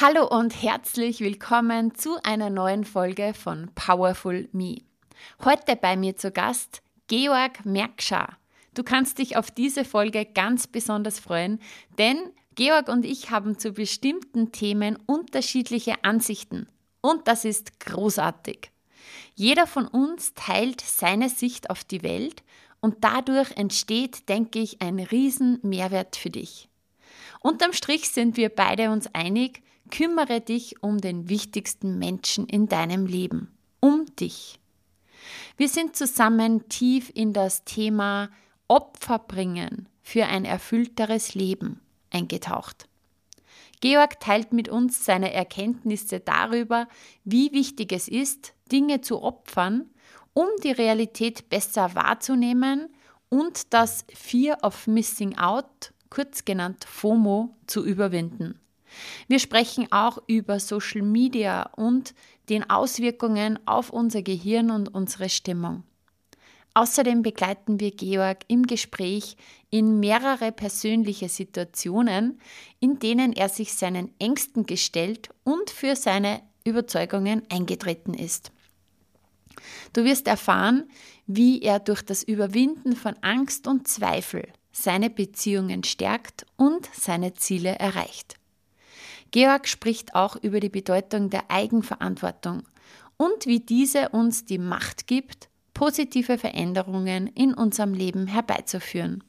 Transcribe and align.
Hallo 0.00 0.26
und 0.26 0.60
herzlich 0.60 1.20
willkommen 1.20 1.94
zu 1.94 2.20
einer 2.24 2.50
neuen 2.50 2.82
Folge 2.82 3.32
von 3.32 3.70
Powerful 3.76 4.48
Me. 4.50 4.78
Heute 5.44 5.76
bei 5.76 5.96
mir 5.96 6.16
zu 6.16 6.32
Gast 6.32 6.82
Georg 7.06 7.64
Merkschar. 7.64 8.36
Du 8.74 8.82
kannst 8.82 9.18
dich 9.18 9.36
auf 9.36 9.52
diese 9.52 9.84
Folge 9.84 10.26
ganz 10.26 10.66
besonders 10.66 11.20
freuen, 11.20 11.60
denn 11.96 12.18
Georg 12.56 12.88
und 12.88 13.06
ich 13.06 13.30
haben 13.30 13.56
zu 13.56 13.70
bestimmten 13.70 14.50
Themen 14.50 14.98
unterschiedliche 15.06 16.02
Ansichten 16.02 16.66
und 17.00 17.28
das 17.28 17.44
ist 17.44 17.78
großartig. 17.78 18.72
Jeder 19.36 19.68
von 19.68 19.86
uns 19.86 20.34
teilt 20.34 20.80
seine 20.80 21.28
Sicht 21.28 21.70
auf 21.70 21.84
die 21.84 22.02
Welt 22.02 22.42
und 22.80 23.04
dadurch 23.04 23.52
entsteht, 23.52 24.28
denke 24.28 24.58
ich, 24.58 24.82
ein 24.82 24.98
riesen 24.98 25.60
Mehrwert 25.62 26.16
für 26.16 26.30
dich. 26.30 26.68
Unterm 27.38 27.72
Strich 27.72 28.10
sind 28.10 28.36
wir 28.36 28.48
beide 28.48 28.90
uns 28.90 29.06
einig, 29.14 29.62
Kümmere 29.90 30.40
dich 30.40 30.82
um 30.82 31.00
den 31.00 31.28
wichtigsten 31.28 31.98
Menschen 31.98 32.46
in 32.46 32.68
deinem 32.68 33.06
Leben, 33.06 33.56
um 33.80 34.06
dich. 34.16 34.58
Wir 35.56 35.68
sind 35.68 35.96
zusammen 35.96 36.68
tief 36.68 37.10
in 37.14 37.32
das 37.32 37.64
Thema 37.64 38.30
Opfer 38.68 39.18
bringen 39.18 39.88
für 40.02 40.26
ein 40.26 40.44
erfüllteres 40.44 41.34
Leben 41.34 41.80
eingetaucht. 42.10 42.88
Georg 43.80 44.18
teilt 44.20 44.52
mit 44.52 44.68
uns 44.68 45.04
seine 45.04 45.32
Erkenntnisse 45.32 46.20
darüber, 46.20 46.88
wie 47.24 47.52
wichtig 47.52 47.92
es 47.92 48.08
ist, 48.08 48.54
Dinge 48.72 49.02
zu 49.02 49.22
opfern, 49.22 49.90
um 50.32 50.46
die 50.62 50.72
Realität 50.72 51.48
besser 51.50 51.94
wahrzunehmen 51.94 52.88
und 53.28 53.72
das 53.74 54.04
Fear 54.14 54.58
of 54.62 54.86
Missing 54.86 55.36
Out, 55.36 55.92
kurz 56.08 56.44
genannt 56.44 56.84
FOMO, 56.84 57.54
zu 57.66 57.84
überwinden. 57.84 58.58
Wir 59.28 59.38
sprechen 59.38 59.90
auch 59.90 60.18
über 60.26 60.60
Social 60.60 61.02
Media 61.02 61.70
und 61.76 62.14
den 62.48 62.68
Auswirkungen 62.68 63.58
auf 63.66 63.90
unser 63.90 64.22
Gehirn 64.22 64.70
und 64.70 64.94
unsere 64.94 65.28
Stimmung. 65.28 65.84
Außerdem 66.74 67.22
begleiten 67.22 67.78
wir 67.78 67.92
Georg 67.92 68.44
im 68.48 68.66
Gespräch 68.66 69.36
in 69.70 70.00
mehrere 70.00 70.50
persönliche 70.50 71.28
Situationen, 71.28 72.40
in 72.80 72.98
denen 72.98 73.32
er 73.32 73.48
sich 73.48 73.74
seinen 73.74 74.12
Ängsten 74.18 74.66
gestellt 74.66 75.28
und 75.44 75.70
für 75.70 75.94
seine 75.94 76.42
Überzeugungen 76.64 77.42
eingetreten 77.48 78.14
ist. 78.14 78.50
Du 79.92 80.04
wirst 80.04 80.26
erfahren, 80.26 80.90
wie 81.26 81.62
er 81.62 81.78
durch 81.78 82.02
das 82.02 82.24
Überwinden 82.24 82.96
von 82.96 83.14
Angst 83.22 83.68
und 83.68 83.86
Zweifel 83.86 84.48
seine 84.72 85.10
Beziehungen 85.10 85.84
stärkt 85.84 86.44
und 86.56 86.88
seine 86.92 87.34
Ziele 87.34 87.76
erreicht. 87.78 88.34
Georg 89.34 89.66
spricht 89.66 90.14
auch 90.14 90.36
über 90.36 90.60
die 90.60 90.68
Bedeutung 90.68 91.28
der 91.28 91.50
Eigenverantwortung 91.50 92.62
und 93.16 93.46
wie 93.46 93.58
diese 93.58 94.10
uns 94.10 94.44
die 94.44 94.58
Macht 94.58 95.08
gibt, 95.08 95.48
positive 95.74 96.38
Veränderungen 96.38 97.26
in 97.26 97.52
unserem 97.52 97.94
Leben 97.94 98.28
herbeizuführen. 98.28 99.24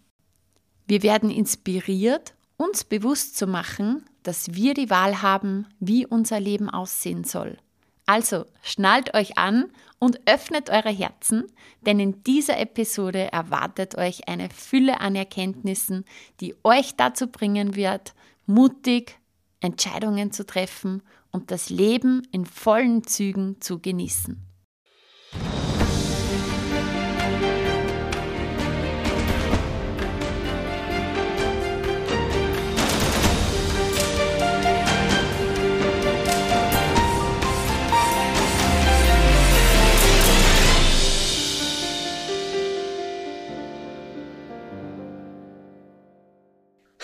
Wir 0.85 1.01
werden 1.01 1.31
inspiriert, 1.31 2.35
uns 2.55 2.83
bewusst 2.83 3.35
zu 3.35 3.47
machen, 3.47 4.05
dass 4.21 4.53
wir 4.53 4.75
die 4.75 4.91
Wahl 4.91 5.23
haben, 5.23 5.65
wie 5.79 6.05
unser 6.05 6.39
Leben 6.39 6.69
aussehen 6.69 7.23
soll. 7.23 7.57
Also 8.05 8.45
schnallt 8.61 9.15
euch 9.15 9.39
an 9.39 9.71
und 9.97 10.19
öffnet 10.27 10.69
eure 10.69 10.91
Herzen, 10.91 11.45
denn 11.81 11.99
in 11.99 12.21
dieser 12.21 12.59
Episode 12.59 13.31
erwartet 13.31 13.97
euch 13.97 14.27
eine 14.27 14.51
Fülle 14.51 15.01
an 15.01 15.15
Erkenntnissen, 15.15 16.05
die 16.41 16.53
euch 16.63 16.95
dazu 16.95 17.25
bringen 17.25 17.75
wird, 17.75 18.13
mutig, 18.45 19.17
Entscheidungen 19.65 20.31
zu 20.31 20.45
treffen 20.45 21.01
und 21.31 21.51
das 21.51 21.69
Leben 21.69 22.21
in 22.31 22.45
vollen 22.45 23.03
Zügen 23.05 23.59
zu 23.59 23.79
genießen. 23.79 24.44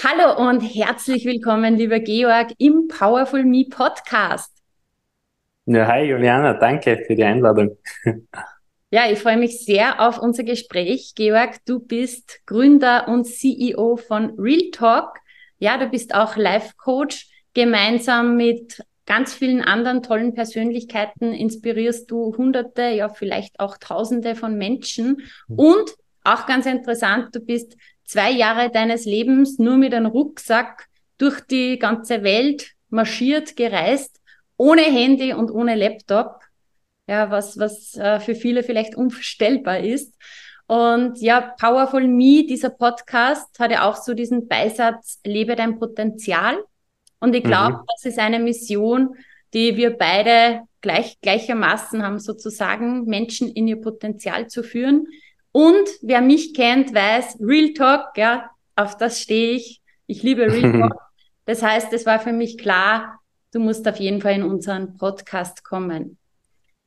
Hallo 0.04 0.50
und 0.50 0.62
herzlich 0.62 1.26
willkommen, 1.26 1.76
lieber 1.78 2.00
Georg, 2.00 2.54
im 2.58 2.88
Powerful 2.88 3.44
Me 3.44 3.66
Podcast. 3.70 4.52
Ja, 5.68 5.86
hi 5.86 6.06
Juliana, 6.06 6.56
danke 6.56 7.04
für 7.06 7.16
die 7.16 7.24
Einladung. 7.24 7.78
Ja, 8.94 9.10
ich 9.10 9.20
freue 9.20 9.38
mich 9.38 9.64
sehr 9.64 10.02
auf 10.02 10.20
unser 10.20 10.44
Gespräch. 10.44 11.14
Georg, 11.16 11.64
du 11.66 11.80
bist 11.80 12.42
Gründer 12.46 13.08
und 13.08 13.24
CEO 13.24 13.96
von 13.96 14.38
Real 14.38 14.70
Talk. 14.74 15.18
Ja, 15.60 15.78
du 15.78 15.88
bist 15.88 16.14
auch 16.14 16.36
Life 16.36 16.74
Coach. 16.76 17.30
Gemeinsam 17.54 18.36
mit 18.36 18.84
ganz 19.06 19.34
vielen 19.34 19.62
anderen 19.62 20.04
tollen 20.04 20.34
Persönlichkeiten 20.34 21.32
inspirierst 21.32 22.12
du 22.12 22.36
Hunderte, 22.36 22.90
ja 22.90 23.08
vielleicht 23.08 23.62
auch 23.62 23.78
Tausende 23.78 24.36
von 24.36 24.58
Menschen. 24.58 25.22
Mhm. 25.48 25.56
Und 25.60 25.96
auch 26.26 26.46
ganz 26.46 26.66
interessant, 26.66 27.34
du 27.34 27.40
bist 27.40 27.78
zwei 28.12 28.32
Jahre 28.32 28.70
deines 28.70 29.06
Lebens 29.06 29.58
nur 29.58 29.78
mit 29.78 29.94
einem 29.94 30.08
Rucksack 30.08 30.88
durch 31.18 31.40
die 31.40 31.80
ganze 31.80 32.24
Welt 32.24 32.72
marschiert, 32.90 33.56
gereist, 33.56 34.20
ohne 34.58 34.82
Handy 34.82 35.34
und 35.34 35.50
ohne 35.50 35.76
Laptop. 35.76 36.42
Ja, 37.08 37.32
was, 37.32 37.58
was 37.58 37.96
äh, 37.96 38.20
für 38.20 38.36
viele 38.36 38.64
vielleicht 38.64 38.96
unvorstellbar 38.96 39.80
ist. 39.80 40.14
Und 40.68 41.22
ja, 41.22 41.54
Powerful 41.58 42.06
Me, 42.06 42.46
dieser 42.46 42.70
Podcast, 42.70 43.58
hat 43.60 43.72
ja 43.72 43.90
auch 43.90 43.96
so 43.96 44.14
diesen 44.14 44.50
Beisatz, 44.50 45.22
lebe 45.26 45.56
dein 45.56 45.80
Potenzial. 45.80 46.58
Und 47.22 47.34
ich 47.34 47.44
glaube, 47.44 47.78
mhm. 47.78 47.86
das 47.94 48.06
ist 48.06 48.20
eine 48.20 48.40
Mission, 48.40 49.16
die 49.54 49.78
wir 49.78 49.98
beide 49.98 50.64
gleich, 50.82 51.18
gleichermaßen 51.22 52.04
haben, 52.04 52.20
sozusagen 52.20 53.06
Menschen 53.06 53.50
in 53.54 53.70
ihr 53.70 53.80
Potenzial 53.80 54.48
zu 54.48 54.64
führen. 54.64 55.08
Und 55.52 55.90
wer 56.02 56.22
mich 56.22 56.54
kennt, 56.54 56.94
weiß, 56.94 57.38
Real 57.42 57.74
Talk, 57.74 58.18
ja, 58.18 58.50
auf 58.76 58.98
das 58.98 59.20
stehe 59.20 59.54
ich. 59.54 59.82
Ich 60.08 60.24
liebe 60.24 60.52
Real 60.52 60.72
Talk. 60.90 61.02
Das 61.46 61.62
heißt, 61.62 61.92
es 61.94 62.06
war 62.06 62.20
für 62.20 62.34
mich 62.34 62.58
klar, 62.58 63.20
du 63.52 63.60
musst 63.60 63.88
auf 63.88 63.98
jeden 63.98 64.22
Fall 64.22 64.36
in 64.36 64.44
unseren 64.44 64.98
Podcast 64.98 65.64
kommen. 65.64 66.18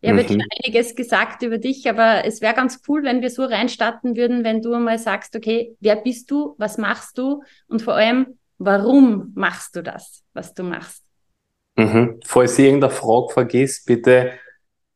Ich 0.01 0.11
habe 0.11 0.23
mhm. 0.23 0.29
schon 0.29 0.43
einiges 0.63 0.95
gesagt 0.95 1.43
über 1.43 1.57
dich, 1.57 1.89
aber 1.89 2.27
es 2.27 2.43
wäre 2.43 2.55
ganz 2.55 2.83
cool, 2.89 3.05
wenn 3.05 3.23
wir 3.23 3.31
so 3.31 3.45
reinstarten 3.45 4.17
würden, 4.17 4.45
wenn 4.45 4.61
du 4.61 4.75
einmal 4.75 4.99
sagst, 4.99 5.35
okay, 5.35 5.77
wer 5.81 5.97
bist 5.97 6.31
du, 6.31 6.55
was 6.59 6.77
machst 6.77 7.17
du 7.17 7.43
und 7.69 7.81
vor 7.81 7.95
allem, 7.95 8.39
warum 8.59 9.33
machst 9.35 9.77
du 9.77 9.83
das, 9.83 10.23
was 10.35 10.53
du 10.53 10.63
machst? 10.63 11.03
Mhm. 11.77 12.21
Falls 12.25 12.59
ich 12.59 12.67
irgendeine 12.67 12.93
Frage 12.93 13.33
vergisst, 13.33 13.87
bitte 13.87 14.33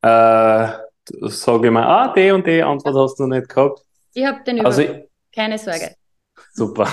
äh, 0.02 0.68
sage 1.20 1.68
ich 1.68 1.72
mal, 1.72 1.84
ah, 1.84 2.12
die 2.14 2.30
und 2.30 2.46
die 2.46 2.62
Antwort 2.62 2.94
hast 2.96 3.18
du 3.18 3.26
noch 3.26 3.36
nicht 3.36 3.48
gehabt. 3.48 3.82
Ich 4.14 4.24
habe 4.24 4.42
den 4.44 4.58
Überblick. 4.58 4.88
Also, 4.88 5.08
Keine 5.34 5.58
Sorge. 5.58 5.94
Super. 6.52 6.88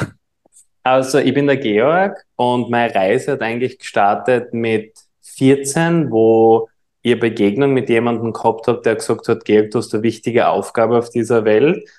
Also 0.84 1.18
ich 1.18 1.34
bin 1.34 1.48
der 1.48 1.58
Georg 1.58 2.24
und 2.36 2.70
meine 2.70 2.94
Reise 2.94 3.34
hat 3.34 3.42
eigentlich 3.42 3.80
gestartet 3.80 4.54
mit 4.54 4.94
14, 5.24 6.12
wo 6.12 6.70
ich 7.02 7.14
eine 7.14 7.22
Begegnung 7.22 7.74
mit 7.74 7.90
jemandem 7.90 8.34
gehabt 8.34 8.68
habe, 8.68 8.82
der 8.82 8.96
gesagt 8.96 9.28
hat, 9.28 9.46
Georg, 9.46 9.72
du 9.72 9.80
hast 9.80 9.94
eine 9.94 10.04
wichtige 10.04 10.48
Aufgabe 10.48 10.98
auf 11.00 11.10
dieser 11.10 11.44
Welt, 11.44 11.90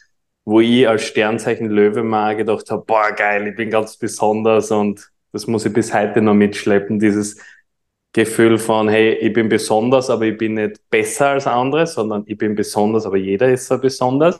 wo 0.44 0.60
ich 0.60 0.88
als 0.88 1.02
Sternzeichen 1.02 1.68
Löwe 1.68 2.04
mal 2.04 2.36
gedacht 2.36 2.70
habe, 2.70 2.84
boah 2.86 3.10
geil, 3.10 3.48
ich 3.48 3.56
bin 3.56 3.70
ganz 3.70 3.96
besonders 3.96 4.70
und 4.70 5.10
das 5.32 5.48
muss 5.48 5.66
ich 5.66 5.72
bis 5.72 5.92
heute 5.92 6.22
noch 6.22 6.34
mitschleppen, 6.34 7.00
dieses 7.00 7.40
Gefühl 8.24 8.58
von, 8.58 8.88
hey, 8.88 9.14
ich 9.14 9.32
bin 9.32 9.48
besonders, 9.48 10.10
aber 10.10 10.24
ich 10.24 10.38
bin 10.38 10.54
nicht 10.54 10.80
besser 10.90 11.28
als 11.30 11.46
andere, 11.46 11.86
sondern 11.86 12.24
ich 12.26 12.38
bin 12.38 12.54
besonders, 12.54 13.06
aber 13.06 13.16
jeder 13.16 13.50
ist 13.52 13.66
so 13.66 13.78
besonders. 13.78 14.38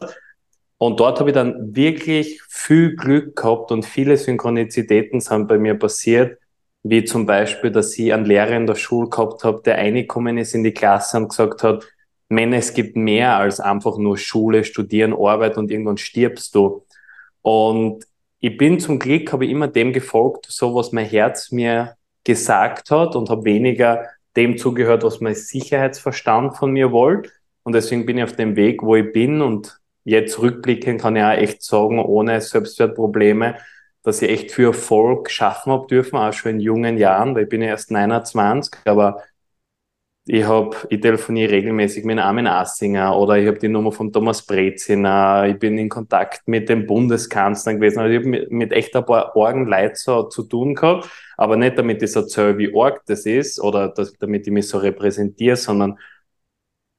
Und 0.78 1.00
dort 1.00 1.20
habe 1.20 1.30
ich 1.30 1.34
dann 1.34 1.74
wirklich 1.74 2.40
viel 2.48 2.96
Glück 2.96 3.36
gehabt 3.36 3.72
und 3.72 3.84
viele 3.84 4.16
Synchronizitäten 4.16 5.20
sind 5.20 5.48
bei 5.48 5.58
mir 5.58 5.74
passiert, 5.74 6.38
wie 6.82 7.04
zum 7.04 7.26
Beispiel, 7.26 7.70
dass 7.70 7.98
ich 7.98 8.12
einen 8.12 8.26
Lehrer 8.26 8.56
in 8.56 8.66
der 8.66 8.74
Schule 8.74 9.08
gehabt 9.08 9.44
habe, 9.44 9.62
der 9.62 9.78
reingekommen 9.78 10.38
ist 10.38 10.54
in 10.54 10.64
die 10.64 10.72
Klasse 10.72 11.16
und 11.16 11.28
gesagt 11.28 11.62
hat, 11.62 11.86
Männer, 12.28 12.56
es 12.56 12.74
gibt 12.74 12.96
mehr 12.96 13.36
als 13.36 13.60
einfach 13.60 13.98
nur 13.98 14.18
Schule, 14.18 14.64
Studieren, 14.64 15.12
Arbeit 15.14 15.56
und 15.56 15.70
irgendwann 15.70 15.96
stirbst 15.96 16.54
du. 16.54 16.84
Und 17.42 18.04
ich 18.40 18.56
bin 18.56 18.80
zum 18.80 18.98
Glück, 18.98 19.32
habe 19.32 19.44
ich 19.44 19.50
immer 19.50 19.68
dem 19.68 19.92
gefolgt, 19.92 20.46
so 20.48 20.74
was 20.74 20.92
mein 20.92 21.06
Herz 21.06 21.52
mir 21.52 21.96
gesagt 22.26 22.90
hat 22.90 23.16
und 23.16 23.30
habe 23.30 23.44
weniger 23.44 24.04
dem 24.36 24.58
zugehört, 24.58 25.02
was 25.04 25.20
mein 25.20 25.34
Sicherheitsverstand 25.34 26.56
von 26.56 26.72
mir 26.72 26.92
wollte. 26.92 27.30
Und 27.62 27.74
deswegen 27.74 28.04
bin 28.04 28.18
ich 28.18 28.24
auf 28.24 28.36
dem 28.36 28.56
Weg, 28.56 28.82
wo 28.82 28.96
ich 28.96 29.12
bin. 29.12 29.40
Und 29.40 29.78
jetzt 30.04 30.38
rückblickend 30.38 31.00
kann 31.00 31.16
ich 31.16 31.22
auch 31.22 31.30
echt 31.30 31.62
sagen, 31.62 31.98
ohne 31.98 32.40
Selbstwertprobleme, 32.40 33.56
dass 34.02 34.22
ich 34.22 34.30
echt 34.30 34.50
für 34.50 34.66
Erfolg 34.68 35.30
schaffen 35.30 35.72
habe 35.72 35.86
dürfen, 35.86 36.16
auch 36.16 36.32
schon 36.32 36.52
in 36.52 36.60
jungen 36.60 36.98
Jahren, 36.98 37.34
weil 37.34 37.44
ich 37.44 37.48
bin 37.48 37.62
ja 37.62 37.68
erst 37.68 37.90
29, 37.90 38.80
aber 38.84 39.22
ich 40.28 40.44
habe, 40.44 40.76
ich 40.90 41.00
telefoniere 41.00 41.52
regelmäßig 41.52 42.04
mit 42.04 42.18
Armin 42.18 42.48
Assinger 42.48 43.16
oder 43.16 43.38
ich 43.38 43.46
habe 43.46 43.58
die 43.58 43.68
Nummer 43.68 43.92
von 43.92 44.12
Thomas 44.12 44.44
Breziner, 44.44 45.46
ich 45.48 45.58
bin 45.58 45.78
in 45.78 45.88
Kontakt 45.88 46.48
mit 46.48 46.68
dem 46.68 46.84
Bundeskanzler 46.84 47.74
gewesen, 47.74 48.00
also 48.00 48.10
ich 48.12 48.18
habe 48.18 48.28
mit, 48.28 48.50
mit 48.50 48.72
echt 48.72 48.96
ein 48.96 49.06
paar 49.06 49.36
Orgenleuten 49.36 49.94
so 49.94 50.24
zu 50.24 50.42
tun 50.42 50.74
gehabt, 50.74 51.08
aber 51.36 51.56
nicht 51.56 51.78
damit 51.78 52.02
ich 52.02 52.10
so 52.10 52.20
erzähle, 52.20 52.58
wie 52.58 52.72
arg 52.76 53.02
das 53.06 53.24
ist 53.24 53.60
oder 53.60 53.88
dass, 53.88 54.14
damit 54.14 54.46
ich 54.46 54.52
mich 54.52 54.68
so 54.68 54.78
repräsentiere, 54.78 55.56
sondern 55.56 55.96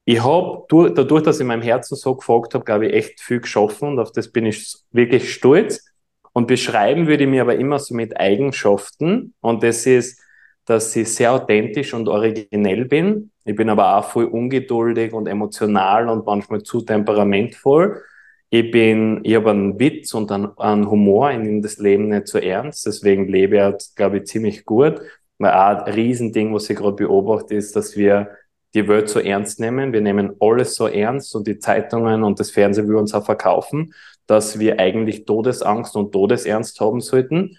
ich 0.06 0.24
habe 0.24 0.66
dadurch, 0.70 1.24
dass 1.24 1.42
ich 1.42 1.46
meinem 1.46 1.62
Herzen 1.62 1.98
so 1.98 2.16
gefolgt 2.16 2.54
habe, 2.54 2.64
glaube 2.64 2.88
ich, 2.88 2.94
echt 2.94 3.20
viel 3.20 3.42
geschaffen 3.42 3.90
und 3.90 4.00
auf 4.00 4.14
das 4.14 4.30
bin 4.32 4.46
ich 4.46 4.74
wirklich 4.92 5.34
stolz. 5.34 5.84
Und 6.32 6.48
beschreiben 6.48 7.08
würde 7.08 7.24
ich 7.24 7.30
mir 7.30 7.42
aber 7.42 7.56
immer 7.56 7.80
so 7.80 7.96
mit 7.96 8.18
Eigenschaften. 8.18 9.34
Und 9.42 9.64
das 9.64 9.86
ist, 9.88 10.22
dass 10.68 10.96
ich 10.96 11.12
sehr 11.12 11.34
authentisch 11.34 11.96
und 11.96 12.08
originell 12.08 12.86
bin. 12.86 13.32
Ich 13.46 13.56
bin 13.56 13.70
aber 13.70 13.98
auch 13.98 14.04
voll 14.04 14.26
ungeduldig 14.26 15.14
und 15.14 15.26
emotional 15.26 16.08
und 16.10 16.26
manchmal 16.28 16.62
zu 16.62 16.82
temperamentvoll. 16.82 18.04
Ich 18.50 18.70
bin, 18.70 19.22
ich 19.24 19.36
habe 19.36 19.50
einen 19.50 19.80
Witz 19.80 20.14
und 20.14 20.32
einen, 20.32 20.56
einen 20.60 20.92
Humor, 20.92 21.32
ich 21.32 21.40
nehme 21.40 21.62
das 21.62 21.80
Leben 21.80 22.10
nicht 22.10 22.28
so 22.28 22.38
ernst, 22.38 22.86
deswegen 22.86 23.28
lebe 23.28 23.76
ich 23.80 23.96
glaube 23.96 24.20
ich, 24.20 24.26
ziemlich 24.26 24.66
gut. 24.66 25.02
Weil 25.40 25.54
auch 25.54 25.86
ein 25.86 25.94
Riesending, 25.94 26.54
was 26.54 26.70
ich 26.70 26.78
gerade 26.78 26.96
beobachte, 26.96 27.56
ist, 27.56 27.76
dass 27.76 27.98
wir 27.98 28.30
die 28.76 28.88
Welt 28.88 29.10
so 29.10 29.20
ernst 29.20 29.60
nehmen. 29.60 29.94
Wir 29.94 30.02
nehmen 30.02 30.36
alles 30.40 30.76
so 30.76 30.88
ernst 30.88 31.36
und 31.36 31.48
die 31.48 31.60
Zeitungen 31.60 32.24
und 32.24 32.40
das 32.40 32.52
Fernsehen 32.52 32.88
will 32.88 32.96
uns 32.98 33.14
auch 33.14 33.26
verkaufen 33.26 33.94
dass 34.28 34.60
wir 34.60 34.80
eigentlich 34.80 35.26
Todesangst 35.26 35.96
und 35.96 36.12
Todesernst 36.12 36.80
haben 36.80 37.02
sollten. 37.02 37.58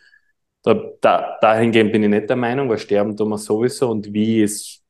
Da, 0.63 0.75
da, 1.01 1.39
dahingehend 1.41 1.93
bin 1.93 2.03
ich 2.03 2.09
nicht 2.11 2.29
der 2.29 2.37
Meinung, 2.37 2.69
weil 2.69 2.79
sterben 2.79 3.17
tun 3.17 3.29
wir 3.31 3.39
sowieso 3.39 3.91
und 3.91 4.13
wie 4.13 4.43
ist 4.43 4.83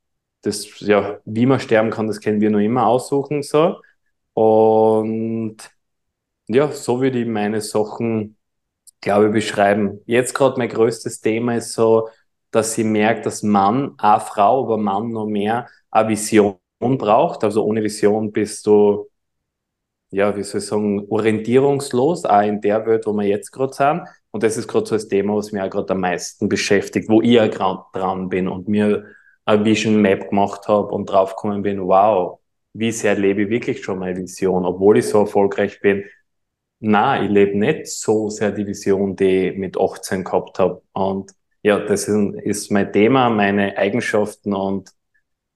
das, 0.42 0.80
ja, 0.80 1.18
wie 1.24 1.46
man 1.46 1.60
sterben 1.60 1.90
kann, 1.90 2.06
das 2.06 2.20
können 2.20 2.40
wir 2.40 2.50
noch 2.50 2.58
immer 2.60 2.86
aussuchen, 2.86 3.42
so. 3.42 3.76
Und 4.34 5.56
ja, 6.48 6.72
so 6.72 7.00
würde 7.00 7.20
ich 7.20 7.26
meine 7.28 7.60
Sachen, 7.60 8.36
glaube 9.00 9.28
ich, 9.28 9.32
beschreiben. 9.32 10.00
Jetzt 10.06 10.34
gerade 10.34 10.58
mein 10.58 10.68
größtes 10.70 11.20
Thema 11.20 11.56
ist 11.56 11.74
so, 11.74 12.08
dass 12.50 12.76
ich 12.78 12.84
merke, 12.84 13.22
dass 13.22 13.42
Mann, 13.42 13.94
auch 13.98 14.22
Frau, 14.22 14.64
aber 14.64 14.78
Mann 14.78 15.12
noch 15.12 15.26
mehr, 15.26 15.68
eine 15.90 16.08
Vision 16.10 16.56
braucht. 16.80 17.44
Also 17.44 17.64
ohne 17.64 17.82
Vision 17.82 18.32
bist 18.32 18.66
du 18.66 19.08
ja, 20.10 20.36
wie 20.36 20.42
soll 20.42 20.60
ich 20.60 20.66
sagen, 20.66 21.06
orientierungslos, 21.08 22.24
auch 22.24 22.42
in 22.42 22.60
der 22.60 22.86
Welt, 22.86 23.06
wo 23.06 23.12
wir 23.12 23.26
jetzt 23.26 23.50
gerade 23.50 23.74
sind. 23.74 24.02
Und 24.30 24.42
das 24.42 24.56
ist 24.56 24.68
gerade 24.68 24.86
so 24.86 24.94
das 24.94 25.08
Thema, 25.08 25.36
was 25.36 25.52
mich 25.52 25.62
auch 25.62 25.70
gerade 25.70 25.92
am 25.92 26.00
meisten 26.00 26.48
beschäftigt, 26.48 27.08
wo 27.08 27.20
ich 27.22 27.40
auch 27.40 27.90
dran 27.92 28.28
bin 28.28 28.48
und 28.48 28.68
mir 28.68 29.04
eine 29.44 29.64
Vision 29.64 30.00
Map 30.02 30.28
gemacht 30.28 30.68
habe 30.68 30.88
und 30.88 31.06
draufgekommen 31.06 31.62
bin, 31.62 31.80
wow, 31.86 32.38
wie 32.74 32.92
sehr 32.92 33.14
lebe 33.16 33.42
ich 33.42 33.50
wirklich 33.50 33.82
schon 33.82 33.98
meine 33.98 34.18
Vision, 34.18 34.64
obwohl 34.66 34.98
ich 34.98 35.08
so 35.08 35.20
erfolgreich 35.20 35.80
bin. 35.80 36.04
Na, 36.80 37.22
ich 37.22 37.30
lebe 37.30 37.58
nicht 37.58 37.86
so 37.88 38.28
sehr 38.28 38.52
die 38.52 38.66
Vision, 38.66 39.16
die 39.16 39.48
ich 39.48 39.58
mit 39.58 39.78
18 39.80 40.24
gehabt 40.24 40.58
habe. 40.58 40.82
Und 40.92 41.32
ja, 41.62 41.78
das 41.80 42.08
ist 42.08 42.70
mein 42.70 42.92
Thema, 42.92 43.30
meine 43.30 43.76
Eigenschaften 43.76 44.54
und 44.54 44.90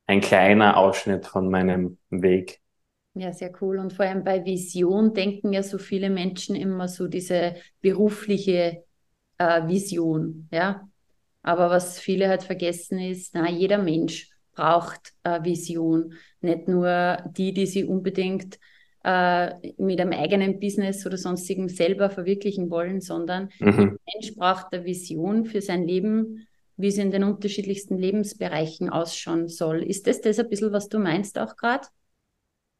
ein 0.06 0.20
kleiner 0.20 0.76
Ausschnitt 0.78 1.26
von 1.26 1.50
meinem 1.50 1.98
Weg. 2.10 2.61
Ja, 3.14 3.32
sehr 3.32 3.52
cool. 3.60 3.78
Und 3.78 3.92
vor 3.92 4.06
allem 4.06 4.24
bei 4.24 4.44
Vision 4.44 5.12
denken 5.12 5.52
ja 5.52 5.62
so 5.62 5.78
viele 5.78 6.08
Menschen 6.08 6.56
immer 6.56 6.88
so 6.88 7.08
diese 7.08 7.56
berufliche 7.80 8.84
äh, 9.38 9.66
Vision, 9.68 10.48
ja. 10.50 10.88
Aber 11.42 11.70
was 11.70 11.98
viele 11.98 12.28
halt 12.28 12.44
vergessen 12.44 12.98
ist, 13.00 13.34
na, 13.34 13.50
jeder 13.50 13.78
Mensch 13.78 14.30
braucht 14.54 15.12
äh, 15.24 15.42
Vision. 15.42 16.14
Nicht 16.40 16.68
nur 16.68 17.18
die, 17.36 17.52
die 17.52 17.66
sie 17.66 17.84
unbedingt 17.84 18.58
äh, 19.04 19.54
mit 19.76 20.00
einem 20.00 20.12
eigenen 20.12 20.60
Business 20.60 21.04
oder 21.04 21.16
sonstigem 21.16 21.68
selber 21.68 22.10
verwirklichen 22.10 22.70
wollen, 22.70 23.00
sondern 23.00 23.48
mhm. 23.58 23.76
der 23.76 23.98
Mensch 24.14 24.36
braucht 24.36 24.72
eine 24.72 24.84
Vision 24.84 25.44
für 25.44 25.60
sein 25.60 25.86
Leben, 25.86 26.46
wie 26.76 26.88
es 26.88 26.98
in 26.98 27.10
den 27.10 27.24
unterschiedlichsten 27.24 27.98
Lebensbereichen 27.98 28.88
ausschauen 28.88 29.48
soll. 29.48 29.82
Ist 29.82 30.06
das 30.06 30.20
das 30.20 30.38
ein 30.38 30.48
bisschen, 30.48 30.72
was 30.72 30.88
du 30.88 30.98
meinst 30.98 31.38
auch 31.38 31.56
gerade? 31.56 31.88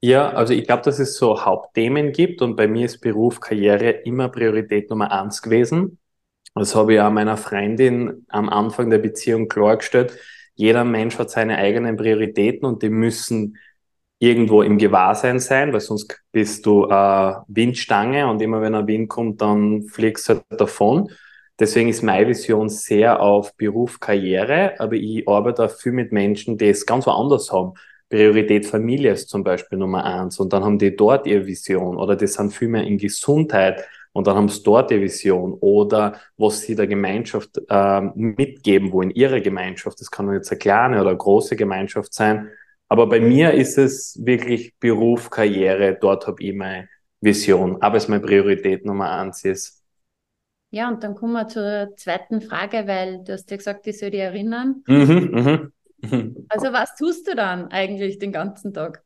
Ja, 0.05 0.31
also 0.33 0.53
ich 0.53 0.65
glaube, 0.67 0.83
dass 0.83 0.99
es 0.99 1.17
so 1.17 1.45
Hauptthemen 1.45 2.13
gibt 2.13 2.43
und 2.43 2.57
bei 2.57 2.67
mir 2.67 2.87
ist 2.87 3.01
Beruf, 3.01 3.39
Karriere 3.41 3.91
immer 3.91 4.29
Priorität 4.29 4.91
Nummer 4.91 5.13
eins 5.13 5.43
gewesen. 5.43 5.99
Das 6.55 6.75
habe 6.75 6.95
ich 6.95 7.01
auch 7.01 7.11
meiner 7.11 7.37
Freundin 7.37 8.27
am 8.29 8.49
Anfang 8.49 8.91
der 8.91 8.99
Beziehung 8.99 9.49
klargestellt. 9.49 10.19
Jeder 10.55 10.85
Mensch 10.85 11.19
hat 11.19 11.31
seine 11.31 11.59
eigenen 11.59 11.97
Prioritäten 11.97 12.67
und 12.67 12.83
die 12.83 12.91
müssen 12.91 13.59
irgendwo 14.19 14.63
im 14.63 14.79
Gewahrsein 14.79 15.41
sein, 15.41 15.73
weil 15.73 15.81
sonst 15.81 16.23
bist 16.33 16.67
du 16.67 16.87
äh, 16.89 17.35
Windstange 17.49 18.29
und 18.29 18.43
immer 18.43 18.61
wenn 18.63 18.75
ein 18.75 18.87
Wind 18.89 19.09
kommt, 19.11 19.41
dann 19.43 19.85
fliegst 19.85 20.29
du 20.29 20.35
halt 20.35 20.45
davon. 20.51 21.11
Deswegen 21.61 21.89
ist 21.91 22.03
meine 22.03 22.29
Vision 22.29 22.69
sehr 22.69 23.21
auf 23.21 23.57
Beruf, 23.57 24.01
Karriere, 24.01 24.75
aber 24.81 24.95
ich 24.95 25.29
arbeite 25.29 25.65
auch 25.65 25.71
viel 25.71 25.93
mit 25.93 26.13
Menschen, 26.13 26.59
die 26.59 26.69
es 26.69 26.87
ganz 26.87 27.07
woanders 27.07 27.53
haben. 27.53 27.75
Priorität 28.13 28.67
Familie 28.67 29.13
ist 29.13 29.31
zum 29.31 29.43
Beispiel 29.43 29.79
Nummer 29.79 30.05
eins 30.05 30.39
und 30.39 30.53
dann 30.53 30.63
haben 30.63 30.79
die 30.79 30.95
dort 30.95 31.27
ihre 31.27 31.47
Vision 31.47 31.97
oder 31.97 32.15
die 32.15 32.27
sind 32.27 32.53
viel 32.53 32.69
mehr 32.69 32.85
in 32.85 32.99
Gesundheit 32.99 33.87
und 34.13 34.27
dann 34.27 34.37
haben 34.37 34.51
sie 34.51 34.63
dort 34.63 34.91
ihre 34.91 35.01
Vision 35.01 35.55
oder 35.55 36.21
was 36.37 36.61
sie 36.61 36.75
der 36.75 36.87
Gemeinschaft 36.87 37.59
äh, 37.71 38.03
mitgeben 38.15 38.93
wollen, 38.93 39.13
ihre 39.13 39.41
Gemeinschaft. 39.41 39.99
Das 39.99 40.11
kann 40.11 40.31
jetzt 40.31 40.51
eine 40.51 40.59
kleine 40.59 41.01
oder 41.01 41.09
eine 41.09 41.17
große 41.17 41.57
Gemeinschaft 41.57 42.13
sein. 42.13 42.51
Aber 42.91 43.09
bei 43.09 43.19
mir 43.19 43.55
ist 43.55 43.79
es 43.79 44.21
wirklich 44.23 44.75
Beruf, 44.79 45.31
Karriere, 45.31 45.97
dort 45.99 46.27
habe 46.27 46.43
ich 46.43 46.53
meine 46.53 46.91
Vision, 47.23 47.81
aber 47.81 47.97
es 47.97 48.09
meine 48.09 48.21
Priorität 48.21 48.85
Nummer 48.85 49.11
eins 49.11 49.43
ist. 49.47 49.83
Ja, 50.71 50.89
und 50.89 51.03
dann 51.03 51.15
kommen 51.15 51.33
wir 51.33 51.49
zur 51.49 51.97
zweiten 51.97 52.43
Frage, 52.43 52.87
weil 52.87 53.25
du 53.25 53.33
hast 53.33 53.51
ja 53.51 53.57
gesagt, 53.57 53.87
ich 53.87 53.99
soll 53.99 54.11
dich 54.11 54.21
erinnern. 54.21 54.83
Mhm, 54.87 55.31
mhm. 55.33 55.73
Also 56.49 56.73
was 56.73 56.95
tust 56.97 57.29
du 57.29 57.35
dann 57.35 57.69
eigentlich 57.69 58.19
den 58.19 58.33
ganzen 58.33 58.75
Tag 58.75 59.05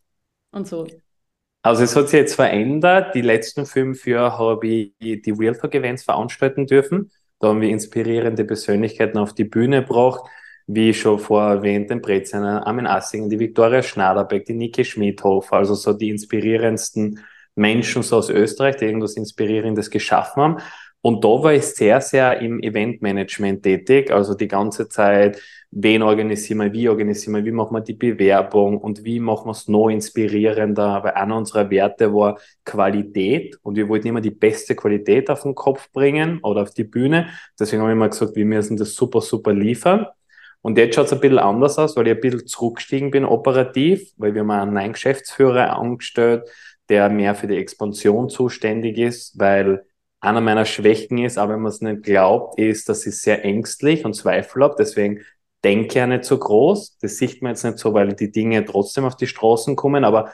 und 0.50 0.66
so? 0.66 0.86
Also 1.62 1.82
es 1.82 1.96
hat 1.96 2.08
sich 2.08 2.20
jetzt 2.20 2.34
verändert. 2.34 3.14
Die 3.14 3.22
letzten 3.22 3.66
fünf 3.66 4.06
Jahre 4.06 4.38
habe 4.38 4.66
ich 4.66 4.92
die 5.00 5.34
Real 5.36 5.54
Talk 5.54 5.74
Events 5.74 6.04
veranstalten 6.04 6.66
dürfen. 6.66 7.10
Da 7.40 7.48
haben 7.48 7.60
wir 7.60 7.68
inspirierende 7.68 8.44
Persönlichkeiten 8.44 9.18
auf 9.18 9.34
die 9.34 9.44
Bühne 9.44 9.82
gebracht, 9.82 10.30
wie 10.66 10.94
schon 10.94 11.18
vorher 11.18 11.56
erwähnt, 11.56 11.90
den 11.90 12.00
Breziner, 12.00 12.66
Armin 12.66 12.86
Assingen, 12.86 13.28
die 13.30 13.38
Viktoria 13.38 13.82
Schnaderbeck, 13.82 14.46
die 14.46 14.54
Niki 14.54 14.84
Schmidhofer, 14.84 15.56
also 15.56 15.74
so 15.74 15.92
die 15.92 16.10
inspirierendsten 16.10 17.20
Menschen 17.56 18.02
so 18.02 18.16
aus 18.18 18.30
Österreich, 18.30 18.76
die 18.76 18.84
irgendwas 18.86 19.16
Inspirierendes 19.16 19.90
geschaffen 19.90 20.42
haben. 20.42 20.56
Und 21.06 21.22
da 21.22 21.28
war 21.28 21.52
ich 21.52 21.62
sehr, 21.62 22.00
sehr 22.00 22.40
im 22.40 22.60
Eventmanagement 22.60 23.62
tätig, 23.62 24.10
also 24.10 24.34
die 24.34 24.48
ganze 24.48 24.88
Zeit, 24.88 25.40
wen 25.70 26.02
organisieren 26.02 26.58
wir, 26.58 26.72
wie 26.72 26.88
organisieren 26.88 27.36
wir, 27.36 27.44
wie 27.44 27.52
machen 27.52 27.76
wir 27.76 27.80
die 27.80 27.92
Bewerbung 27.92 28.78
und 28.78 29.04
wie 29.04 29.20
machen 29.20 29.46
wir 29.46 29.52
es 29.52 29.68
noch 29.68 29.88
inspirierender, 29.88 31.04
weil 31.04 31.12
einer 31.12 31.36
unserer 31.36 31.70
Werte 31.70 32.12
war 32.12 32.40
Qualität 32.64 33.56
und 33.62 33.76
wir 33.76 33.88
wollten 33.88 34.08
immer 34.08 34.20
die 34.20 34.32
beste 34.32 34.74
Qualität 34.74 35.30
auf 35.30 35.42
den 35.42 35.54
Kopf 35.54 35.92
bringen 35.92 36.40
oder 36.42 36.62
auf 36.62 36.72
die 36.72 36.82
Bühne. 36.82 37.28
Deswegen 37.56 37.82
haben 37.82 37.88
wir 37.88 37.92
immer 37.92 38.08
gesagt, 38.08 38.34
wir 38.34 38.44
müssen 38.44 38.76
das 38.76 38.96
super, 38.96 39.20
super 39.20 39.54
liefern. 39.54 40.06
Und 40.60 40.76
jetzt 40.76 40.96
schaut 40.96 41.06
es 41.06 41.12
ein 41.12 41.20
bisschen 41.20 41.38
anders 41.38 41.78
aus, 41.78 41.96
weil 41.96 42.08
ich 42.08 42.14
ein 42.14 42.20
bisschen 42.20 42.48
zurückgestiegen 42.48 43.12
bin 43.12 43.24
operativ, 43.24 44.10
weil 44.16 44.34
wir 44.34 44.42
mal 44.42 44.60
einen 44.60 44.74
neuen 44.74 44.94
Geschäftsführer 44.94 45.78
angestellt, 45.78 46.50
der 46.88 47.08
mehr 47.10 47.36
für 47.36 47.46
die 47.46 47.58
Expansion 47.58 48.28
zuständig 48.28 48.98
ist, 48.98 49.38
weil 49.38 49.84
einer 50.26 50.40
meiner 50.40 50.64
Schwächen 50.64 51.18
ist, 51.18 51.38
aber 51.38 51.54
wenn 51.54 51.60
man 51.60 51.70
es 51.70 51.80
nicht 51.80 52.02
glaubt, 52.02 52.58
ist, 52.58 52.88
dass 52.88 53.06
ich 53.06 53.16
sehr 53.20 53.44
ängstlich 53.44 54.04
und 54.04 54.14
Zweifel 54.14 54.62
habe. 54.62 54.74
Deswegen 54.78 55.20
denke 55.64 55.86
ich 55.88 55.94
ja 55.94 56.06
nicht 56.06 56.24
so 56.24 56.38
groß. 56.38 56.98
Das 56.98 57.16
sieht 57.16 57.42
man 57.42 57.52
jetzt 57.52 57.64
nicht 57.64 57.78
so, 57.78 57.94
weil 57.94 58.12
die 58.14 58.30
Dinge 58.30 58.64
trotzdem 58.64 59.04
auf 59.04 59.16
die 59.16 59.26
Straßen 59.26 59.76
kommen, 59.76 60.04
aber 60.04 60.32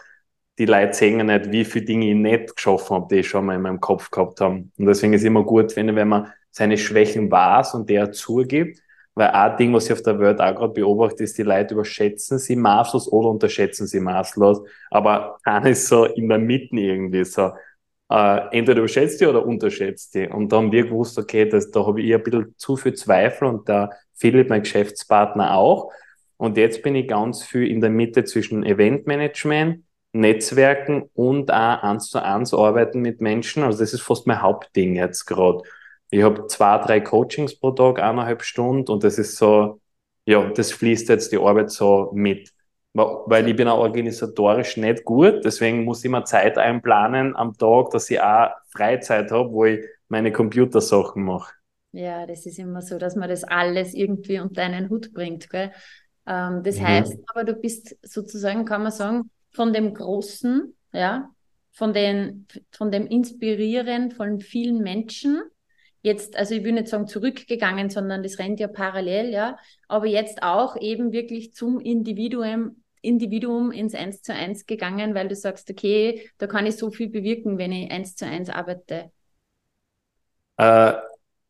die 0.59 0.67
Leute 0.67 0.95
sehen 0.95 1.19
ja 1.19 1.25
nicht, 1.25 1.53
wie 1.53 1.65
viele 1.65 1.85
Dinge 1.85 2.11
ich 2.11 2.17
nicht 2.17 2.57
geschaffen 2.57 2.97
habe, 2.97 3.07
die 3.11 3.21
ich 3.21 3.29
schon 3.29 3.47
mal 3.47 3.57
in 3.57 3.63
meinem 3.63 3.81
Kopf 3.81 4.11
gehabt 4.11 4.41
habe. 4.41 4.65
Und 4.77 4.87
deswegen 4.87 5.13
ist 5.15 5.23
es 5.23 5.27
immer 5.27 5.45
gut, 5.45 5.75
wenn, 5.77 5.95
wenn 5.95 6.09
man 6.09 6.33
seine 6.51 6.77
Schwächen 6.77 7.31
weiß 7.31 7.75
und 7.75 7.89
der 7.89 8.13
zugibt. 8.13 8.81
Weil 9.15 9.29
ein 9.29 9.57
Ding, 9.59 9.75
was 9.75 9.87
ich 9.87 9.93
auf 9.93 10.03
der 10.03 10.19
Welt 10.19 10.41
auch 10.41 10.55
gerade 10.55 10.73
beobachte, 10.73 11.25
ist, 11.25 11.37
die 11.37 11.43
Leute 11.43 11.75
überschätzen 11.75 12.39
sie 12.39 12.57
maßlos 12.57 13.13
oder 13.13 13.29
unterschätzen 13.29 13.87
sie 13.87 14.01
maßlos. 14.01 14.63
Aber 14.91 15.39
einer 15.45 15.71
ist 15.71 15.87
so 15.87 16.05
in 16.07 16.29
der 16.29 16.39
Mitte 16.39 16.77
irgendwie 16.77 17.25
so. 17.25 17.53
Äh, 18.13 18.59
entweder 18.59 18.81
überschätzt 18.81 19.23
die 19.23 19.27
oder 19.27 19.47
unterschätzt 19.47 20.15
die. 20.15 20.29
Und 20.29 20.53
da 20.53 20.59
haben 20.59 20.71
wir 20.71 20.85
gewusst, 20.85 21.19
okay, 21.19 21.49
das, 21.49 21.71
da 21.71 21.87
habe 21.87 22.03
ich 22.03 22.15
ein 22.15 22.23
bisschen 22.23 22.55
zu 22.59 22.77
viel 22.77 22.93
Zweifel 22.93 23.49
und 23.49 23.67
der 23.69 23.91
Philipp, 24.13 24.51
mein 24.51 24.65
Geschäftspartner, 24.65 25.57
auch. 25.57 25.91
Und 26.37 26.59
jetzt 26.59 26.83
bin 26.83 26.95
ich 26.95 27.09
ganz 27.09 27.43
viel 27.43 27.67
in 27.67 27.81
der 27.81 27.89
Mitte 27.89 28.25
zwischen 28.25 28.65
Eventmanagement, 28.65 29.85
Netzwerken 30.13 31.09
und 31.15 31.51
auch 31.51 31.83
eins 31.83 32.11
zu 32.11 32.23
eins 32.23 32.53
arbeiten 32.53 33.01
mit 33.01 33.23
Menschen. 33.23 33.63
Also 33.63 33.79
das 33.79 33.95
ist 33.95 34.03
fast 34.03 34.27
mein 34.27 34.43
Hauptding 34.43 34.95
jetzt 34.95 35.25
gerade. 35.25 35.63
Ich 36.11 36.23
habe 36.23 36.47
zwei, 36.49 36.77
drei 36.79 37.01
Coachings 37.01 37.59
pro 37.59 37.71
Tag, 37.71 37.99
eineinhalb 37.99 38.43
Stunden 38.43 38.91
und 38.93 39.05
das 39.05 39.17
ist 39.17 39.37
so, 39.39 39.81
ja, 40.27 40.51
das 40.51 40.73
fließt 40.73 41.09
jetzt 41.09 41.33
die 41.33 41.39
Arbeit 41.39 41.71
so 41.71 42.11
mit. 42.13 42.53
Weil 42.95 43.49
ich 43.49 43.57
bin 43.57 43.69
auch 43.69 43.79
organisatorisch 43.79 44.77
nicht 44.77 45.05
gut, 45.05 45.45
deswegen 45.45 45.85
muss 45.85 46.01
ich 46.01 46.07
immer 46.07 46.27
Zeit 46.27 46.59
einplanen 46.59 47.35
am 47.35 47.57
Tag, 47.57 47.91
dass 47.91 48.11
ich 48.11 48.21
auch 48.21 48.51
Freizeit 48.69 49.31
habe, 49.31 49.51
wo 49.51 49.65
ich 49.65 49.81
meine 50.09 50.31
Computersachen 50.31 51.23
mache. 51.23 51.55
Ja, 51.93 52.27
das 52.27 52.45
ist 52.45 52.59
immer 52.59 52.83
so, 52.83 52.99
dass 52.99 53.17
man 53.17 53.29
das 53.29 53.45
alles 53.45 53.95
irgendwie 53.95 54.41
unter 54.41 54.63
einen 54.63 54.91
Hut 54.91 55.13
bringt. 55.15 55.49
Gell? 55.49 55.73
Ähm, 56.27 56.63
das 56.63 56.79
mhm. 56.79 56.87
heißt 56.87 57.19
aber, 57.29 57.45
du 57.45 57.55
bist 57.55 57.97
sozusagen, 58.03 58.65
kann 58.65 58.83
man 58.83 58.93
sagen, 58.93 59.31
von 59.51 59.73
dem 59.73 59.95
Großen, 59.95 60.75
ja, 60.93 61.31
von, 61.73 61.93
den, 61.93 62.47
von 62.71 62.91
dem 62.91 63.07
Inspirieren 63.07 64.11
von 64.11 64.41
vielen 64.41 64.83
Menschen. 64.83 65.43
Jetzt, 66.03 66.37
also 66.37 66.55
ich 66.55 66.65
will 66.65 66.73
nicht 66.73 66.89
sagen 66.89 67.07
zurückgegangen, 67.07 67.89
sondern 67.89 68.23
das 68.23 68.39
rennt 68.39 68.59
ja 68.61 68.69
parallel, 68.69 69.31
ja, 69.31 69.57
aber 69.89 70.07
jetzt 70.07 70.43
auch 70.43 70.77
eben 70.77 71.13
wirklich 71.13 71.55
zum 71.55 71.79
Individuum, 71.79 72.82
Individuum 73.03 73.71
ins 73.73 73.95
Eins 73.95 74.23
zu 74.23 74.33
eins 74.33 74.67
gegangen, 74.67 75.15
weil 75.15 75.29
du 75.29 75.37
sagst, 75.37 75.71
okay, 75.71 76.31
da 76.39 76.47
kann 76.47 76.67
ich 76.67 76.77
so 76.77 76.91
viel 76.91 77.11
bewirken, 77.11 77.59
wenn 77.59 77.73
ich 77.73 77.91
eins 77.91 78.17
zu 78.17 78.27
eins 78.27 78.49
arbeite. 78.49 79.11
Äh, 80.57 80.95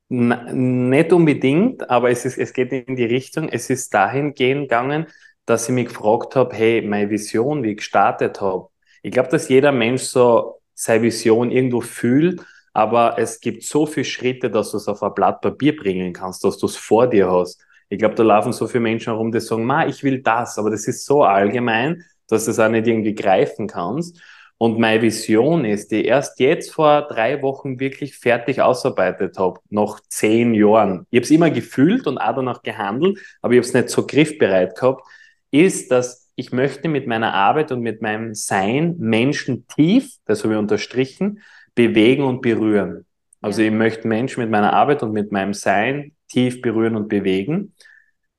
nicht 0.08 1.12
unbedingt, 1.12 1.88
aber 1.88 2.10
es, 2.10 2.24
ist, 2.24 2.38
es 2.38 2.52
geht 2.52 2.72
in 2.72 2.96
die 2.96 3.04
Richtung, 3.04 3.48
es 3.48 3.70
ist 3.70 3.94
dahingehend 3.94 4.62
gegangen, 4.64 5.06
dass 5.46 5.68
ich 5.68 5.74
mich 5.74 5.88
gefragt 5.88 6.36
habe, 6.36 6.54
hey, 6.54 6.82
meine 6.82 7.10
Vision, 7.10 7.62
wie 7.62 7.70
ich 7.70 7.78
gestartet 7.78 8.40
habe. 8.40 8.68
Ich 9.02 9.12
glaube, 9.12 9.30
dass 9.30 9.48
jeder 9.48 9.72
Mensch 9.72 10.02
so 10.02 10.60
seine 10.74 11.02
Vision 11.04 11.50
irgendwo 11.50 11.80
fühlt, 11.80 12.42
aber 12.72 13.18
es 13.18 13.40
gibt 13.40 13.64
so 13.64 13.86
viele 13.86 14.04
Schritte, 14.04 14.50
dass 14.50 14.70
du 14.70 14.76
es 14.76 14.88
auf 14.88 15.02
ein 15.02 15.14
Blatt 15.14 15.40
Papier 15.40 15.76
bringen 15.76 16.12
kannst, 16.12 16.44
dass 16.44 16.58
du 16.58 16.66
es 16.66 16.76
vor 16.76 17.06
dir 17.08 17.30
hast. 17.30 17.60
Ich 17.92 17.98
glaube, 17.98 18.14
da 18.14 18.22
laufen 18.22 18.54
so 18.54 18.66
viele 18.66 18.80
Menschen 18.80 19.12
herum, 19.12 19.30
die 19.30 19.38
sagen, 19.38 19.66
ma, 19.66 19.86
ich 19.86 20.02
will 20.02 20.22
das, 20.22 20.56
aber 20.58 20.70
das 20.70 20.88
ist 20.88 21.04
so 21.04 21.24
allgemein, 21.24 22.02
dass 22.26 22.46
du 22.46 22.52
es 22.52 22.58
auch 22.58 22.70
nicht 22.70 22.86
irgendwie 22.86 23.14
greifen 23.14 23.66
kannst. 23.66 24.18
Und 24.56 24.78
meine 24.78 25.02
Vision 25.02 25.66
ist, 25.66 25.90
die 25.90 26.06
erst 26.06 26.40
jetzt 26.40 26.72
vor 26.72 27.02
drei 27.02 27.42
Wochen 27.42 27.78
wirklich 27.78 28.16
fertig 28.16 28.62
ausarbeitet 28.62 29.36
habe, 29.36 29.60
nach 29.68 30.00
zehn 30.08 30.54
Jahren. 30.54 31.06
Ich 31.10 31.18
habe 31.18 31.24
es 31.24 31.30
immer 31.30 31.50
gefühlt 31.50 32.06
und 32.06 32.16
auch 32.16 32.34
danach 32.34 32.62
gehandelt, 32.62 33.18
aber 33.42 33.52
ich 33.52 33.58
habe 33.58 33.66
es 33.66 33.74
nicht 33.74 33.90
so 33.90 34.06
griffbereit 34.06 34.74
gehabt 34.74 35.06
ist, 35.50 35.90
dass 35.90 36.32
ich 36.34 36.50
möchte 36.50 36.88
mit 36.88 37.06
meiner 37.06 37.34
Arbeit 37.34 37.72
und 37.72 37.82
mit 37.82 38.00
meinem 38.00 38.34
Sein 38.34 38.96
Menschen 38.98 39.66
tief, 39.66 40.14
das 40.24 40.44
habe 40.44 40.54
ich 40.54 40.58
unterstrichen, 40.58 41.42
bewegen 41.74 42.24
und 42.24 42.40
berühren. 42.40 43.04
Also 43.42 43.60
ich 43.60 43.70
möchte 43.70 44.08
Menschen 44.08 44.40
mit 44.40 44.50
meiner 44.50 44.72
Arbeit 44.72 45.02
und 45.02 45.12
mit 45.12 45.30
meinem 45.30 45.52
Sein 45.52 46.12
tief 46.32 46.62
berühren 46.62 46.96
und 46.96 47.08
bewegen. 47.08 47.74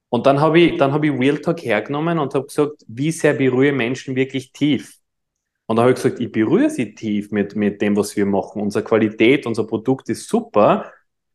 Und 0.09 0.25
dann 0.27 0.41
habe 0.41 0.59
ich, 0.59 0.77
dann 0.77 1.03
ich 1.03 1.11
Real 1.11 1.39
Talk 1.39 1.63
hergenommen 1.63 2.19
und 2.19 2.33
habe 2.35 2.45
gesagt, 2.47 2.83
wie 2.87 3.11
sehr 3.11 3.33
berühre 3.33 3.71
Menschen 3.71 4.15
wirklich 4.15 4.51
tief? 4.51 4.97
Und 5.65 5.77
da 5.77 5.83
habe 5.83 5.93
ich 5.93 6.01
gesagt, 6.01 6.19
ich 6.19 6.31
berühre 6.31 6.69
sie 6.69 6.93
tief 6.93 7.31
mit, 7.31 7.55
mit 7.55 7.81
dem, 7.81 7.95
was 7.95 8.15
wir 8.15 8.25
machen. 8.25 8.61
Unsere 8.61 8.83
Qualität, 8.83 9.45
unser 9.45 9.65
Produkt 9.65 10.09
ist 10.09 10.27
super, 10.27 10.91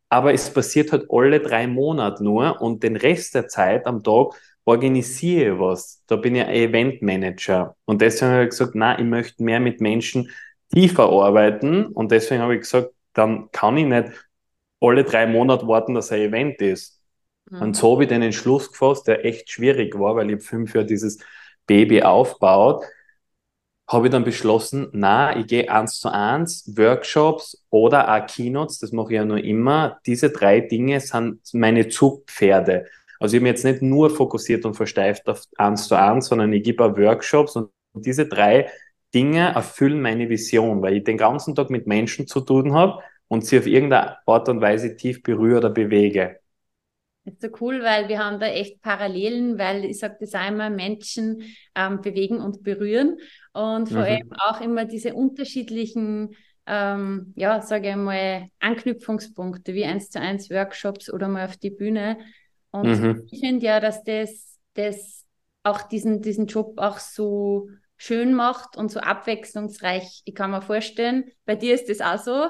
aber 0.09 0.33
es 0.33 0.49
passiert 0.53 0.91
halt 0.91 1.07
alle 1.09 1.39
drei 1.39 1.67
Monate 1.67 2.23
nur 2.23 2.61
und 2.61 2.83
den 2.83 2.95
Rest 2.95 3.35
der 3.35 3.47
Zeit 3.47 3.85
am 3.85 4.03
Tag 4.03 4.33
organisiere 4.65 5.59
was. 5.59 6.03
Da 6.07 6.15
bin 6.15 6.35
ich 6.35 6.43
ein 6.43 6.53
Eventmanager. 6.53 7.75
Und 7.85 8.01
deswegen 8.01 8.31
habe 8.31 8.43
ich 8.43 8.49
gesagt, 8.51 8.75
na, 8.75 8.97
ich 8.97 9.05
möchte 9.05 9.43
mehr 9.43 9.59
mit 9.59 9.81
Menschen 9.81 10.29
tiefer 10.73 11.09
arbeiten. 11.09 11.87
Und 11.87 12.11
deswegen 12.11 12.41
habe 12.41 12.55
ich 12.55 12.61
gesagt, 12.61 12.91
dann 13.13 13.49
kann 13.51 13.77
ich 13.77 13.85
nicht 13.85 14.28
alle 14.81 15.03
drei 15.03 15.27
Monate 15.27 15.67
warten, 15.67 15.93
dass 15.93 16.11
ein 16.11 16.21
Event 16.21 16.61
ist. 16.61 17.01
Mhm. 17.49 17.61
Und 17.61 17.75
so 17.75 17.93
habe 17.93 18.03
ich 18.03 18.09
den 18.09 18.21
Entschluss 18.21 18.71
gefasst, 18.71 19.07
der 19.07 19.25
echt 19.25 19.49
schwierig 19.49 19.97
war, 19.99 20.15
weil 20.15 20.29
ich 20.31 20.43
fünf 20.43 20.73
Jahre 20.73 20.85
dieses 20.85 21.19
Baby 21.65 22.01
aufbaut, 22.03 22.83
habe 23.87 24.07
ich 24.07 24.11
dann 24.11 24.23
beschlossen, 24.23 24.89
na, 24.91 25.35
ich 25.35 25.47
gehe 25.47 25.69
eins 25.69 25.99
zu 25.99 26.09
eins, 26.09 26.71
Workshops 26.77 27.65
oder 27.71 28.13
auch 28.13 28.27
Keynotes, 28.27 28.79
das 28.79 28.91
mache 28.91 29.13
ich 29.13 29.15
ja 29.15 29.25
nur 29.25 29.39
immer. 29.39 29.99
Diese 30.05 30.29
drei 30.29 30.59
Dinge 30.61 30.99
sind 30.99 31.39
meine 31.53 31.87
Zugpferde. 31.87 32.85
Also 33.19 33.35
ich 33.35 33.41
bin 33.41 33.47
jetzt 33.47 33.65
nicht 33.65 33.81
nur 33.81 34.11
fokussiert 34.11 34.63
und 34.65 34.75
versteift 34.75 35.27
auf 35.27 35.43
eins 35.57 35.87
zu 35.87 35.95
eins, 35.95 36.27
sondern 36.27 36.53
ich 36.53 36.63
gebe 36.63 36.85
auch 36.85 36.95
Workshops 36.97 37.55
und 37.55 37.71
diese 37.95 38.27
drei 38.27 38.69
Dinge 39.13 39.53
erfüllen 39.55 40.01
meine 40.01 40.29
Vision, 40.29 40.83
weil 40.83 40.97
ich 40.97 41.03
den 41.03 41.17
ganzen 41.17 41.55
Tag 41.55 41.71
mit 41.71 41.87
Menschen 41.87 42.27
zu 42.27 42.41
tun 42.41 42.73
habe 42.73 43.01
und 43.29 43.45
sie 43.45 43.57
auf 43.57 43.65
irgendeine 43.65 44.17
Art 44.25 44.49
und 44.49 44.59
Weise 44.59 44.97
tief 44.97 45.23
berühre 45.23 45.59
oder 45.59 45.69
bewege. 45.69 46.39
Das 47.23 47.35
ist 47.35 47.41
so 47.41 47.47
cool, 47.61 47.81
weil 47.81 48.09
wir 48.09 48.19
haben 48.19 48.41
da 48.41 48.47
echt 48.47 48.81
Parallelen, 48.81 49.57
weil 49.57 49.85
ich 49.85 49.99
sage 49.99 50.17
das 50.19 50.33
einmal, 50.33 50.69
Menschen 50.69 51.43
ähm, 51.75 52.01
bewegen 52.01 52.41
und 52.41 52.63
berühren 52.63 53.17
und 53.53 53.87
vor 53.87 53.99
mhm. 53.99 54.03
allem 54.03 54.33
auch 54.33 54.59
immer 54.59 54.83
diese 54.83 55.13
unterschiedlichen 55.13 56.35
ähm, 56.65 57.33
ja, 57.35 57.61
sage 57.61 57.89
ich 57.89 57.95
mal, 57.95 58.49
Anknüpfungspunkte 58.59 59.73
wie 59.73 59.85
eins 59.85 60.11
zu 60.11 60.19
eins 60.19 60.51
Workshops 60.51 61.11
oder 61.11 61.27
mal 61.27 61.45
auf 61.45 61.57
die 61.57 61.71
Bühne, 61.71 62.17
und 62.71 63.01
mhm. 63.01 63.27
ich 63.31 63.39
finde 63.39 63.65
ja, 63.65 63.79
dass 63.79 64.03
das, 64.03 64.59
das 64.73 65.25
auch 65.63 65.81
diesen, 65.83 66.21
diesen 66.21 66.47
Job 66.47 66.73
auch 66.77 66.99
so 66.99 67.69
schön 67.97 68.33
macht 68.33 68.77
und 68.77 68.91
so 68.91 68.99
abwechslungsreich. 68.99 70.21
Ich 70.25 70.35
kann 70.35 70.51
mir 70.51 70.61
vorstellen, 70.61 71.25
bei 71.45 71.55
dir 71.55 71.73
ist 71.73 71.89
das 71.89 72.01
auch 72.01 72.23
so, 72.23 72.49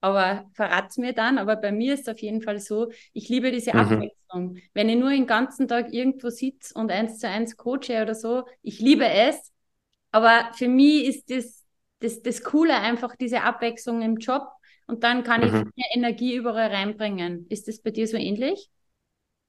aber 0.00 0.48
verrat's 0.54 0.98
mir 0.98 1.12
dann. 1.12 1.38
Aber 1.38 1.56
bei 1.56 1.72
mir 1.72 1.94
ist 1.94 2.02
es 2.02 2.08
auf 2.08 2.20
jeden 2.20 2.42
Fall 2.42 2.58
so, 2.58 2.90
ich 3.12 3.28
liebe 3.28 3.50
diese 3.50 3.72
mhm. 3.72 3.80
Abwechslung. 3.80 4.58
Wenn 4.74 4.88
ich 4.88 4.96
nur 4.96 5.10
den 5.10 5.26
ganzen 5.26 5.68
Tag 5.68 5.92
irgendwo 5.92 6.30
sitze 6.30 6.74
und 6.74 6.90
eins 6.90 7.18
zu 7.18 7.28
eins 7.28 7.56
coache 7.56 8.02
oder 8.02 8.14
so, 8.14 8.44
ich 8.62 8.78
liebe 8.80 9.06
es. 9.06 9.52
Aber 10.12 10.50
für 10.54 10.68
mich 10.68 11.06
ist 11.06 11.30
das, 11.30 11.64
das, 12.00 12.22
das 12.22 12.42
Coole 12.42 12.74
einfach 12.74 13.16
diese 13.16 13.42
Abwechslung 13.42 14.02
im 14.02 14.16
Job 14.16 14.48
und 14.86 15.02
dann 15.02 15.24
kann 15.24 15.40
mhm. 15.40 15.46
ich 15.46 15.52
mehr 15.52 15.88
Energie 15.94 16.36
überall 16.36 16.70
reinbringen. 16.70 17.46
Ist 17.48 17.68
das 17.68 17.80
bei 17.80 17.90
dir 17.90 18.06
so 18.06 18.16
ähnlich? 18.16 18.70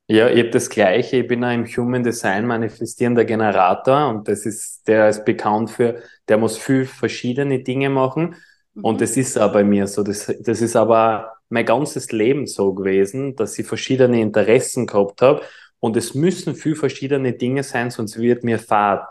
Ja, 0.10 0.30
ich 0.30 0.40
habe 0.40 0.52
das 0.52 0.70
Gleiche. 0.70 1.18
Ich 1.18 1.28
bin 1.28 1.44
ein 1.44 1.66
im 1.66 1.68
Human 1.68 2.02
Design 2.02 2.48
manifestierender 2.48 3.26
Generator 3.26 4.08
und 4.10 4.28
das 4.30 4.46
ist, 4.46 4.88
der 4.88 5.10
ist 5.10 5.26
bekannt 5.26 5.70
für, 5.70 6.02
der 6.30 6.38
muss 6.38 6.58
viel 6.58 6.86
verschiedene 6.86 7.62
Dinge 7.62 7.90
machen. 7.90 8.36
Mhm. 8.78 8.84
Und 8.84 9.02
das 9.02 9.18
ist 9.18 9.38
auch 9.38 9.52
bei 9.52 9.64
mir 9.64 9.88
so. 9.88 10.04
Das, 10.04 10.32
das 10.40 10.62
ist 10.62 10.76
aber 10.76 11.34
mein 11.50 11.66
ganzes 11.66 12.12
Leben 12.12 12.48
so 12.48 12.74
gewesen, 12.74 13.36
dass 13.36 13.58
ich 13.58 13.68
verschiedene 13.68 14.22
Interessen 14.22 14.86
gehabt 14.88 15.22
habe. 15.22 15.42
Und 15.80 15.98
es 15.98 16.14
müssen 16.16 16.56
viel 16.56 16.76
verschiedene 16.76 17.34
Dinge 17.34 17.64
sein, 17.64 17.92
sonst 17.92 18.18
wird 18.18 18.44
mir 18.44 18.60
fad. 18.60 19.06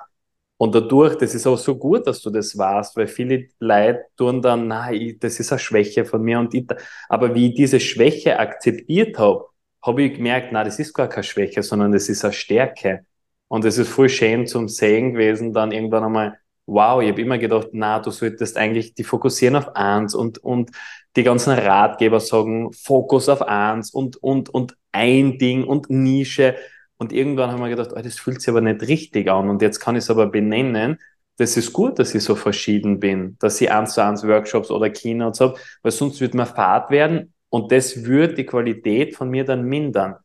Und 0.59 0.75
dadurch, 0.75 1.17
das 1.17 1.35
ist 1.35 1.47
auch 1.47 1.59
so 1.59 1.77
gut, 1.77 2.07
dass 2.07 2.23
du 2.23 2.31
das 2.31 2.57
warst, 2.57 2.97
weil 2.97 3.07
viele 3.09 3.49
Leute 3.61 4.07
tun 4.17 4.41
dann, 4.41 4.69
nein, 4.69 5.17
das 5.21 5.39
ist 5.39 5.53
eine 5.53 5.59
Schwäche 5.59 6.05
von 6.07 6.23
mir 6.23 6.39
und 6.39 6.55
ich, 6.55 6.67
aber 7.09 7.35
wie 7.35 7.49
ich 7.51 7.55
diese 7.55 7.79
Schwäche 7.79 8.39
akzeptiert 8.39 9.19
habe, 9.19 9.45
habe 9.83 10.03
ich 10.05 10.15
gemerkt, 10.15 10.49
na, 10.53 10.65
das 10.65 10.79
ist 10.79 10.95
gar 10.95 11.09
keine 11.09 11.25
Schwäche, 11.25 11.63
sondern 11.63 11.93
das 11.93 12.09
ist 12.09 12.25
eine 12.25 12.33
Stärke. 12.33 13.05
Und 13.49 13.65
es 13.65 13.79
ist 13.79 13.91
voll 13.91 14.09
schön 14.09 14.47
zum 14.47 14.69
Sehen 14.69 15.13
gewesen, 15.13 15.53
dann 15.53 15.73
irgendwann 15.73 16.05
einmal, 16.05 16.39
wow, 16.67 17.01
ich 17.01 17.09
habe 17.09 17.21
immer 17.21 17.39
gedacht, 17.39 17.69
na, 17.73 18.01
du 18.01 18.11
solltest 18.11 18.57
eigentlich 18.57 18.95
die 18.95 19.05
fokussieren 19.05 19.57
auf 19.57 19.75
eins 19.77 20.15
und, 20.15 20.39
und 20.39 20.71
die 21.15 21.23
ganzen 21.23 21.53
Ratgeber 21.53 22.21
sagen, 22.21 22.73
Fokus 22.73 23.29
auf 23.29 23.43
eins 23.43 23.91
und, 23.91 24.17
und, 24.17 24.49
und 24.51 24.77
ein 24.93 25.39
Ding 25.39 25.65
und 25.65 25.89
Nische. 25.91 26.57
Und 26.99 27.13
irgendwann 27.13 27.51
haben 27.51 27.61
wir 27.61 27.69
gedacht, 27.69 27.91
oh, 27.95 28.01
das 28.01 28.19
fühlt 28.19 28.41
sich 28.41 28.49
aber 28.49 28.61
nicht 28.61 28.83
richtig 28.83 29.31
an. 29.31 29.49
Und 29.49 29.63
jetzt 29.63 29.81
kann 29.81 29.97
ich 29.97 30.05
es 30.05 30.11
aber 30.11 30.27
benennen. 30.27 30.99
Das 31.39 31.57
ist 31.57 31.73
gut, 31.73 31.99
dass 31.99 32.15
ich 32.15 32.25
so 32.25 32.35
verschieden 32.35 32.99
bin, 32.99 33.37
dass 33.39 33.61
ich 33.61 33.71
eins 33.71 33.95
zu 33.95 34.03
eins 34.03 34.27
Workshops 34.27 34.71
oder 34.71 34.89
Keynotes 34.91 35.41
habe, 35.41 35.59
weil 35.83 35.93
sonst 35.93 36.21
wird 36.21 36.35
man 36.35 36.47
fad 36.47 36.91
werden 36.91 37.35
und 37.51 37.71
das 37.73 38.05
wird 38.05 38.39
die 38.39 38.47
Qualität 38.47 39.15
von 39.15 39.29
mir 39.29 39.45
dann 39.45 39.65
mindern. 39.65 40.17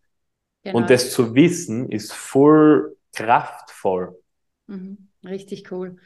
Genau. 0.64 0.78
Und 0.78 0.90
das 0.90 1.12
zu 1.12 1.36
wissen 1.36 1.90
ist 1.90 2.14
voll 2.14 2.96
kraftvoll. 3.14 4.18
Mhm. 4.68 5.10
Richtig 5.26 5.72
cool. 5.72 5.98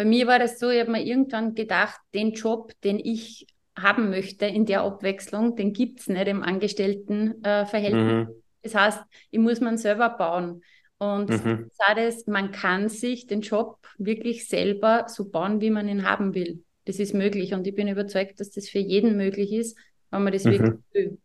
Bei 0.00 0.06
mir 0.06 0.26
war 0.26 0.38
das 0.38 0.58
so, 0.58 0.70
ich 0.70 0.80
habe 0.80 0.92
mir 0.92 1.04
irgendwann 1.04 1.54
gedacht, 1.54 2.00
den 2.14 2.32
Job, 2.32 2.72
den 2.84 2.98
ich 2.98 3.46
haben 3.76 4.08
möchte 4.08 4.46
in 4.46 4.64
der 4.64 4.80
Abwechslung, 4.80 5.56
den 5.56 5.74
gibt 5.74 6.00
es 6.00 6.08
nicht 6.08 6.26
im 6.26 6.42
Angestelltenverhältnis. 6.42 8.02
Äh, 8.02 8.14
mhm. 8.14 8.28
Das 8.62 8.74
heißt, 8.74 9.02
ich 9.30 9.38
muss 9.38 9.60
man 9.60 9.76
selber 9.76 10.08
bauen. 10.08 10.62
Und 10.96 11.28
mhm. 11.28 11.70
das, 11.94 12.26
man 12.26 12.50
kann 12.50 12.88
sich 12.88 13.26
den 13.26 13.42
Job 13.42 13.76
wirklich 13.98 14.48
selber 14.48 15.04
so 15.06 15.28
bauen, 15.28 15.60
wie 15.60 15.68
man 15.68 15.86
ihn 15.86 16.08
haben 16.08 16.34
will. 16.34 16.64
Das 16.86 16.98
ist 16.98 17.12
möglich 17.12 17.52
und 17.52 17.66
ich 17.66 17.74
bin 17.74 17.86
überzeugt, 17.86 18.40
dass 18.40 18.48
das 18.52 18.70
für 18.70 18.78
jeden 18.78 19.18
möglich 19.18 19.52
ist, 19.52 19.76
wenn 20.10 20.22
man 20.22 20.32
das 20.32 20.44
mhm. 20.44 20.52
wirklich 20.52 20.78
will. 20.94 21.18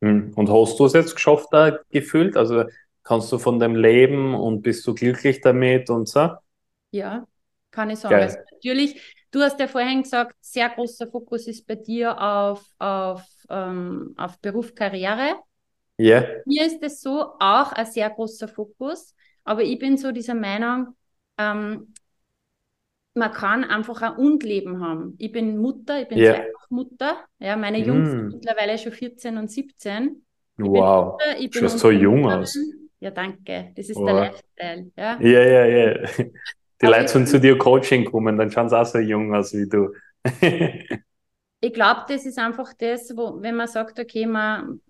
Mhm. 0.00 0.32
Und 0.36 0.48
hast 0.48 0.78
du 0.78 0.84
es 0.84 0.92
jetzt 0.92 1.16
geschafft, 1.16 1.48
da 1.50 1.80
gefühlt? 1.90 2.36
Also 2.36 2.66
kannst 3.02 3.32
du 3.32 3.38
von 3.38 3.58
deinem 3.58 3.74
Leben 3.74 4.32
und 4.36 4.62
bist 4.62 4.86
du 4.86 4.94
glücklich 4.94 5.40
damit 5.40 5.90
und 5.90 6.08
so? 6.08 6.30
Ja, 6.92 7.26
kann 7.76 7.90
ich 7.90 7.98
sagen. 7.98 8.14
Also 8.14 8.38
natürlich, 8.52 9.00
du 9.30 9.40
hast 9.40 9.60
ja 9.60 9.68
vorhin 9.68 10.02
gesagt, 10.02 10.34
sehr 10.40 10.70
großer 10.70 11.06
Fokus 11.06 11.46
ist 11.46 11.66
bei 11.66 11.76
dir 11.76 12.20
auf, 12.20 12.64
auf, 12.78 13.22
ähm, 13.50 14.14
auf 14.16 14.40
Beruf, 14.40 14.74
Karriere. 14.74 15.36
Ja. 15.98 16.22
Yeah. 16.22 16.42
Mir 16.46 16.66
ist 16.66 16.82
es 16.82 17.00
so 17.00 17.34
auch 17.38 17.72
ein 17.72 17.86
sehr 17.86 18.10
großer 18.10 18.48
Fokus, 18.48 19.14
aber 19.44 19.62
ich 19.62 19.78
bin 19.78 19.96
so 19.96 20.10
dieser 20.10 20.34
Meinung, 20.34 20.96
ähm, 21.38 21.92
man 23.14 23.32
kann 23.32 23.64
einfach 23.64 24.02
ein 24.02 24.16
Und-Leben 24.16 24.82
haben. 24.82 25.14
Ich 25.18 25.32
bin 25.32 25.58
Mutter, 25.58 26.02
ich 26.02 26.08
bin 26.08 26.18
yeah. 26.18 26.44
Mutter. 26.68 27.16
Ja, 27.38 27.56
meine 27.56 27.78
Jungs 27.78 28.08
mm. 28.08 28.12
sind 28.12 28.28
mittlerweile 28.34 28.76
schon 28.76 28.92
14 28.92 29.38
und 29.38 29.50
17. 29.50 30.22
Ich 30.58 30.64
wow, 30.64 31.12
Mutter, 31.12 31.38
ich 31.38 31.50
bin 31.50 31.68
so 31.68 31.90
jung 31.90 32.26
aus. 32.26 32.58
Ja, 33.00 33.10
danke. 33.10 33.72
Das 33.74 33.88
ist 33.88 33.96
wow. 33.96 34.06
der 34.06 34.14
Lifestyle. 34.14 34.90
Ja, 34.96 35.20
ja, 35.20 35.42
ja. 35.44 35.66
ja. 35.66 36.08
Die 36.80 36.86
also 36.86 36.98
Leute 36.98 37.08
sind 37.12 37.28
zu 37.28 37.40
dir 37.40 37.56
Coaching 37.56 38.04
kommen, 38.04 38.36
dann 38.36 38.50
schauen 38.50 38.68
sie 38.68 38.78
auch 38.78 38.86
so 38.86 38.98
jung 38.98 39.34
aus 39.34 39.52
wie 39.54 39.68
du. 39.68 39.92
ich 41.60 41.72
glaube, 41.72 42.04
das 42.08 42.26
ist 42.26 42.38
einfach 42.38 42.72
das, 42.74 43.16
wo, 43.16 43.40
wenn 43.40 43.56
man 43.56 43.68
sagt, 43.68 43.98
okay, 43.98 44.26
man, 44.26 44.80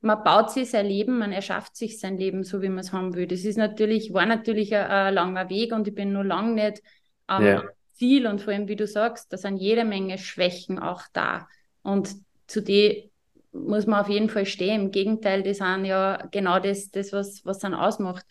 man 0.00 0.24
baut 0.24 0.50
sich 0.50 0.70
sein 0.70 0.86
Leben, 0.86 1.18
man 1.18 1.32
erschafft 1.32 1.76
sich 1.76 2.00
sein 2.00 2.16
Leben 2.16 2.42
so, 2.42 2.62
wie 2.62 2.68
man 2.68 2.80
es 2.80 2.92
haben 2.92 3.14
will. 3.14 3.26
Das 3.26 3.44
ist 3.44 3.58
natürlich, 3.58 4.12
war 4.12 4.26
natürlich 4.26 4.74
ein, 4.74 4.86
ein 4.86 5.14
langer 5.14 5.50
Weg 5.50 5.72
und 5.72 5.86
ich 5.88 5.94
bin 5.94 6.12
noch 6.12 6.24
lange 6.24 6.54
nicht 6.54 6.82
am 7.26 7.44
yeah. 7.44 7.64
Ziel 7.92 8.26
und 8.26 8.40
vor 8.40 8.52
allem, 8.52 8.68
wie 8.68 8.76
du 8.76 8.86
sagst, 8.86 9.32
da 9.32 9.36
sind 9.36 9.58
jede 9.58 9.84
Menge 9.84 10.18
Schwächen 10.18 10.78
auch 10.78 11.02
da. 11.12 11.48
Und 11.82 12.14
zu 12.46 12.62
denen 12.62 13.10
muss 13.52 13.86
man 13.86 14.00
auf 14.00 14.08
jeden 14.08 14.30
Fall 14.30 14.46
stehen. 14.46 14.82
Im 14.82 14.90
Gegenteil, 14.90 15.42
die 15.42 15.54
sind 15.54 15.84
ja 15.84 16.26
genau 16.30 16.58
das, 16.58 16.90
das 16.90 17.12
was, 17.12 17.44
was 17.44 17.58
dann 17.58 17.74
ausmacht. 17.74 18.24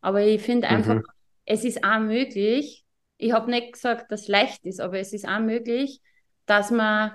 Aber 0.00 0.22
ich 0.22 0.42
finde 0.42 0.68
einfach, 0.68 0.96
mhm. 0.96 1.04
Es 1.48 1.64
ist 1.64 1.82
auch 1.82 2.00
möglich, 2.00 2.84
ich 3.16 3.32
habe 3.32 3.50
nicht 3.50 3.72
gesagt, 3.72 4.12
dass 4.12 4.22
es 4.22 4.28
leicht 4.28 4.64
ist, 4.66 4.80
aber 4.80 4.98
es 4.98 5.12
ist 5.12 5.26
auch 5.26 5.40
möglich, 5.40 6.00
dass 6.46 6.70
man 6.70 7.12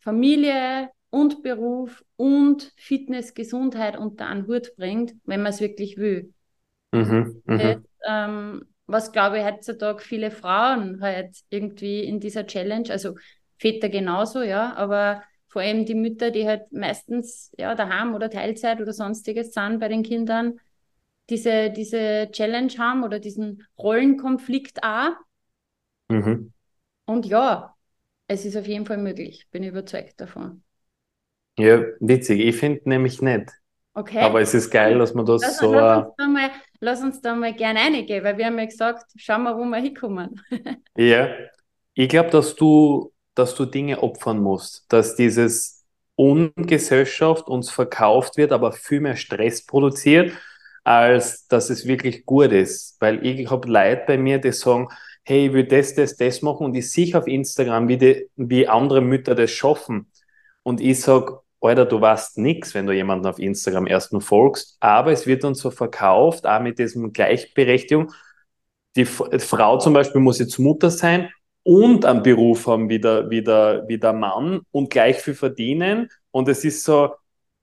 Familie, 0.00 0.90
und 1.14 1.44
Beruf 1.44 2.04
und 2.16 2.72
Fitness, 2.76 3.34
Gesundheit 3.34 3.96
unter 3.96 4.26
einen 4.26 4.48
Hut 4.48 4.74
bringt, 4.76 5.14
wenn 5.26 5.42
man 5.42 5.52
es 5.52 5.60
wirklich 5.60 5.96
will. 5.96 6.34
Mhm, 6.92 7.40
mhm, 7.46 7.58
das, 7.58 7.76
ähm, 8.08 8.66
was 8.86 9.12
glaube 9.12 9.38
ich 9.38 9.44
heutzutage 9.44 10.02
viele 10.02 10.32
Frauen 10.32 11.00
halt 11.00 11.36
irgendwie 11.50 12.00
in 12.02 12.18
dieser 12.18 12.48
Challenge, 12.48 12.90
also 12.90 13.14
Väter 13.58 13.88
genauso, 13.88 14.42
ja, 14.42 14.74
aber 14.74 15.22
vor 15.46 15.62
allem 15.62 15.86
die 15.86 15.94
Mütter, 15.94 16.32
die 16.32 16.48
halt 16.48 16.72
meistens 16.72 17.52
ja 17.56 17.76
daheim 17.76 18.12
oder 18.12 18.28
Teilzeit 18.28 18.80
oder 18.80 18.92
sonstiges 18.92 19.54
sind 19.54 19.78
bei 19.78 19.86
den 19.86 20.02
Kindern, 20.02 20.58
diese, 21.30 21.70
diese 21.70 22.28
Challenge 22.30 22.72
haben 22.78 23.02
oder 23.04 23.18
diesen 23.18 23.66
Rollenkonflikt 23.78 24.82
auch. 24.82 25.12
Mhm. 26.08 26.52
Und 27.06 27.26
ja, 27.26 27.74
es 28.28 28.44
ist 28.44 28.56
auf 28.56 28.66
jeden 28.66 28.86
Fall 28.86 28.98
möglich, 28.98 29.46
bin 29.50 29.62
überzeugt 29.62 30.20
davon. 30.20 30.62
Ja, 31.58 31.82
witzig. 32.00 32.40
Ich 32.40 32.56
finde 32.56 32.88
nämlich 32.88 33.22
nicht. 33.22 33.50
Okay. 33.94 34.20
Aber 34.20 34.40
es 34.40 34.54
ist 34.54 34.70
geil, 34.70 34.98
dass 34.98 35.14
man 35.14 35.24
das 35.24 35.42
lass, 35.42 35.58
so. 35.58 35.72
Lass 35.72 36.06
uns, 36.06 36.14
da 36.18 36.26
mal, 36.26 36.50
lass 36.80 37.00
uns 37.00 37.20
da 37.20 37.34
mal 37.34 37.54
gerne 37.54 37.80
reingehen, 37.80 38.24
weil 38.24 38.36
wir 38.36 38.46
haben 38.46 38.58
ja 38.58 38.64
gesagt, 38.64 39.04
schauen 39.16 39.44
wir, 39.44 39.56
wo 39.56 39.64
wir 39.64 39.78
hinkommen. 39.78 40.40
ja. 40.96 41.28
Ich 41.94 42.08
glaube, 42.08 42.30
dass 42.30 42.56
du, 42.56 43.12
dass 43.36 43.54
du 43.54 43.66
Dinge 43.66 44.02
opfern 44.02 44.40
musst, 44.40 44.92
dass 44.92 45.14
dieses 45.14 45.84
Ungesellschaft 46.16 47.46
uns 47.46 47.70
verkauft 47.70 48.36
wird, 48.36 48.50
aber 48.50 48.72
viel 48.72 49.00
mehr 49.00 49.16
Stress 49.16 49.64
produziert, 49.64 50.32
als 50.84 51.48
dass 51.48 51.70
es 51.70 51.86
wirklich 51.86 52.26
gut 52.26 52.52
ist. 52.52 52.96
Weil 53.00 53.24
ich 53.26 53.50
habe 53.50 53.68
Leute 53.68 54.04
bei 54.06 54.18
mir, 54.18 54.38
die 54.38 54.52
sagen, 54.52 54.88
hey, 55.24 55.46
ich 55.46 55.52
will 55.52 55.64
das, 55.64 55.94
das, 55.94 56.16
das 56.16 56.42
machen 56.42 56.66
und 56.66 56.74
ich 56.74 56.90
sehe 56.90 57.16
auf 57.18 57.26
Instagram, 57.26 57.88
wie, 57.88 57.96
die, 57.96 58.30
wie 58.36 58.68
andere 58.68 59.00
Mütter 59.00 59.34
das 59.34 59.50
schaffen. 59.50 60.10
Und 60.62 60.80
ich 60.80 61.00
sage, 61.00 61.40
Alter, 61.60 61.86
du 61.86 62.00
weißt 62.00 62.38
nichts, 62.38 62.74
wenn 62.74 62.86
du 62.86 62.92
jemanden 62.92 63.26
auf 63.26 63.38
Instagram 63.38 63.86
erst 63.86 64.12
nur 64.12 64.20
folgst, 64.20 64.76
aber 64.80 65.12
es 65.12 65.26
wird 65.26 65.44
uns 65.44 65.60
so 65.60 65.70
verkauft, 65.70 66.46
auch 66.46 66.60
mit 66.60 66.78
diesem 66.78 67.12
Gleichberechtigung. 67.12 68.12
Die 68.96 69.06
Frau 69.06 69.78
zum 69.78 69.94
Beispiel 69.94 70.20
muss 70.20 70.38
jetzt 70.38 70.58
Mutter 70.58 70.90
sein 70.90 71.30
und 71.62 72.04
einen 72.04 72.22
Beruf 72.22 72.66
haben 72.66 72.90
wie 72.90 73.00
der, 73.00 73.30
wie 73.30 73.42
der, 73.42 73.84
wie 73.88 73.98
der 73.98 74.12
Mann 74.12 74.60
und 74.70 74.90
gleich 74.90 75.16
viel 75.16 75.34
verdienen. 75.34 76.10
Und 76.30 76.48
es 76.48 76.64
ist 76.64 76.84
so, 76.84 77.14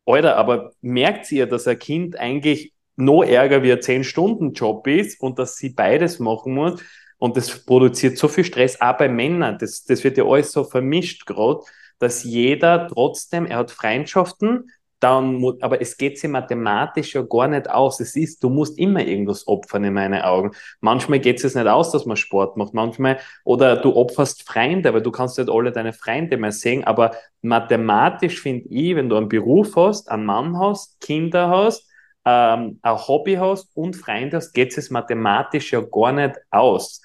Alter, 0.05 0.35
aber 0.35 0.71
merkt 0.81 1.31
ihr, 1.31 1.45
dass 1.45 1.67
ein 1.67 1.77
Kind 1.77 2.17
eigentlich 2.17 2.73
noch 3.03 3.23
ärger 3.23 3.63
wie 3.63 3.71
ein 3.71 3.79
10-Stunden-Job 3.79 4.87
ist 4.87 5.21
und 5.21 5.39
dass 5.39 5.57
sie 5.57 5.69
beides 5.69 6.19
machen 6.19 6.53
muss? 6.53 6.81
Und 7.17 7.37
das 7.37 7.65
produziert 7.65 8.17
so 8.17 8.27
viel 8.27 8.43
Stress, 8.43 8.81
auch 8.81 8.97
bei 8.97 9.07
Männern. 9.07 9.57
Das, 9.59 9.83
das 9.83 10.03
wird 10.03 10.17
ja 10.17 10.25
alles 10.25 10.51
so 10.51 10.63
vermischt 10.63 11.25
gerade 11.25 11.61
dass 12.01 12.23
jeder 12.23 12.87
trotzdem, 12.87 13.45
er 13.45 13.59
hat 13.59 13.71
Freundschaften, 13.71 14.71
dann, 14.99 15.43
aber 15.61 15.81
es 15.81 15.97
geht 15.97 16.19
sich 16.19 16.29
mathematisch 16.29 17.13
ja 17.13 17.21
gar 17.21 17.47
nicht 17.47 17.69
aus. 17.69 17.99
Es 17.99 18.15
ist, 18.15 18.43
du 18.43 18.49
musst 18.49 18.77
immer 18.77 19.03
irgendwas 19.03 19.47
opfern 19.47 19.83
in 19.83 19.93
meinen 19.93 20.21
Augen. 20.21 20.51
Manchmal 20.79 21.19
geht 21.19 21.43
es 21.43 21.55
nicht 21.55 21.67
aus, 21.67 21.91
dass 21.91 22.05
man 22.05 22.17
Sport 22.17 22.55
macht. 22.55 22.73
Manchmal, 22.73 23.17
oder 23.43 23.77
du 23.77 23.95
opferst 23.95 24.47
Freunde, 24.47 24.89
aber 24.89 25.01
du 25.01 25.11
kannst 25.11 25.39
nicht 25.39 25.49
alle 25.49 25.71
deine 25.71 25.93
Freunde 25.93 26.37
mehr 26.37 26.51
sehen. 26.51 26.83
Aber 26.83 27.15
mathematisch 27.41 28.41
finde 28.41 28.69
ich, 28.69 28.95
wenn 28.95 29.09
du 29.09 29.15
einen 29.15 29.29
Beruf 29.29 29.75
hast, 29.75 30.09
einen 30.09 30.25
Mann 30.25 30.59
hast, 30.59 30.99
Kinder 31.01 31.49
hast, 31.49 31.87
ähm, 32.25 32.79
ein 32.81 33.07
Hobby 33.07 33.35
hast 33.35 33.75
und 33.75 33.95
Freunde 33.95 34.37
hast, 34.37 34.53
geht 34.53 34.77
es 34.77 34.89
mathematisch 34.89 35.73
ja 35.73 35.81
gar 35.81 36.11
nicht 36.11 36.35
aus. 36.49 37.01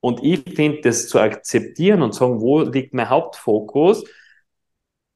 Und 0.00 0.22
ich 0.22 0.42
finde, 0.54 0.80
das 0.82 1.08
zu 1.08 1.18
akzeptieren 1.18 2.02
und 2.02 2.14
sagen, 2.14 2.40
wo 2.40 2.60
liegt 2.60 2.94
mein 2.94 3.08
Hauptfokus, 3.08 4.04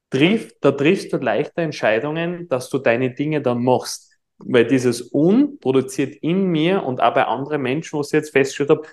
triff, 0.09 0.53
da 0.61 0.71
triffst 0.71 1.13
du 1.13 1.17
leichter 1.17 1.61
Entscheidungen, 1.61 2.47
dass 2.49 2.69
du 2.69 2.77
deine 2.77 3.13
Dinge 3.13 3.41
dann 3.41 3.63
machst. 3.63 4.11
Weil 4.39 4.65
dieses 4.67 5.13
Un 5.13 5.57
produziert 5.59 6.15
in 6.21 6.45
mir 6.47 6.83
und 6.83 7.01
auch 7.01 7.13
bei 7.13 7.25
anderen 7.25 7.61
Menschen, 7.61 7.97
wo 7.97 8.01
ich 8.01 8.11
jetzt 8.11 8.31
festgestellt 8.31 8.71
habe, 8.71 8.87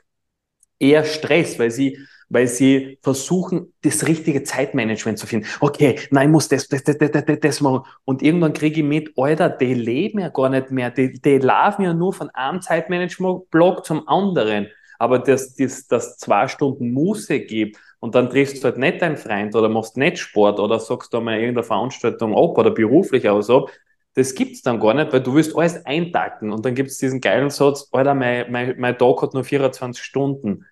eher 0.79 1.05
Stress, 1.05 1.59
weil 1.59 1.71
sie, 1.71 1.99
weil 2.31 2.47
sie 2.47 2.99
versuchen, 3.03 3.75
das 3.83 4.07
richtige 4.07 4.45
Zeitmanagement 4.45 5.19
zu 5.19 5.27
finden. 5.27 5.47
Okay, 5.61 5.99
nein, 6.11 6.29
ich 6.29 6.33
muss 6.33 6.49
das, 6.49 6.69
das, 6.69 6.85
das, 6.85 6.97
das, 6.97 7.11
das, 7.11 7.41
das 7.41 7.61
machen. 7.61 7.85
Und 8.05 8.23
irgendwann 8.23 8.53
kriege 8.53 8.81
ich 8.81 8.87
mit, 8.87 9.13
Alter, 9.17 9.51
die 9.51 9.75
leben 9.75 10.21
ja 10.21 10.29
gar 10.29 10.49
nicht 10.49 10.71
mehr. 10.71 10.91
Die, 10.91 11.13
die 11.13 11.39
laufen 11.39 11.83
ja 11.83 11.93
nur 11.93 12.15
von 12.15 12.31
einem 12.31 12.63
Zeitmanagement-Block 12.63 13.85
zum 13.85 14.09
anderen. 14.09 14.69
Aber 14.99 15.19
dass 15.19 15.55
das, 15.57 15.87
das 15.89 16.19
zwei 16.19 16.47
Stunden 16.47 16.93
Muße 16.93 17.41
gibt 17.41 17.79
und 17.99 18.15
dann 18.15 18.31
triffst 18.31 18.63
du 18.63 18.65
halt 18.65 18.79
nicht 18.79 19.03
deinen 19.03 19.17
Freund 19.17 19.55
oder 19.57 19.69
machst 19.69 19.97
nicht 19.97 20.19
Sport 20.19 20.61
oder 20.61 20.79
sagst 20.79 21.13
du 21.13 21.21
mal 21.21 21.35
irgendeine 21.35 21.65
Veranstaltung 21.65 22.33
ab 22.35 22.57
oder 22.57 22.71
beruflich 22.71 23.29
aus 23.29 23.51
ab, 23.51 23.71
das 24.15 24.35
gibt's 24.35 24.63
dann 24.63 24.81
gar 24.81 24.95
nicht, 24.95 25.13
weil 25.13 25.23
du 25.23 25.35
willst 25.35 25.57
alles 25.57 25.85
eintacken 25.87 26.53
und 26.53 26.65
dann 26.65 26.75
gibt's 26.75 26.99
diesen 26.99 27.21
geilen 27.21 27.51
Satz, 27.51 27.89
Alter, 27.93 28.15
mein, 28.15 28.51
mein, 28.51 28.75
mein 28.79 28.99
Tag 28.99 29.23
hat 29.23 29.35
nur 29.35 29.45
24 29.45 30.03
Stunden. 30.03 30.67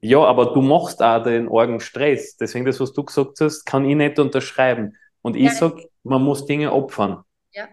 Ja, 0.00 0.18
aber 0.24 0.52
du 0.52 0.60
machst 0.60 1.02
auch 1.02 1.22
den 1.22 1.48
Orgen 1.48 1.80
Stress. 1.80 2.36
Deswegen 2.36 2.64
das, 2.64 2.80
was 2.80 2.92
du 2.92 3.04
gesagt 3.04 3.40
hast, 3.40 3.64
kann 3.64 3.88
ich 3.88 3.96
nicht 3.96 4.18
unterschreiben. 4.18 4.96
Und 5.22 5.36
ich 5.36 5.44
ja. 5.44 5.50
sag, 5.52 5.80
man 6.02 6.22
muss 6.22 6.46
Dinge 6.46 6.72
opfern. 6.72 7.22
Ja. 7.52 7.68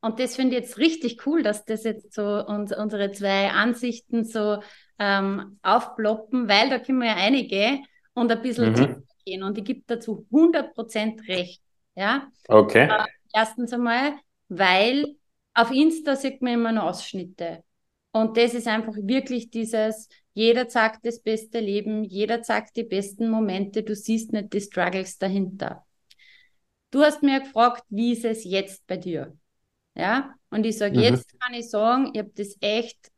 Und 0.00 0.20
das 0.20 0.36
finde 0.36 0.56
ich 0.56 0.62
jetzt 0.62 0.78
richtig 0.78 1.26
cool, 1.26 1.42
dass 1.42 1.64
das 1.64 1.84
jetzt 1.84 2.12
so 2.14 2.22
uns, 2.22 2.76
unsere 2.76 3.12
zwei 3.12 3.50
Ansichten 3.50 4.24
so 4.24 4.62
ähm, 4.98 5.58
aufploppen, 5.62 6.48
weil 6.48 6.68
da 6.68 6.78
können 6.78 6.98
wir 6.98 7.08
ja 7.08 7.16
einige 7.16 7.78
und 8.14 8.30
ein 8.30 8.42
bisschen 8.42 8.72
mhm. 8.72 9.04
gehen. 9.24 9.42
Und 9.42 9.56
ich 9.56 9.64
gebe 9.64 9.82
dazu 9.86 10.26
100% 10.30 11.28
recht. 11.28 11.62
Ja? 11.94 12.28
Okay. 12.48 12.88
Äh, 12.90 13.04
erstens 13.32 13.72
einmal, 13.72 14.14
weil 14.48 15.16
auf 15.54 15.70
Insta 15.70 16.16
sieht 16.16 16.42
man 16.42 16.54
immer 16.54 16.72
nur 16.72 16.84
Ausschnitte. 16.84 17.64
Und 18.12 18.36
das 18.36 18.54
ist 18.54 18.66
einfach 18.66 18.94
wirklich 18.96 19.50
dieses, 19.50 20.08
jeder 20.32 20.68
zeigt 20.68 21.04
das 21.04 21.20
beste 21.20 21.60
Leben, 21.60 22.04
jeder 22.04 22.42
zeigt 22.42 22.76
die 22.76 22.84
besten 22.84 23.28
Momente, 23.28 23.82
du 23.82 23.94
siehst 23.94 24.32
nicht 24.32 24.52
die 24.52 24.60
Struggles 24.60 25.18
dahinter. 25.18 25.84
Du 26.90 27.02
hast 27.02 27.22
mir 27.22 27.40
gefragt, 27.40 27.84
wie 27.90 28.12
ist 28.12 28.24
es 28.24 28.44
jetzt 28.44 28.86
bei 28.86 28.96
dir? 28.96 29.36
Ja, 29.94 30.34
und 30.50 30.64
ich 30.64 30.78
sage, 30.78 30.96
mhm. 30.96 31.02
jetzt 31.02 31.38
kann 31.40 31.52
ich 31.54 31.68
sagen, 31.68 32.10
ich 32.14 32.20
habe 32.20 32.30
das 32.34 32.56
echt 32.60 33.10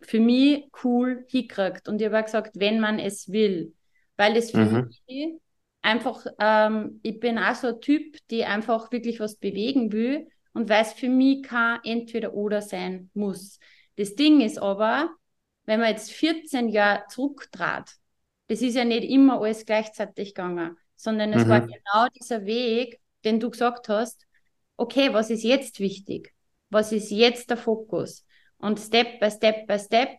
für 0.00 0.20
mich 0.20 0.68
cool 0.82 1.24
hingekriegt. 1.28 1.88
Und 1.88 2.00
ich 2.00 2.08
habe 2.10 2.24
gesagt, 2.24 2.52
wenn 2.58 2.80
man 2.80 2.98
es 2.98 3.30
will, 3.30 3.74
weil 4.16 4.36
es 4.36 4.50
für 4.50 4.58
mhm. 4.64 5.40
einfach, 5.82 6.26
ähm, 6.38 7.00
ich 7.02 7.20
bin 7.20 7.38
auch 7.38 7.54
so 7.54 7.68
ein 7.68 7.80
Typ, 7.80 8.16
die 8.30 8.44
einfach 8.44 8.90
wirklich 8.90 9.20
was 9.20 9.36
bewegen 9.36 9.92
will. 9.92 10.28
und 10.54 10.70
weil 10.70 10.82
es 10.82 10.94
für 10.94 11.10
mich 11.10 11.42
kein 11.42 11.80
Entweder-Oder 11.84 12.62
sein 12.62 13.10
muss. 13.12 13.58
Das 13.96 14.14
Ding 14.14 14.40
ist 14.40 14.58
aber, 14.58 15.10
wenn 15.64 15.80
man 15.80 15.90
jetzt 15.90 16.12
14 16.12 16.68
Jahre 16.68 17.04
zurücktrat, 17.08 17.90
das 18.48 18.62
ist 18.62 18.74
ja 18.74 18.84
nicht 18.84 19.04
immer 19.04 19.40
alles 19.40 19.66
gleichzeitig 19.66 20.34
gegangen, 20.34 20.76
sondern 20.94 21.32
es 21.32 21.44
mhm. 21.44 21.48
war 21.48 21.60
genau 21.60 22.06
dieser 22.18 22.46
Weg, 22.46 23.00
den 23.24 23.40
du 23.40 23.50
gesagt 23.50 23.88
hast, 23.88 24.26
okay, 24.76 25.12
was 25.12 25.30
ist 25.30 25.42
jetzt 25.42 25.80
wichtig? 25.80 26.34
Was 26.70 26.92
ist 26.92 27.10
jetzt 27.10 27.50
der 27.50 27.56
Fokus? 27.56 28.24
Und 28.58 28.78
Step 28.78 29.20
by 29.20 29.30
Step 29.30 29.66
by 29.66 29.78
Step 29.78 30.10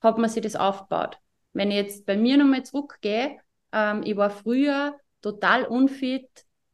hat 0.00 0.18
man 0.18 0.28
sich 0.30 0.42
das 0.42 0.56
aufgebaut. 0.56 1.18
Wenn 1.52 1.70
ich 1.70 1.76
jetzt 1.76 2.06
bei 2.06 2.16
mir 2.16 2.36
nochmal 2.36 2.64
zurückgehe, 2.64 3.38
ähm, 3.72 4.02
ich 4.04 4.16
war 4.16 4.30
früher 4.30 4.98
total 5.22 5.64
unfit, 5.64 6.28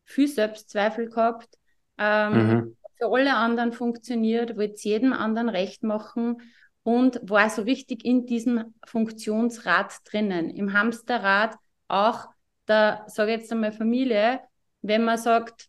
viel 0.05 0.29
Selbstzweifel 0.29 1.09
gehabt, 1.09 1.57
ähm, 1.99 2.33
mhm. 2.33 2.77
Für 3.01 3.11
alle 3.13 3.35
anderen 3.35 3.73
funktioniert, 3.73 4.57
wollte 4.57 4.75
es 4.75 4.85
jedem 4.85 5.13
anderen 5.13 5.49
recht 5.49 5.83
machen 5.83 6.43
und 6.83 7.21
war 7.23 7.49
so 7.51 7.63
richtig 7.63 8.05
in 8.05 8.27
diesem 8.27 8.75
Funktionsrad 8.87 9.93
drinnen. 10.05 10.51
Im 10.51 10.73
Hamsterrad 10.73 11.57
auch, 11.89 12.27
da 12.67 13.05
sage 13.09 13.33
ich 13.33 13.41
jetzt 13.41 13.53
einmal 13.53 13.73
Familie, 13.73 14.41
wenn 14.83 15.05
man 15.05 15.19
sagt, 15.19 15.69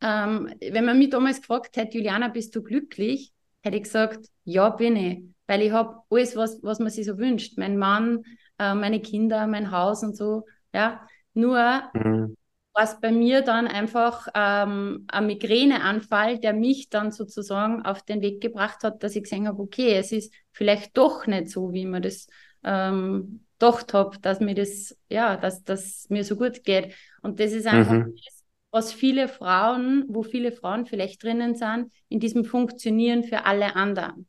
ähm, 0.00 0.52
wenn 0.60 0.84
man 0.84 0.98
mich 0.98 1.10
damals 1.10 1.40
gefragt 1.40 1.76
hätte, 1.76 1.98
Juliana, 1.98 2.28
bist 2.28 2.54
du 2.54 2.62
glücklich? 2.62 3.32
Hätte 3.62 3.76
ich 3.76 3.84
gesagt, 3.84 4.26
ja, 4.44 4.70
bin 4.70 4.96
ich. 4.96 5.22
Weil 5.46 5.62
ich 5.62 5.72
habe 5.72 6.02
alles, 6.10 6.36
was, 6.36 6.62
was 6.62 6.78
man 6.78 6.90
sich 6.90 7.06
so 7.06 7.18
wünscht. 7.18 7.58
Mein 7.58 7.78
Mann, 7.78 8.22
äh, 8.58 8.74
meine 8.74 9.00
Kinder, 9.00 9.46
mein 9.46 9.70
Haus 9.70 10.02
und 10.02 10.16
so. 10.16 10.44
Ja. 10.72 11.06
Nur 11.34 11.82
mhm. 11.94 12.36
Was 12.78 13.00
bei 13.00 13.10
mir 13.10 13.42
dann 13.42 13.66
einfach 13.66 14.28
ähm, 14.36 15.04
ein 15.08 15.26
Migräneanfall, 15.26 16.38
der 16.38 16.52
mich 16.52 16.88
dann 16.88 17.10
sozusagen 17.10 17.84
auf 17.84 18.02
den 18.02 18.22
Weg 18.22 18.40
gebracht 18.40 18.84
hat, 18.84 19.02
dass 19.02 19.16
ich 19.16 19.24
gesehen 19.24 19.48
habe, 19.48 19.60
okay, 19.60 19.96
es 19.96 20.12
ist 20.12 20.32
vielleicht 20.52 20.96
doch 20.96 21.26
nicht 21.26 21.50
so, 21.50 21.72
wie 21.72 21.86
man 21.86 22.02
das 22.02 22.28
ähm, 22.62 23.44
gedacht 23.58 23.94
habe, 23.94 24.16
dass 24.20 24.38
mir 24.38 24.54
das, 24.54 24.96
ja, 25.08 25.36
dass 25.36 25.64
das 25.64 26.06
mir 26.08 26.22
so 26.22 26.36
gut 26.36 26.62
geht. 26.62 26.94
Und 27.20 27.40
das 27.40 27.50
ist 27.50 27.66
einfach 27.66 27.94
mhm. 27.94 28.14
das, 28.24 28.44
was 28.70 28.92
viele 28.92 29.26
Frauen, 29.26 30.04
wo 30.06 30.22
viele 30.22 30.52
Frauen 30.52 30.86
vielleicht 30.86 31.24
drinnen 31.24 31.56
sind, 31.56 31.90
in 32.08 32.20
diesem 32.20 32.44
Funktionieren 32.44 33.24
für 33.24 33.44
alle 33.44 33.74
anderen. 33.74 34.28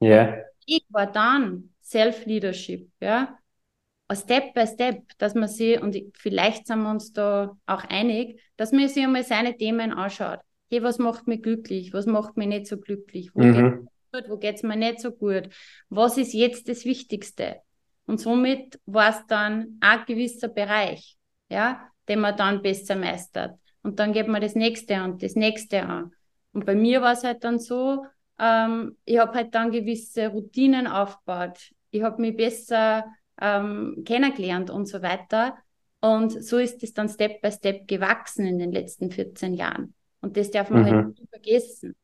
Ja. 0.00 0.08
Yeah. 0.08 0.44
Ich 0.64 0.86
war 0.88 1.12
dann 1.12 1.74
Self-Leadership, 1.82 2.90
ja. 3.00 3.36
Step 4.14 4.54
by 4.54 4.66
Step, 4.66 5.02
dass 5.18 5.34
man 5.34 5.48
sie, 5.48 5.78
und 5.78 5.96
vielleicht 6.14 6.66
sind 6.66 6.82
wir 6.82 6.90
uns 6.90 7.12
da 7.12 7.56
auch 7.66 7.84
einig, 7.84 8.40
dass 8.56 8.72
man 8.72 8.88
sich 8.88 9.02
einmal 9.02 9.24
seine 9.24 9.56
Themen 9.56 9.92
anschaut. 9.92 10.40
Hey, 10.70 10.82
was 10.82 10.98
macht 10.98 11.26
mich 11.26 11.42
glücklich? 11.42 11.92
Was 11.92 12.06
macht 12.06 12.36
mich 12.36 12.48
nicht 12.48 12.66
so 12.66 12.78
glücklich? 12.78 13.30
Wo 13.34 13.42
mhm. 13.42 13.88
geht 14.40 14.56
es 14.56 14.62
mir 14.62 14.76
nicht 14.76 15.00
so 15.00 15.10
gut? 15.10 15.48
Was 15.88 16.18
ist 16.18 16.34
jetzt 16.34 16.68
das 16.68 16.84
Wichtigste? 16.84 17.60
Und 18.06 18.20
somit 18.20 18.78
war 18.86 19.10
es 19.10 19.26
dann 19.26 19.78
ein 19.80 20.04
gewisser 20.06 20.48
Bereich, 20.48 21.16
ja, 21.48 21.88
den 22.08 22.20
man 22.20 22.36
dann 22.36 22.62
besser 22.62 22.94
meistert. 22.94 23.58
Und 23.82 23.98
dann 23.98 24.12
geht 24.12 24.28
man 24.28 24.40
das 24.40 24.54
nächste 24.54 25.02
und 25.02 25.22
das 25.22 25.34
nächste 25.34 25.82
an. 25.82 26.12
Und 26.52 26.64
bei 26.64 26.74
mir 26.74 27.02
war 27.02 27.12
es 27.12 27.24
halt 27.24 27.44
dann 27.44 27.58
so, 27.58 28.04
ähm, 28.38 28.96
ich 29.04 29.18
habe 29.18 29.34
halt 29.34 29.54
dann 29.54 29.70
gewisse 29.70 30.28
Routinen 30.28 30.86
aufgebaut. 30.86 31.72
Ich 31.90 32.02
habe 32.02 32.20
mich 32.20 32.36
besser 32.36 33.04
ähm, 33.40 34.02
kennengelernt 34.04 34.70
und 34.70 34.86
so 34.86 35.02
weiter. 35.02 35.56
Und 36.00 36.44
so 36.44 36.58
ist 36.58 36.82
es 36.82 36.92
dann 36.92 37.08
Step 37.08 37.40
by 37.40 37.50
Step 37.50 37.88
gewachsen 37.88 38.46
in 38.46 38.58
den 38.58 38.72
letzten 38.72 39.10
14 39.10 39.54
Jahren. 39.54 39.94
Und 40.20 40.36
das 40.36 40.50
darf 40.50 40.70
man 40.70 40.84
halt 40.84 40.94
mhm. 40.94 40.98
halt 40.98 41.18
nicht 41.18 41.30
vergessen. 41.30 41.96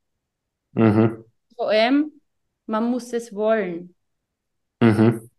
Mhm. 0.73 1.25
Vor 1.57 1.71
allem, 1.71 2.13
man 2.67 2.91
muss 2.91 3.13
es 3.13 3.35
wollen. 3.35 3.95
Mhm. 4.81 5.31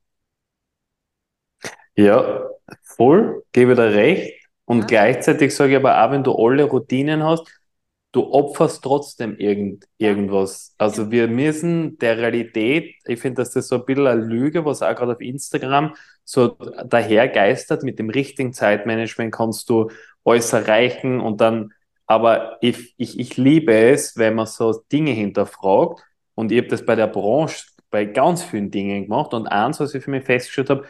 Ja, 1.95 2.47
voll, 2.82 3.43
gebe 3.51 3.75
dir 3.75 3.93
recht. 3.93 4.47
Und 4.65 4.82
ja. 4.82 4.86
gleichzeitig 4.86 5.56
sage 5.56 5.71
ich 5.71 5.77
aber 5.77 6.03
auch, 6.03 6.12
wenn 6.12 6.23
du 6.23 6.34
alle 6.34 6.63
Routinen 6.63 7.23
hast, 7.23 7.47
du 8.13 8.32
opferst 8.32 8.84
trotzdem 8.84 9.38
irgend, 9.38 9.88
irgendwas. 9.97 10.76
Also 10.78 11.12
wir 11.12 11.28
müssen 11.28 11.97
der 11.97 12.17
Realität, 12.17 12.95
ich 13.06 13.19
finde, 13.19 13.41
dass 13.41 13.52
das 13.52 13.67
so 13.67 13.76
ein 13.78 13.86
bisschen 13.86 14.08
eine 14.08 14.21
Lüge, 14.23 14.65
was 14.65 14.82
auch 14.82 14.95
gerade 14.95 15.13
auf 15.13 15.21
Instagram 15.21 15.95
so 16.23 16.49
dahergeistert, 16.86 17.84
mit 17.84 17.99
dem 17.99 18.10
richtigen 18.10 18.54
Zeitmanagement 18.54 19.34
kannst 19.34 19.69
du 19.69 19.89
alles 20.23 20.54
erreichen 20.54 21.19
und 21.19 21.41
dann, 21.41 21.73
aber 22.06 22.58
ich, 22.62 22.93
ich, 22.97 23.19
ich 23.19 23.36
liebe 23.38 23.73
es, 23.73 24.15
wenn 24.15 24.36
man 24.36 24.45
so 24.45 24.84
Dinge 24.91 25.12
hinterfragt 25.12 26.04
und 26.36 26.52
ich 26.52 26.60
habe 26.60 26.67
das 26.69 26.86
bei 26.86 26.95
der 26.95 27.08
Branche 27.08 27.65
bei 27.89 28.06
ganz 28.06 28.43
vielen 28.43 28.71
Dingen 28.71 29.04
gemacht 29.04 29.34
und 29.34 29.47
eins, 29.47 29.80
was 29.80 29.93
ich 29.95 30.04
für 30.04 30.12
mich 30.12 30.23
festgestellt 30.23 30.69
habe, 30.69 30.88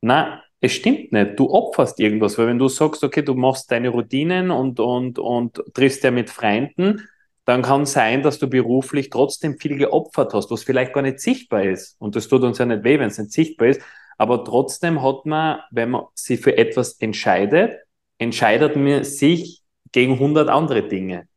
na, 0.00 0.42
es 0.64 0.72
stimmt 0.72 1.12
nicht. 1.12 1.38
Du 1.38 1.50
opferst 1.50 2.00
irgendwas, 2.00 2.38
weil 2.38 2.46
wenn 2.46 2.58
du 2.58 2.68
sagst, 2.68 3.04
okay, 3.04 3.20
du 3.20 3.34
machst 3.34 3.70
deine 3.70 3.90
Routinen 3.90 4.50
und, 4.50 4.80
und, 4.80 5.18
und 5.18 5.62
triffst 5.74 6.02
ja 6.04 6.10
mit 6.10 6.30
Freunden, 6.30 7.06
dann 7.44 7.60
kann 7.60 7.84
sein, 7.84 8.22
dass 8.22 8.38
du 8.38 8.48
beruflich 8.48 9.10
trotzdem 9.10 9.58
viel 9.58 9.76
geopfert 9.76 10.32
hast, 10.32 10.50
was 10.50 10.62
vielleicht 10.62 10.94
gar 10.94 11.02
nicht 11.02 11.20
sichtbar 11.20 11.64
ist. 11.64 11.96
Und 11.98 12.16
das 12.16 12.28
tut 12.28 12.42
uns 12.42 12.56
ja 12.56 12.64
nicht 12.64 12.82
weh, 12.82 12.98
wenn 12.98 13.08
es 13.08 13.18
nicht 13.18 13.32
sichtbar 13.32 13.68
ist. 13.68 13.82
Aber 14.16 14.42
trotzdem 14.42 15.02
hat 15.02 15.26
man, 15.26 15.58
wenn 15.70 15.90
man 15.90 16.04
sich 16.14 16.40
für 16.40 16.56
etwas 16.56 16.94
entscheidet, 16.94 17.80
entscheidet 18.16 18.74
man 18.74 19.04
sich 19.04 19.62
gegen 19.92 20.14
100 20.14 20.48
andere 20.48 20.88
Dinge. 20.88 21.28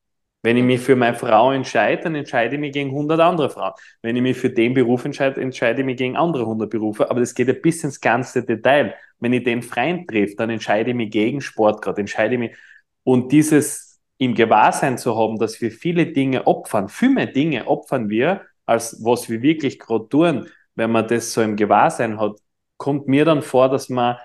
Wenn 0.41 0.55
ich 0.55 0.63
mich 0.63 0.79
für 0.79 0.95
meine 0.95 1.17
Frau 1.17 1.51
entscheide, 1.51 2.03
dann 2.03 2.15
entscheide 2.15 2.55
ich 2.55 2.61
mich 2.61 2.71
gegen 2.71 2.91
100 2.91 3.19
andere 3.19 3.49
Frauen. 3.49 3.73
Wenn 4.01 4.15
ich 4.15 4.21
mich 4.21 4.37
für 4.37 4.49
den 4.49 4.73
Beruf 4.73 5.03
entscheide, 5.03 5.41
entscheide 5.41 5.81
ich 5.81 5.85
mich 5.85 5.97
gegen 5.97 6.15
andere 6.15 6.43
100 6.43 6.69
Berufe. 6.69 7.11
Aber 7.11 7.19
das 7.19 7.35
geht 7.35 7.49
ein 7.49 7.61
bisschen 7.61 7.89
ins 7.89 7.99
ganze 7.99 8.45
Detail. 8.45 8.93
Wenn 9.19 9.33
ich 9.33 9.43
den 9.43 9.61
Freund 9.61 10.07
treffe, 10.07 10.35
dann 10.37 10.49
entscheide 10.49 10.91
ich 10.91 10.95
mich 10.95 11.11
gegen 11.11 11.41
Sport 11.41 11.81
gerade, 11.81 12.01
entscheide 12.01 12.35
ich 12.35 12.39
mich. 12.39 12.55
Und 13.03 13.31
dieses 13.31 13.99
im 14.17 14.33
Gewahrsein 14.33 14.97
zu 14.97 15.15
haben, 15.15 15.37
dass 15.37 15.61
wir 15.61 15.71
viele 15.71 16.07
Dinge 16.07 16.47
opfern, 16.47 16.89
viel 16.89 17.09
mehr 17.09 17.27
Dinge 17.27 17.67
opfern 17.67 18.09
wir, 18.09 18.41
als 18.65 19.03
was 19.03 19.29
wir 19.29 19.41
wirklich 19.41 19.79
gerade 19.79 20.09
tun, 20.09 20.47
wenn 20.75 20.91
man 20.91 21.07
das 21.07 21.33
so 21.33 21.41
im 21.41 21.55
Gewahrsein 21.55 22.19
hat, 22.19 22.37
kommt 22.77 23.07
mir 23.07 23.25
dann 23.25 23.41
vor, 23.41 23.69
dass 23.69 23.89
man 23.89 24.17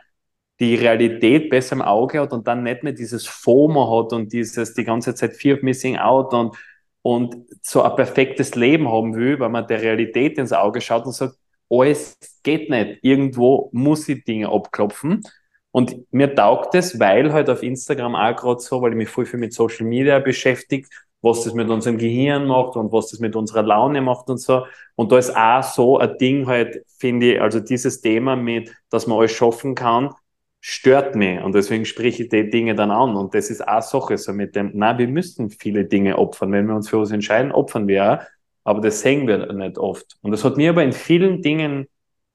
die 0.60 0.74
Realität 0.74 1.50
besser 1.50 1.76
im 1.76 1.82
Auge 1.82 2.20
hat 2.20 2.32
und 2.32 2.46
dann 2.46 2.62
nicht 2.62 2.82
mehr 2.82 2.92
dieses 2.92 3.26
FOMO 3.26 4.04
hat 4.04 4.12
und 4.12 4.32
dieses 4.32 4.74
die 4.74 4.84
ganze 4.84 5.14
Zeit 5.14 5.34
Fear 5.34 5.56
of 5.56 5.62
Missing 5.62 5.98
Out 5.98 6.32
und, 6.34 6.56
und 7.02 7.36
so 7.62 7.82
ein 7.82 7.96
perfektes 7.96 8.54
Leben 8.54 8.88
haben 8.88 9.14
will, 9.14 9.40
weil 9.40 9.48
man 9.48 9.66
der 9.66 9.82
Realität 9.82 10.38
ins 10.38 10.52
Auge 10.52 10.80
schaut 10.80 11.06
und 11.06 11.12
sagt, 11.12 11.36
alles 11.72 12.18
geht 12.42 12.70
nicht. 12.70 12.98
Irgendwo 13.02 13.70
muss 13.72 14.08
ich 14.08 14.24
Dinge 14.24 14.48
abklopfen. 14.48 15.22
Und 15.70 16.12
mir 16.12 16.34
taugt 16.34 16.74
es, 16.74 17.00
weil 17.00 17.32
halt 17.32 17.48
auf 17.48 17.62
Instagram 17.62 18.14
auch 18.14 18.36
gerade 18.36 18.60
so, 18.60 18.82
weil 18.82 18.92
ich 18.92 18.98
mich 18.98 19.08
voll 19.08 19.24
viel 19.24 19.40
mit 19.40 19.54
Social 19.54 19.86
Media 19.86 20.18
beschäftige, 20.18 20.86
was 21.22 21.44
das 21.44 21.54
mit 21.54 21.70
unserem 21.70 21.96
Gehirn 21.96 22.46
macht 22.46 22.76
und 22.76 22.92
was 22.92 23.10
das 23.10 23.20
mit 23.20 23.34
unserer 23.36 23.62
Laune 23.62 24.02
macht 24.02 24.28
und 24.28 24.38
so. 24.38 24.66
Und 24.96 25.12
da 25.12 25.18
ist 25.18 25.34
auch 25.34 25.62
so 25.62 25.98
ein 25.98 26.18
Ding 26.18 26.46
halt, 26.46 26.84
finde 26.98 27.34
ich, 27.34 27.40
also 27.40 27.60
dieses 27.60 28.02
Thema 28.02 28.36
mit, 28.36 28.70
dass 28.90 29.06
man 29.06 29.18
alles 29.18 29.32
schaffen 29.32 29.74
kann, 29.74 30.12
stört 30.60 31.16
mich. 31.16 31.40
Und 31.42 31.54
deswegen 31.54 31.86
spreche 31.86 32.24
ich 32.24 32.28
die 32.28 32.50
Dinge 32.50 32.74
dann 32.74 32.90
an. 32.90 33.16
Und 33.16 33.34
das 33.34 33.48
ist 33.48 33.66
auch 33.66 33.82
Sache 33.82 34.18
so 34.18 34.32
mit 34.34 34.54
dem, 34.56 34.72
na, 34.74 34.98
wir 34.98 35.08
müssen 35.08 35.48
viele 35.48 35.86
Dinge 35.86 36.18
opfern. 36.18 36.52
Wenn 36.52 36.66
wir 36.66 36.74
uns 36.74 36.90
für 36.90 37.00
was 37.00 37.12
entscheiden, 37.12 37.50
opfern 37.50 37.88
wir 37.88 38.12
auch. 38.12 38.18
Aber 38.64 38.80
das 38.80 39.00
sehen 39.00 39.26
wir 39.26 39.52
nicht 39.52 39.78
oft. 39.78 40.16
Und 40.22 40.32
das 40.32 40.44
hat 40.44 40.56
mir 40.56 40.70
aber 40.70 40.82
in 40.82 40.92
vielen 40.92 41.42
Dingen 41.42 41.88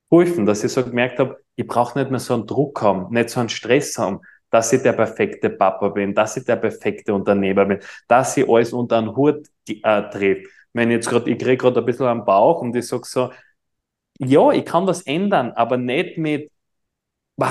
geholfen, 0.09 0.45
dass 0.45 0.63
ich 0.63 0.71
so 0.71 0.83
gemerkt 0.83 1.19
habe, 1.19 1.37
ich 1.55 1.67
brauche 1.67 1.97
nicht 1.97 2.11
mehr 2.11 2.19
so 2.19 2.33
einen 2.33 2.47
Druck 2.47 2.81
haben, 2.81 3.13
nicht 3.13 3.29
so 3.29 3.39
einen 3.39 3.49
Stress 3.49 3.97
haben, 3.97 4.21
dass 4.49 4.71
ich 4.71 4.81
der 4.81 4.93
perfekte 4.93 5.49
Papa 5.49 5.89
bin, 5.89 6.13
dass 6.13 6.37
ich 6.37 6.45
der 6.45 6.55
perfekte 6.55 7.13
Unternehmer 7.13 7.65
bin, 7.65 7.79
dass 8.07 8.37
ich 8.37 8.47
alles 8.47 8.73
unter 8.73 8.97
einen 8.97 9.15
Hut 9.15 9.47
äh, 9.67 10.09
treffe. 10.09 10.43
Wenn 10.73 10.91
jetzt 10.91 11.09
gerade, 11.09 11.29
ich 11.29 11.37
kriege 11.37 11.57
gerade 11.57 11.79
ein 11.79 11.85
bisschen 11.85 12.05
am 12.05 12.23
Bauch 12.25 12.61
und 12.61 12.75
ich 12.75 12.87
sage 12.87 13.03
so, 13.05 13.31
ja, 14.19 14.51
ich 14.51 14.65
kann 14.65 14.87
was 14.87 15.01
ändern, 15.01 15.51
aber 15.51 15.77
nicht 15.77 16.17
mit, 16.17 16.51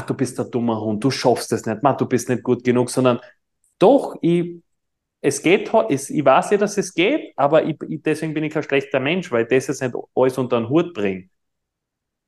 du 0.07 0.15
bist 0.15 0.39
der 0.39 0.47
dumme 0.47 0.81
Hund, 0.81 1.03
du 1.03 1.11
schaffst 1.11 1.53
es 1.53 1.67
nicht, 1.67 1.81
du 1.83 2.07
bist 2.07 2.29
nicht 2.29 2.43
gut 2.43 2.65
genug, 2.65 2.91
sondern 2.91 3.21
doch, 3.79 4.17
ich 4.21 4.63
es 5.21 5.43
geht, 5.43 5.71
es, 5.89 6.11
ich 6.11 6.25
weiß 6.25 6.51
ja, 6.51 6.59
dass 6.59 6.77
es 6.79 6.95
geht, 6.95 7.33
aber 7.37 7.65
ich, 7.65 7.77
deswegen 7.81 8.35
bin 8.35 8.45
ich 8.45 8.53
kein 8.53 8.63
schlechter 8.63 9.01
Mensch, 9.01 9.31
weil 9.33 9.45
das 9.47 9.67
jetzt 9.67 9.83
nicht 9.83 9.95
alles 10.15 10.39
unter 10.39 10.61
den 10.61 10.69
Hut 10.69 10.95
bringt. 10.95 11.31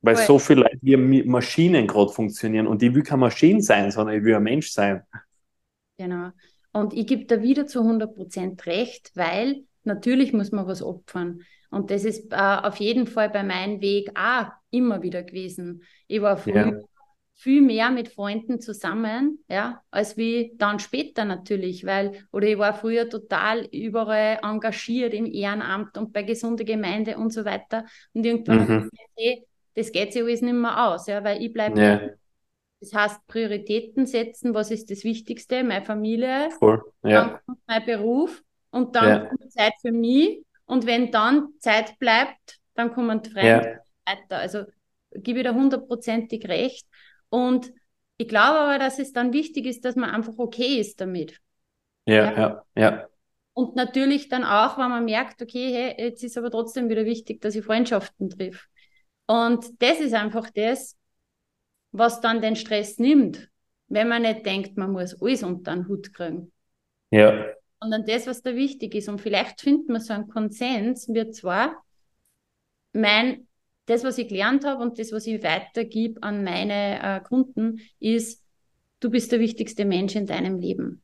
Weil 0.01 0.15
cool. 0.15 0.23
so 0.23 0.39
viele 0.39 0.61
Leute 0.61 0.77
wie 0.81 1.23
Maschinen 1.23 1.85
gerade 1.85 2.11
funktionieren 2.11 2.67
und 2.67 2.81
ich 2.81 2.93
will 2.93 3.03
keine 3.03 3.21
Maschine 3.21 3.61
sein, 3.61 3.91
sondern 3.91 4.15
ich 4.15 4.23
will 4.23 4.35
ein 4.35 4.43
Mensch 4.43 4.71
sein. 4.71 5.03
Genau. 5.97 6.29
Und 6.71 6.93
ich 6.93 7.07
gebe 7.07 7.25
da 7.25 7.41
wieder 7.41 7.67
zu 7.67 7.81
100% 7.81 8.65
recht, 8.65 9.11
weil 9.15 9.63
natürlich 9.83 10.33
muss 10.33 10.51
man 10.51 10.67
was 10.67 10.81
opfern. 10.81 11.41
Und 11.71 11.91
das 11.91 12.05
ist 12.05 12.31
äh, 12.31 12.35
auf 12.35 12.77
jeden 12.77 13.07
Fall 13.07 13.29
bei 13.29 13.43
meinem 13.43 13.81
Weg 13.81 14.09
auch 14.15 14.47
immer 14.71 15.01
wieder 15.01 15.23
gewesen. 15.23 15.83
Ich 16.07 16.21
war 16.21 16.37
früher 16.37 16.55
ja. 16.55 16.79
Viel 17.39 17.61
mehr 17.61 17.89
mit 17.89 18.09
Freunden 18.09 18.59
zusammen, 18.59 19.43
ja, 19.47 19.81
als 19.91 20.17
wie 20.17 20.51
dann 20.57 20.79
später 20.79 21.23
natürlich, 21.23 21.85
weil, 21.85 22.25
oder 22.33 22.47
ich 22.47 22.57
war 22.57 22.73
früher 22.73 23.09
total 23.09 23.65
überall 23.71 24.39
engagiert 24.43 25.13
im 25.13 25.25
Ehrenamt 25.25 25.97
und 25.97 26.11
bei 26.11 26.23
gesunder 26.23 26.65
Gemeinde 26.65 27.17
und 27.17 27.31
so 27.31 27.45
weiter. 27.45 27.85
Und 28.13 28.25
irgendwann 28.25 28.57
mhm. 28.57 28.69
habe 28.69 28.89
ich 29.15 29.43
das 29.75 29.93
geht 29.93 30.11
sich 30.11 30.21
alles 30.21 30.41
nicht 30.41 30.53
mehr 30.53 30.87
aus, 30.87 31.07
ja, 31.07 31.23
weil 31.23 31.41
ich 31.41 31.53
bleibe. 31.53 31.79
Ja. 31.79 32.01
Das 32.81 32.93
heißt, 32.93 33.27
Prioritäten 33.27 34.05
setzen, 34.05 34.53
was 34.53 34.71
ist 34.71 34.91
das 34.91 35.05
Wichtigste? 35.05 35.63
Meine 35.63 35.85
Familie, 35.85 36.49
Voll. 36.59 36.83
Ja. 37.03 37.09
dann 37.09 37.39
kommt 37.45 37.59
mein 37.65 37.85
Beruf 37.85 38.43
und 38.71 38.95
dann 38.97 39.07
ja. 39.07 39.19
kommt 39.25 39.51
Zeit 39.53 39.73
für 39.81 39.93
mich. 39.93 40.43
Und 40.65 40.85
wenn 40.85 41.11
dann 41.11 41.53
Zeit 41.59 41.97
bleibt, 41.99 42.59
dann 42.75 42.91
kommen 42.91 43.23
Freunde 43.23 43.81
ja. 44.05 44.13
weiter. 44.13 44.37
Also 44.37 44.65
gebe 45.13 45.39
ich 45.39 45.45
da 45.45 45.53
hundertprozentig 45.53 46.47
recht. 46.49 46.85
Und 47.29 47.71
ich 48.17 48.27
glaube 48.27 48.59
aber, 48.59 48.79
dass 48.79 48.99
es 48.99 49.13
dann 49.13 49.33
wichtig 49.33 49.65
ist, 49.65 49.85
dass 49.85 49.95
man 49.95 50.09
einfach 50.09 50.33
okay 50.37 50.79
ist 50.79 50.99
damit. 50.99 51.39
Ja, 52.05 52.37
ja, 52.37 52.65
ja. 52.75 53.09
Und 53.53 53.75
natürlich 53.75 54.29
dann 54.29 54.43
auch, 54.43 54.77
wenn 54.77 54.89
man 54.89 55.05
merkt, 55.05 55.41
okay, 55.41 55.71
hey, 55.73 55.95
jetzt 55.97 56.23
ist 56.23 56.37
aber 56.37 56.49
trotzdem 56.49 56.89
wieder 56.89 57.05
wichtig, 57.05 57.41
dass 57.41 57.55
ich 57.55 57.65
Freundschaften 57.65 58.29
triff. 58.29 58.67
Und 59.27 59.81
das 59.81 59.99
ist 59.99 60.13
einfach 60.13 60.49
das, 60.49 60.97
was 61.91 62.21
dann 62.21 62.41
den 62.41 62.55
Stress 62.55 62.99
nimmt, 62.99 63.49
wenn 63.87 64.07
man 64.07 64.21
nicht 64.21 64.45
denkt, 64.45 64.77
man 64.77 64.91
muss 64.91 65.21
alles 65.21 65.43
unter 65.43 65.75
den 65.75 65.87
Hut 65.87 66.13
kriegen. 66.13 66.53
Ja. 67.11 67.47
Sondern 67.81 68.05
das, 68.05 68.27
was 68.27 68.41
da 68.41 68.55
wichtig 68.55 68.95
ist. 68.95 69.09
Und 69.09 69.19
vielleicht 69.19 69.61
findet 69.61 69.89
man 69.89 69.99
so 69.99 70.13
einen 70.13 70.29
Konsens, 70.29 71.09
wir 71.09 71.31
zwar, 71.31 71.83
mein 72.93 73.48
das, 73.89 74.03
was 74.03 74.17
ich 74.17 74.27
gelernt 74.27 74.65
habe 74.65 74.81
und 74.81 74.99
das, 74.99 75.11
was 75.11 75.25
ich 75.25 75.43
weitergebe 75.43 76.21
an 76.21 76.43
meine 76.43 77.01
äh, 77.01 77.19
Kunden, 77.21 77.81
ist, 77.99 78.45
du 78.99 79.09
bist 79.09 79.31
der 79.31 79.39
wichtigste 79.39 79.85
Mensch 79.85 80.15
in 80.15 80.25
deinem 80.25 80.59
Leben. 80.59 81.01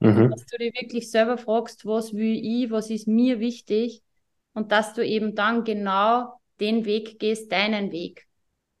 Mhm. 0.00 0.30
Dass 0.30 0.46
du 0.46 0.56
dir 0.56 0.72
wirklich 0.72 1.10
selber 1.10 1.36
fragst, 1.36 1.84
was 1.84 2.14
will 2.14 2.38
ich, 2.42 2.70
was 2.70 2.90
ist 2.90 3.06
mir 3.06 3.38
wichtig 3.38 4.02
und 4.54 4.72
dass 4.72 4.94
du 4.94 5.04
eben 5.04 5.34
dann 5.34 5.64
genau 5.64 6.40
den 6.58 6.84
Weg 6.86 7.18
gehst, 7.18 7.52
deinen 7.52 7.92
Weg. 7.92 8.26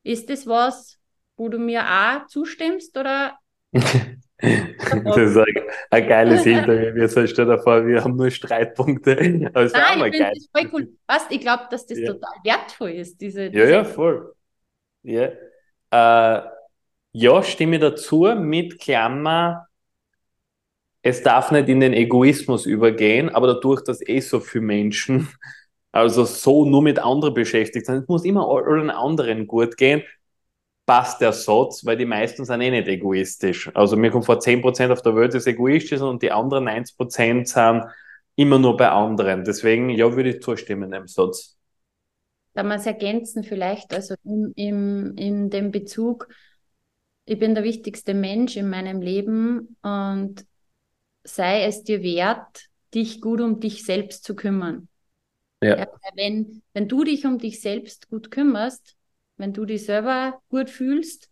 Ist 0.02 0.30
das 0.30 0.46
was, 0.46 0.98
wo 1.36 1.48
du 1.48 1.58
mir 1.58 1.84
auch 1.84 2.26
zustimmst 2.26 2.96
oder 2.96 3.38
das 4.40 5.16
ist 5.16 5.36
ein, 5.36 5.54
ein 5.90 6.08
geiles 6.08 6.46
Interview. 6.46 6.94
Wir 6.94 7.08
so 7.08 7.26
stell 7.26 7.46
dir 7.46 7.58
vor, 7.58 7.86
wir 7.86 8.02
haben 8.02 8.16
nur 8.16 8.30
Streitpunkte. 8.30 9.50
Aber 9.52 9.62
ist 9.62 9.74
Nein, 9.74 10.04
ich 10.06 10.16
finde 10.16 10.32
das 10.34 10.48
voll 10.52 10.70
cool. 10.72 10.88
Weißt, 11.06 11.26
ich 11.30 11.40
glaube, 11.40 11.64
dass 11.70 11.86
das 11.86 11.98
ja. 11.98 12.12
total 12.12 12.34
wertvoll 12.44 12.90
ist. 12.90 13.20
Diese, 13.20 13.50
diese 13.50 13.62
ja, 13.62 13.70
ja, 13.70 13.84
voll. 13.84 14.34
Ja. 15.02 15.30
Äh, 15.90 16.42
ja, 17.12 17.42
stimme 17.42 17.78
dazu 17.78 18.28
mit 18.38 18.80
Klammer. 18.80 19.66
Es 21.02 21.22
darf 21.22 21.50
nicht 21.50 21.68
in 21.68 21.80
den 21.80 21.94
Egoismus 21.94 22.66
übergehen, 22.66 23.30
aber 23.30 23.46
dadurch, 23.46 23.82
dass 23.82 24.06
eh 24.06 24.20
so 24.20 24.38
viele 24.40 24.64
Menschen 24.64 25.28
also 25.92 26.24
so 26.24 26.64
nur 26.64 26.82
mit 26.82 26.98
anderen 26.98 27.34
beschäftigt 27.34 27.86
sind, 27.86 28.02
es 28.02 28.08
muss 28.08 28.24
immer 28.24 28.48
allen 28.48 28.90
anderen 28.90 29.46
gut 29.46 29.76
gehen, 29.76 30.02
passt 30.90 31.20
der 31.20 31.32
Satz, 31.32 31.86
weil 31.86 31.96
die 31.96 32.04
meisten 32.04 32.44
sind 32.44 32.62
eh 32.62 32.70
nicht 32.72 32.88
egoistisch. 32.88 33.70
Also 33.76 33.96
mir 33.96 34.10
kommt 34.10 34.26
vor 34.26 34.40
10% 34.40 34.90
auf 34.90 35.02
der 35.02 35.14
Welt 35.14 35.32
ist 35.34 35.46
egoistisch 35.46 36.00
und 36.00 36.20
die 36.20 36.32
anderen 36.32 36.64
90% 36.64 37.46
sind 37.46 37.84
immer 38.34 38.58
nur 38.58 38.76
bei 38.76 38.88
anderen. 38.88 39.44
Deswegen, 39.44 39.90
ja, 39.90 40.12
würde 40.16 40.30
ich 40.30 40.42
zustimmen 40.42 40.90
dem 40.90 41.06
Satz. 41.06 41.56
Da 42.54 42.64
man 42.64 42.80
es 42.80 42.86
ergänzen 42.86 43.44
vielleicht, 43.44 43.94
also 43.94 44.16
im, 44.24 44.52
im, 44.56 45.16
in 45.16 45.48
dem 45.48 45.70
Bezug, 45.70 46.26
ich 47.24 47.38
bin 47.38 47.54
der 47.54 47.62
wichtigste 47.62 48.12
Mensch 48.12 48.56
in 48.56 48.68
meinem 48.68 49.00
Leben 49.00 49.76
und 49.82 50.44
sei 51.22 51.66
es 51.66 51.84
dir 51.84 52.02
wert, 52.02 52.64
dich 52.92 53.20
gut 53.20 53.40
um 53.40 53.60
dich 53.60 53.84
selbst 53.84 54.24
zu 54.24 54.34
kümmern. 54.34 54.88
Ja. 55.62 55.78
ja 55.78 55.86
wenn, 56.16 56.62
wenn 56.72 56.88
du 56.88 57.04
dich 57.04 57.26
um 57.26 57.38
dich 57.38 57.60
selbst 57.60 58.10
gut 58.10 58.32
kümmerst, 58.32 58.96
wenn 59.40 59.52
du 59.52 59.64
dich 59.64 59.86
selber 59.86 60.40
gut 60.50 60.70
fühlst, 60.70 61.30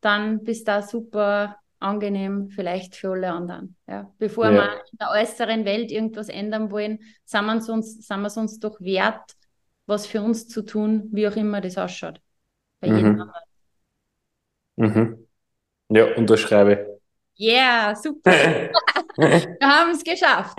dann 0.00 0.42
bist 0.44 0.68
du 0.68 0.82
super 0.82 1.56
angenehm 1.78 2.48
vielleicht 2.48 2.96
für 2.96 3.10
alle 3.10 3.30
anderen. 3.30 3.76
Ja? 3.86 4.12
Bevor 4.18 4.46
ja. 4.46 4.52
wir 4.52 4.72
in 4.90 4.98
der 5.00 5.10
äußeren 5.10 5.64
Welt 5.64 5.90
irgendwas 5.90 6.28
ändern 6.28 6.70
wollen, 6.70 6.98
sind 7.24 7.46
wir, 7.46 7.72
uns, 7.72 8.06
sind 8.06 8.20
wir 8.20 8.26
es 8.26 8.36
uns 8.36 8.58
doch 8.58 8.80
wert, 8.80 9.32
was 9.86 10.06
für 10.06 10.22
uns 10.22 10.48
zu 10.48 10.62
tun, 10.62 11.08
wie 11.12 11.28
auch 11.28 11.36
immer 11.36 11.60
das 11.60 11.78
ausschaut. 11.78 12.20
Bei 12.80 12.88
mhm. 12.88 12.96
jedem 12.96 13.20
anderen. 13.20 13.42
Mhm. 14.76 15.26
Ja, 15.90 16.14
unterschreibe. 16.16 17.00
Ja, 17.34 17.52
yeah, 17.52 17.94
super. 17.94 18.32
wir 19.16 19.58
haben 19.62 19.90
es 19.90 20.02
geschafft. 20.02 20.58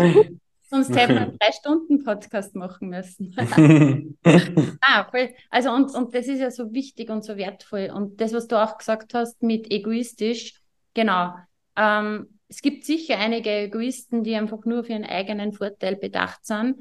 Sonst 0.69 0.95
hätten 0.95 1.13
wir 1.13 1.21
einen 1.21 1.37
drei 1.39 1.51
Stunden 1.51 2.03
Podcast 2.03 2.55
machen 2.55 2.89
müssen. 2.89 3.33
ah, 4.81 5.05
voll. 5.09 5.29
Also 5.49 5.71
und, 5.71 5.93
und 5.93 6.13
das 6.13 6.27
ist 6.27 6.39
ja 6.39 6.51
so 6.51 6.73
wichtig 6.73 7.09
und 7.09 7.23
so 7.23 7.37
wertvoll. 7.37 7.91
Und 7.93 8.21
das, 8.21 8.33
was 8.33 8.47
du 8.47 8.61
auch 8.61 8.77
gesagt 8.77 9.13
hast 9.13 9.41
mit 9.41 9.71
egoistisch, 9.71 10.61
genau. 10.93 11.33
Ähm, 11.75 12.39
es 12.49 12.61
gibt 12.61 12.85
sicher 12.85 13.17
einige 13.17 13.49
Egoisten, 13.49 14.23
die 14.23 14.35
einfach 14.35 14.65
nur 14.65 14.83
für 14.83 14.93
ihren 14.93 15.05
eigenen 15.05 15.53
Vorteil 15.53 15.95
bedacht 15.95 16.45
sind. 16.45 16.77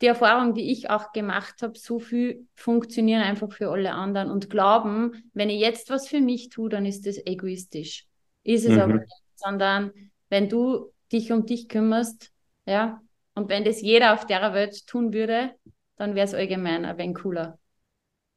Die 0.00 0.06
Erfahrung, 0.06 0.54
die 0.54 0.72
ich 0.72 0.90
auch 0.90 1.12
gemacht 1.12 1.62
habe, 1.62 1.78
so 1.78 1.98
viel 2.00 2.46
funktionieren 2.54 3.22
einfach 3.22 3.52
für 3.52 3.70
alle 3.70 3.92
anderen 3.92 4.30
und 4.30 4.50
glauben, 4.50 5.30
wenn 5.32 5.48
ich 5.48 5.60
jetzt 5.60 5.90
was 5.90 6.08
für 6.08 6.20
mich 6.20 6.48
tue, 6.48 6.68
dann 6.68 6.86
ist 6.86 7.06
das 7.06 7.24
egoistisch. 7.24 8.06
Ist 8.42 8.64
es 8.64 8.72
mhm. 8.72 8.80
aber 8.80 8.94
nicht, 8.94 9.22
sondern 9.36 9.92
wenn 10.28 10.48
du 10.48 10.92
dich 11.12 11.30
um 11.30 11.46
dich 11.46 11.68
kümmerst, 11.68 12.32
ja, 12.66 13.00
und 13.34 13.48
wenn 13.48 13.64
das 13.64 13.80
jeder 13.80 14.14
auf 14.14 14.26
der 14.26 14.52
Welt 14.52 14.86
tun 14.86 15.12
würde, 15.12 15.52
dann 15.96 16.14
wäre 16.14 16.26
es 16.26 16.34
allgemein 16.34 16.84
ein 16.84 16.98
wenig 16.98 17.16
cooler. 17.16 17.58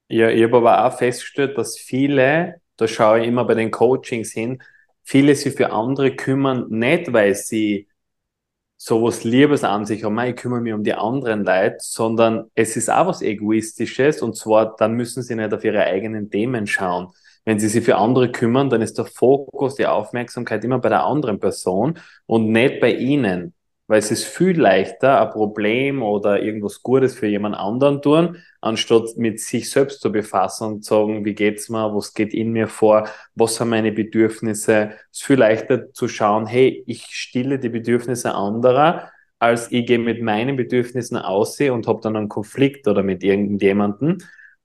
Ja, 0.08 0.30
ich 0.30 0.44
habe 0.44 0.58
aber 0.58 0.86
auch 0.86 0.98
festgestellt, 0.98 1.58
dass 1.58 1.78
viele, 1.78 2.62
da 2.78 2.88
schaue 2.88 3.22
ich 3.22 3.28
immer 3.28 3.44
bei 3.46 3.56
den 3.56 3.72
Coachings 3.72 4.32
hin, 4.32 4.62
viele 5.04 5.36
sich 5.36 5.56
für 5.56 5.72
andere 5.72 6.16
kümmern, 6.16 6.68
nicht 6.70 7.12
weil 7.12 7.34
sie 7.34 7.88
sowas 8.78 9.24
Liebes 9.24 9.64
an 9.64 9.86
sich 9.86 10.04
haben, 10.04 10.20
ich 10.20 10.36
kümmere 10.36 10.62
mich 10.62 10.74
um 10.74 10.84
die 10.84 10.94
anderen 10.94 11.44
Leute, 11.44 11.78
sondern 11.80 12.52
es 12.54 12.78
ist 12.78 12.90
auch 12.90 13.08
was 13.08 13.24
Egoistisches 13.24 14.22
und 14.22 14.36
zwar, 14.38 14.76
dann 14.76 14.94
müssen 14.94 15.24
sie 15.24 15.36
nicht 15.36 15.54
auf 15.54 15.64
ihre 15.64 15.84
eigenen 15.84 16.30
Themen 16.30 16.68
schauen. 16.68 17.08
Wenn 17.46 17.60
sie 17.60 17.68
sich 17.70 17.84
für 17.84 17.96
andere 17.98 18.32
kümmern, 18.32 18.70
dann 18.70 18.82
ist 18.84 18.98
der 19.00 19.06
Fokus, 19.06 19.76
die 19.76 19.88
Aufmerksamkeit 19.88 20.64
immer 20.64 20.80
bei 20.80 20.90
der 20.90 21.04
anderen 21.04 21.40
Person 21.40 22.00
und 22.28 22.52
nicht 22.52 22.80
bei 22.80 22.94
ihnen. 22.94 23.55
Weil 23.88 24.00
es 24.00 24.10
ist 24.10 24.26
viel 24.26 24.60
leichter, 24.60 25.22
ein 25.22 25.30
Problem 25.30 26.02
oder 26.02 26.42
irgendwas 26.42 26.82
Gutes 26.82 27.14
für 27.14 27.28
jemand 27.28 27.56
anderen 27.56 28.02
tun, 28.02 28.38
anstatt 28.60 29.16
mit 29.18 29.40
sich 29.40 29.70
selbst 29.70 30.02
zu 30.02 30.12
befassen 30.12 30.68
und 30.68 30.84
zu 30.84 30.96
sagen, 30.96 31.24
wie 31.24 31.36
geht's 31.36 31.70
mir, 31.70 31.94
was 31.96 32.16
geht 32.16 32.34
in 32.34 32.52
mir 32.52 32.68
vor, 32.68 33.08
was 33.36 33.56
sind 33.56 33.70
meine 33.70 33.92
Bedürfnisse. 33.92 34.92
Es 35.12 35.20
ist 35.20 35.26
viel 35.26 35.38
leichter 35.38 35.94
zu 35.94 36.08
schauen, 36.08 36.48
hey, 36.48 36.84
ich 36.88 37.06
stille 37.06 37.60
die 37.60 37.70
Bedürfnisse 37.70 38.34
anderer, 38.34 39.12
als 39.38 39.72
ich 39.72 39.86
gehe 39.86 40.00
mit 40.00 40.22
meinen 40.22 40.56
Bedürfnissen 40.56 41.18
aussehe 41.18 41.72
und 41.72 41.88
habe 41.88 42.02
dann 42.02 42.16
einen 42.16 42.30
Konflikt 42.30 42.88
oder 42.88 43.04
mit 43.04 43.24
irgendjemandem. 43.24 44.18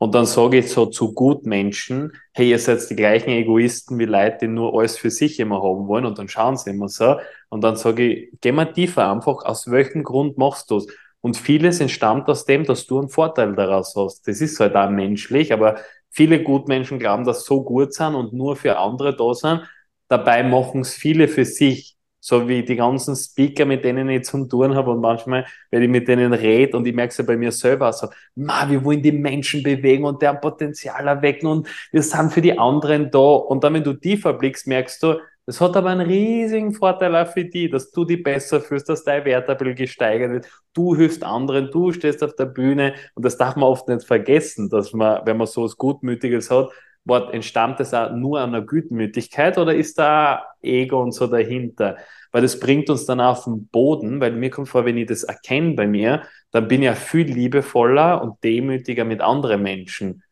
Und 0.02 0.14
dann 0.14 0.24
sage 0.24 0.58
ich 0.58 0.70
so 0.70 0.86
zu 0.86 1.12
Gutmenschen, 1.12 2.12
hey, 2.32 2.48
ihr 2.48 2.58
seid 2.58 2.88
die 2.88 2.96
gleichen 2.96 3.28
Egoisten 3.28 3.98
wie 3.98 4.06
Leute, 4.06 4.38
die 4.40 4.48
nur 4.48 4.72
alles 4.72 4.96
für 4.96 5.10
sich 5.10 5.38
immer 5.38 5.56
haben 5.56 5.88
wollen 5.88 6.06
und 6.06 6.18
dann 6.18 6.26
schauen 6.26 6.56
sie 6.56 6.70
immer 6.70 6.88
so. 6.88 7.16
Und 7.50 7.62
dann 7.62 7.76
sage 7.76 8.06
ich, 8.06 8.30
geh 8.40 8.50
mal 8.50 8.72
tiefer 8.72 9.12
einfach, 9.12 9.44
aus 9.44 9.70
welchem 9.70 10.02
Grund 10.02 10.38
machst 10.38 10.70
du 10.70 10.78
es? 10.78 10.86
Und 11.20 11.36
vieles 11.36 11.80
entstammt 11.80 12.30
aus 12.30 12.46
dem, 12.46 12.64
dass 12.64 12.86
du 12.86 12.98
einen 12.98 13.10
Vorteil 13.10 13.54
daraus 13.54 13.94
hast. 13.94 14.26
Das 14.26 14.40
ist 14.40 14.58
halt 14.58 14.74
auch 14.74 14.88
menschlich, 14.88 15.52
aber 15.52 15.76
viele 16.08 16.42
Gutmenschen 16.42 16.98
glauben, 16.98 17.24
dass 17.24 17.44
so 17.44 17.62
gut 17.62 17.92
sind 17.92 18.14
und 18.14 18.32
nur 18.32 18.56
für 18.56 18.78
andere 18.78 19.14
da 19.14 19.34
sind. 19.34 19.68
Dabei 20.08 20.42
machen 20.42 20.80
es 20.80 20.94
viele 20.94 21.28
für 21.28 21.44
sich 21.44 21.98
so 22.20 22.46
wie 22.46 22.62
die 22.62 22.76
ganzen 22.76 23.16
Speaker, 23.16 23.64
mit 23.64 23.82
denen 23.82 24.08
ich 24.10 24.24
zu 24.24 24.46
tun 24.46 24.74
habe 24.74 24.90
und 24.90 25.00
manchmal, 25.00 25.46
wenn 25.70 25.82
ich 25.82 25.88
mit 25.88 26.06
denen 26.06 26.34
rede 26.34 26.76
und 26.76 26.86
ich 26.86 26.94
merke 26.94 27.10
es 27.10 27.16
ja 27.16 27.24
bei 27.24 27.36
mir 27.36 27.50
selber 27.50 27.92
so, 27.92 28.08
ma, 28.34 28.68
wir 28.68 28.84
wollen 28.84 29.02
die 29.02 29.12
Menschen 29.12 29.62
bewegen 29.62 30.04
und 30.04 30.20
deren 30.20 30.40
Potenzial 30.40 31.08
erwecken 31.08 31.46
und 31.46 31.68
wir 31.90 32.02
sind 32.02 32.32
für 32.32 32.42
die 32.42 32.58
anderen 32.58 33.10
da. 33.10 33.18
Und 33.18 33.64
dann, 33.64 33.74
wenn 33.74 33.84
du 33.84 33.94
tiefer 33.94 34.34
blickst, 34.34 34.66
merkst 34.66 35.02
du, 35.02 35.16
das 35.46 35.60
hat 35.60 35.76
aber 35.76 35.88
einen 35.88 36.06
riesigen 36.06 36.72
Vorteil 36.72 37.16
auch 37.16 37.26
für 37.26 37.44
die, 37.44 37.68
dass 37.68 37.90
du 37.90 38.04
dich 38.04 38.22
besser 38.22 38.60
fühlst, 38.60 38.88
dass 38.88 39.02
dein 39.02 39.24
Wert 39.24 39.48
ein 39.48 39.56
bisschen 39.56 39.74
gesteigert 39.74 40.30
wird. 40.30 40.48
Du 40.74 40.94
hilfst 40.94 41.24
anderen, 41.24 41.70
du 41.72 41.90
stehst 41.92 42.22
auf 42.22 42.36
der 42.36 42.44
Bühne 42.44 42.94
und 43.14 43.24
das 43.24 43.36
darf 43.36 43.56
man 43.56 43.64
oft 43.64 43.88
nicht 43.88 44.06
vergessen, 44.06 44.68
dass 44.68 44.92
man, 44.92 45.22
wenn 45.24 45.38
man 45.38 45.48
so 45.48 45.64
was 45.64 45.76
Gutmütiges 45.76 46.50
hat, 46.50 46.70
Wort, 47.10 47.34
entstammt 47.34 47.78
das 47.80 47.92
auch 47.92 48.12
nur 48.12 48.40
an 48.40 48.52
der 48.52 48.62
Gütmütigkeit 48.62 49.58
oder 49.58 49.74
ist 49.74 49.98
da 49.98 50.46
Ego 50.62 51.02
und 51.02 51.12
so 51.12 51.26
dahinter? 51.26 51.98
Weil 52.32 52.42
das 52.42 52.58
bringt 52.58 52.88
uns 52.88 53.04
dann 53.04 53.20
auf 53.20 53.44
den 53.44 53.68
Boden, 53.68 54.20
weil 54.20 54.32
mir 54.32 54.48
kommt 54.50 54.70
vor, 54.70 54.86
wenn 54.86 54.96
ich 54.96 55.06
das 55.06 55.24
erkenne 55.24 55.74
bei 55.74 55.86
mir, 55.86 56.22
dann 56.52 56.68
bin 56.68 56.80
ich 56.80 56.86
ja 56.86 56.94
viel 56.94 57.26
liebevoller 57.26 58.22
und 58.22 58.42
demütiger 58.42 59.04
mit 59.04 59.20
anderen 59.20 59.62
Menschen. 59.62 60.22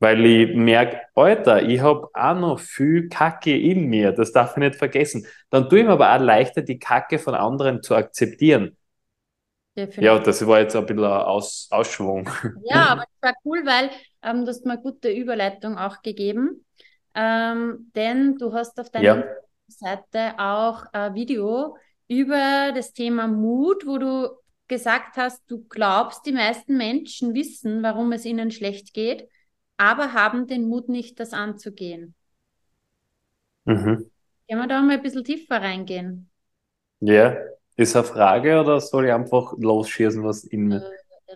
Weil 0.00 0.24
ich 0.24 0.54
merke, 0.54 1.00
Alter, 1.16 1.62
ich 1.62 1.80
habe 1.80 2.08
auch 2.14 2.38
noch 2.38 2.60
viel 2.60 3.08
Kacke 3.08 3.58
in 3.58 3.86
mir, 3.86 4.12
das 4.12 4.30
darf 4.32 4.52
ich 4.52 4.58
nicht 4.58 4.76
vergessen. 4.76 5.26
Dann 5.50 5.68
tue 5.68 5.80
ich 5.80 5.86
mir 5.86 5.92
aber 5.92 6.14
auch 6.14 6.20
leichter, 6.20 6.62
die 6.62 6.78
Kacke 6.78 7.18
von 7.18 7.34
anderen 7.34 7.82
zu 7.82 7.96
akzeptieren. 7.96 8.76
Definitiv. 9.76 10.02
Ja, 10.02 10.18
das 10.18 10.46
war 10.46 10.60
jetzt 10.60 10.74
ein 10.76 10.86
bisschen 10.86 11.04
ein 11.04 11.10
Aus 11.10 11.68
Ausschwung. 11.70 12.28
Ja, 12.64 12.86
aber 12.90 13.02
es 13.02 13.22
war 13.22 13.34
cool, 13.44 13.62
weil 13.64 13.90
ähm, 14.28 14.44
du 14.44 14.50
hast 14.50 14.66
eine 14.66 14.80
gute 14.80 15.10
Überleitung 15.10 15.76
auch 15.78 16.02
gegeben. 16.02 16.64
Ähm, 17.14 17.90
denn 17.94 18.36
du 18.36 18.52
hast 18.52 18.78
auf 18.78 18.90
deiner 18.90 19.04
ja. 19.04 19.24
Seite 19.66 20.38
auch 20.38 20.84
ein 20.92 21.14
Video 21.14 21.76
über 22.06 22.72
das 22.74 22.92
Thema 22.92 23.26
Mut, 23.26 23.86
wo 23.86 23.98
du 23.98 24.28
gesagt 24.68 25.16
hast, 25.16 25.42
du 25.50 25.64
glaubst, 25.68 26.26
die 26.26 26.32
meisten 26.32 26.76
Menschen 26.76 27.34
wissen, 27.34 27.82
warum 27.82 28.12
es 28.12 28.24
ihnen 28.24 28.50
schlecht 28.50 28.94
geht, 28.94 29.28
aber 29.78 30.12
haben 30.12 30.46
den 30.46 30.68
Mut 30.68 30.88
nicht, 30.88 31.18
das 31.20 31.32
anzugehen. 31.32 32.14
Mhm. 33.64 34.10
Können 34.48 34.60
wir 34.60 34.66
da 34.66 34.80
mal 34.80 34.94
ein 34.94 35.02
bisschen 35.02 35.24
tiefer 35.24 35.60
reingehen? 35.60 36.30
Ja. 37.00 37.36
Ist 37.78 37.94
eine 37.94 38.04
Frage 38.04 38.60
oder 38.60 38.80
soll 38.80 39.06
ich 39.06 39.12
einfach 39.12 39.54
losschießen, 39.56 40.24
was 40.24 40.42
in, 40.42 40.72
äh, 40.72 40.82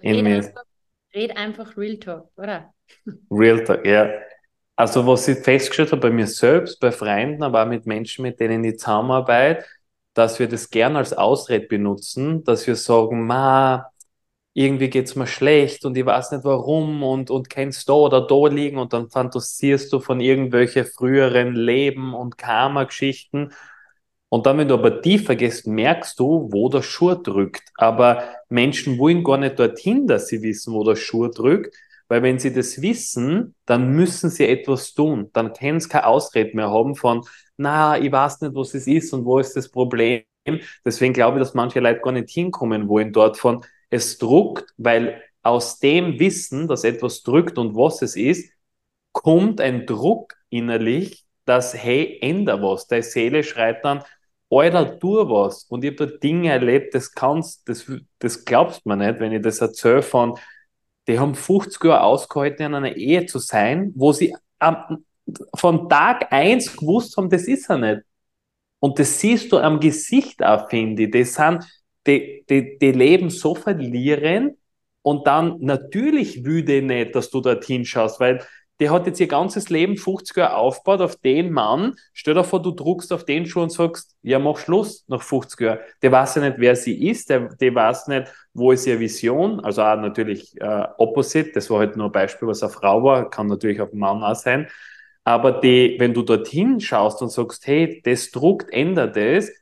in 0.01 0.25
mir 0.25 0.41
ist? 0.41 0.53
Red 1.15 1.37
einfach 1.37 1.77
Real 1.77 1.99
Talk, 1.99 2.31
oder? 2.37 2.75
Real 3.31 3.65
Talk, 3.65 3.87
ja. 3.87 4.11
Also, 4.77 5.07
was 5.07 5.29
ich 5.29 5.39
festgestellt 5.39 5.93
habe 5.93 6.03
bei 6.03 6.11
mir 6.11 6.27
selbst, 6.27 6.81
bei 6.81 6.93
Freunden, 6.93 7.43
aber 7.43 7.63
auch 7.63 7.69
mit 7.69 7.87
Menschen, 7.87 8.23
mit 8.23 8.41
denen 8.41 8.65
ich 8.65 8.79
zusammenarbeite, 8.79 9.65
dass 10.15 10.39
wir 10.39 10.49
das 10.49 10.71
gern 10.71 10.97
als 10.97 11.13
Ausrede 11.13 11.67
benutzen, 11.67 12.45
dass 12.45 12.67
wir 12.67 12.77
sagen, 12.77 13.27
ma, 13.27 13.91
irgendwie 14.55 14.91
geht's 14.91 15.17
mir 15.17 15.27
schlecht 15.27 15.85
und 15.87 15.97
ich 15.97 16.07
weiß 16.07 16.33
nicht 16.33 16.45
warum 16.45 17.03
und, 17.03 17.31
und 17.31 17.51
kennst 17.51 17.89
da 17.89 17.95
oder 17.95 18.21
da 18.27 18.47
liegen 18.49 18.79
und 18.79 18.93
dann 18.93 19.09
fantasierst 19.11 19.93
du 19.93 20.01
von 20.01 20.21
irgendwelche 20.21 20.85
früheren 20.85 21.55
Leben 21.55 22.15
und 22.15 22.39
Karma-Geschichten 22.39 23.53
und 24.29 24.47
dann, 24.47 24.57
wenn 24.59 24.69
du 24.69 24.75
aber 24.75 25.03
tiefer 25.03 25.37
gehst, 25.37 25.67
merkst 25.67 26.19
du, 26.19 26.49
wo 26.51 26.71
der 26.71 26.83
Schuh 26.83 27.15
drückt. 27.15 27.65
Aber 27.77 28.23
Menschen 28.49 28.99
wollen 28.99 29.23
gar 29.25 29.37
nicht 29.37 29.59
dorthin, 29.59 30.07
dass 30.07 30.29
sie 30.29 30.43
wissen, 30.43 30.73
wo 30.73 30.85
der 30.85 30.97
Schuh 30.97 31.29
drückt, 31.29 31.77
weil 32.09 32.23
wenn 32.23 32.39
sie 32.39 32.53
das 32.53 32.81
wissen, 32.83 33.55
dann 33.67 33.93
müssen 33.93 34.31
sie 34.31 34.47
etwas 34.47 34.95
tun. 34.95 35.31
Dann 35.33 35.53
können 35.53 35.81
sie 35.81 35.89
keine 35.89 36.07
Ausrede 36.07 36.57
mehr 36.57 36.71
haben 36.71 36.95
von, 36.95 37.23
na, 37.57 37.99
ich 37.99 38.11
weiß 38.13 38.41
nicht, 38.43 38.55
was 38.55 38.75
es 38.75 38.87
ist 38.87 39.13
und 39.13 39.25
wo 39.25 39.39
ist 39.39 39.57
das 39.57 39.71
Problem. 39.71 40.23
Deswegen 40.85 41.15
glaube 41.15 41.39
ich, 41.39 41.45
dass 41.45 41.55
manche 41.55 41.81
Leute 41.81 42.01
gar 42.01 42.13
nicht 42.13 42.31
hinkommen 42.31 42.89
wollen 42.89 43.13
dort 43.13 43.37
von, 43.37 43.65
es 43.91 44.19
druckt, 44.19 44.73
weil 44.77 45.23
aus 45.43 45.79
dem 45.79 46.19
Wissen, 46.19 46.67
dass 46.69 46.85
etwas 46.85 47.23
drückt 47.23 47.59
und 47.59 47.77
was 47.77 48.03
es 48.03 48.17
ist, 48.17 48.53
kommt 49.13 49.61
ein 49.61 49.87
Druck 49.87 50.35
innerlich, 50.49 51.25
dass, 51.45 51.75
hey, 51.75 52.19
änder 52.21 52.63
was. 52.63 52.87
Deine 52.87 53.03
Seele 53.03 53.43
schreit 53.45 53.85
dann, 53.85 54.03
Alter, 54.51 54.99
tu 54.99 55.15
was. 55.29 55.65
Und 55.65 55.85
ich 55.85 55.93
habe 55.93 56.07
da 56.07 56.17
Dinge 56.19 56.51
erlebt, 56.51 56.95
das 56.95 57.13
kannst, 57.13 57.69
das, 57.69 57.91
das 58.19 58.45
glaubst 58.45 58.87
man 58.87 58.99
nicht, 58.99 59.19
wenn 59.21 59.33
ich 59.33 59.43
das 59.43 59.61
erzähle 59.61 60.03
von, 60.03 60.39
die 61.09 61.19
haben 61.19 61.35
50 61.35 61.83
Jahre 61.85 62.03
ausgehalten, 62.03 62.67
in 62.67 62.75
einer 62.75 62.97
Ehe 62.97 63.27
zu 63.27 63.39
sein, 63.39 63.93
wo 63.95 64.13
sie 64.13 64.35
am, 64.59 65.05
von 65.55 65.89
Tag 65.89 66.33
eins 66.33 66.77
gewusst 66.77 67.17
haben, 67.17 67.31
das 67.31 67.45
ist 67.45 67.69
er 67.69 67.79
nicht. 67.79 68.03
Und 68.79 68.99
das 68.99 69.21
siehst 69.21 69.53
du 69.53 69.59
am 69.59 69.81
Gesicht 69.81 70.43
auch, 70.43 70.69
finde 70.69 71.05
ich. 71.05 71.11
Die 71.11 71.25
sind, 71.25 71.65
die, 72.07 72.45
die, 72.49 72.79
die 72.79 72.93
leben 72.93 73.31
so 73.31 73.55
verlieren 73.55 74.57
und 75.03 75.27
dann 75.27 75.59
natürlich 75.61 76.45
wüde 76.45 76.83
nicht, 76.83 77.15
dass 77.15 77.31
du 77.31 77.41
dorthin 77.41 77.85
schaust, 77.85 78.21
weil 78.21 78.45
der 78.83 78.91
hat 78.91 79.07
jetzt 79.07 79.21
ihr 79.21 79.29
ganzes 79.29 79.71
Leben 79.71 79.97
50 79.97 80.37
Jahre 80.37 80.57
aufgebaut 80.57 81.03
auf 81.03 81.15
den 81.15 81.53
Mann. 81.53 81.95
Stell 82.15 82.35
dir 82.35 82.43
vor, 82.43 82.61
du 82.61 82.73
druckst 82.73 83.13
auf 83.13 83.25
den 83.25 83.47
Schuh 83.47 83.63
und 83.63 83.71
sagst, 83.71 84.17
ja, 84.23 84.41
mach 84.41 84.59
Schluss 84.59 85.05
nach 85.07 85.23
50 85.23 85.61
Jahren. 85.61 85.79
Der 86.03 86.11
weiß 86.11 86.35
ja 86.35 86.43
nicht, 86.43 86.57
wer 86.59 86.75
sie 86.75 87.09
ist, 87.09 87.31
der, 87.31 87.55
der 87.55 87.73
weiß 87.73 88.09
nicht, 88.09 88.33
wo 88.55 88.73
ist 88.73 88.85
ihre 88.89 88.99
Vision. 88.99 89.61
Also 89.61 89.83
auch 89.83 89.95
natürlich 89.95 90.61
äh, 90.61 90.89
Opposite, 90.99 91.53
das 91.55 91.71
war 91.71 91.79
halt 91.79 91.97
nur 91.97 92.07
ein 92.07 92.13
Beispiel, 92.13 92.49
was 92.49 92.61
eine 92.65 92.73
Frau 92.73 93.05
war, 93.05 93.31
kann 93.31 93.47
natürlich 93.47 93.81
auch 93.81 93.93
ein 93.93 93.99
Mann 94.01 94.21
auch 94.21 94.35
sein. 94.35 94.67
Aber 95.23 95.53
die, 95.53 95.95
wenn 96.01 96.13
du 96.13 96.23
dorthin 96.23 96.81
schaust 96.81 97.23
und 97.23 97.31
sagst, 97.31 97.65
hey, 97.69 98.03
das 98.05 98.33
druckt, 98.33 98.73
ändert 98.73 99.17
es, 99.17 99.53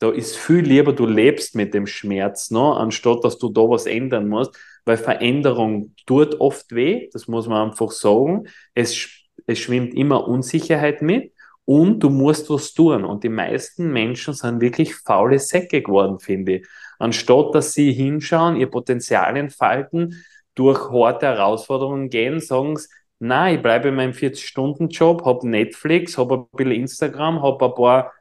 da 0.00 0.10
ist 0.10 0.36
viel 0.36 0.60
lieber, 0.60 0.92
du 0.92 1.06
lebst 1.06 1.54
mit 1.54 1.72
dem 1.72 1.86
Schmerz, 1.86 2.50
ne, 2.50 2.76
anstatt 2.76 3.22
dass 3.22 3.38
du 3.38 3.48
da 3.50 3.62
was 3.62 3.86
ändern 3.86 4.28
musst 4.28 4.56
weil 4.84 4.96
Veränderung 4.96 5.94
tut 6.06 6.40
oft 6.40 6.72
weh, 6.74 7.08
das 7.12 7.28
muss 7.28 7.46
man 7.46 7.70
einfach 7.70 7.90
sagen. 7.90 8.48
Es, 8.74 9.08
es 9.46 9.58
schwimmt 9.58 9.94
immer 9.94 10.26
Unsicherheit 10.26 11.02
mit 11.02 11.32
und 11.64 12.00
du 12.00 12.10
musst 12.10 12.50
was 12.50 12.74
tun. 12.74 13.04
Und 13.04 13.22
die 13.24 13.28
meisten 13.28 13.92
Menschen 13.92 14.34
sind 14.34 14.60
wirklich 14.60 14.94
faule 14.94 15.38
Säcke 15.38 15.82
geworden, 15.82 16.18
finde 16.18 16.56
ich. 16.56 16.66
Anstatt 16.98 17.54
dass 17.54 17.72
sie 17.72 17.92
hinschauen, 17.92 18.56
ihr 18.56 18.70
Potenzial 18.70 19.36
entfalten, 19.36 20.24
durch 20.54 20.90
harte 20.90 21.26
Herausforderungen 21.26 22.10
gehen, 22.10 22.40
sagen 22.40 22.76
sie, 22.76 22.88
nein, 23.18 23.56
ich 23.56 23.62
bleibe 23.62 23.88
in 23.88 23.94
meinem 23.94 24.12
40-Stunden-Job, 24.12 25.24
habe 25.24 25.48
Netflix, 25.48 26.18
habe 26.18 26.34
ein 26.34 26.46
bisschen 26.56 26.72
Instagram, 26.72 27.42
habe 27.42 27.66
ein 27.66 27.74
paar, 27.74 28.12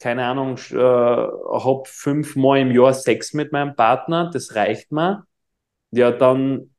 keine 0.00 0.24
Ahnung, 0.24 0.56
äh, 0.70 0.76
habe 0.76 1.82
fünfmal 1.86 2.60
im 2.60 2.72
Jahr 2.72 2.94
Sex 2.94 3.34
mit 3.34 3.52
meinem 3.52 3.76
Partner, 3.76 4.30
das 4.32 4.54
reicht 4.54 4.90
mir 4.92 5.24
ja 5.92 6.10
dann, 6.10 6.70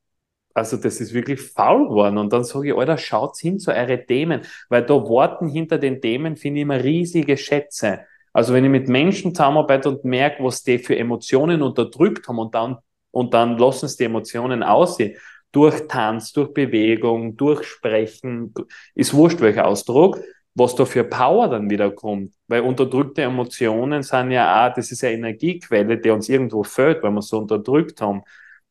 also 0.54 0.78
das 0.78 1.00
ist 1.00 1.14
wirklich 1.14 1.42
faul 1.42 1.88
geworden. 1.90 2.18
Und 2.18 2.34
dann 2.34 2.44
sage 2.44 2.70
ich, 2.70 2.76
Alter, 2.76 2.98
schaut 2.98 3.38
hin 3.38 3.60
zu 3.60 3.72
eure 3.72 4.06
Themen, 4.06 4.42
weil 4.70 4.86
da 4.86 4.96
warten 4.96 5.48
hinter 5.48 5.78
den 5.78 6.02
Themen, 6.02 6.36
finde 6.36 6.60
ich 6.60 6.64
immer 6.64 6.84
riesige 6.84 7.38
Schätze. 7.38 8.02
Also 8.34 8.54
wenn 8.54 8.64
ich 8.66 8.72
mit 8.72 8.88
Menschen 8.88 9.36
zusammenarbeite 9.36 9.90
und 9.90 10.06
merke, 10.06 10.44
was 10.44 10.64
die 10.64 10.80
für 10.80 10.98
Emotionen 10.98 11.62
unterdrückt 11.62 12.28
haben 12.28 12.40
und 12.40 12.56
dann, 12.56 12.78
und 13.12 13.34
dann 13.34 13.58
lassen 13.58 13.88
sie 13.88 13.98
die 13.98 14.04
Emotionen 14.06 14.64
aussehen, 14.64 15.18
durch 15.52 15.88
Tanz, 15.90 16.32
durch 16.32 16.54
Bewegung, 16.54 17.36
durch 17.36 17.66
Sprechen, 17.66 18.54
ist 18.96 19.14
wurscht 19.14 19.42
welcher 19.42 19.68
Ausdruck, 19.68 20.22
was 20.54 20.76
da 20.76 20.86
für 20.86 21.04
Power 21.04 21.50
dann 21.50 21.70
wieder 21.70 21.92
kommt. 21.92 22.34
Weil 22.48 22.62
unterdrückte 22.62 23.22
Emotionen 23.22 24.04
sind 24.04 24.32
ja 24.32 24.68
auch, 24.68 24.74
das 24.74 24.92
ist 24.92 25.04
eine 25.04 25.14
Energiequelle, 25.14 25.98
die 25.98 26.10
uns 26.10 26.30
irgendwo 26.30 26.64
fehlt, 26.64 27.02
weil 27.04 27.12
wir 27.12 27.22
so 27.22 27.38
unterdrückt 27.38 28.02
haben. 28.02 28.22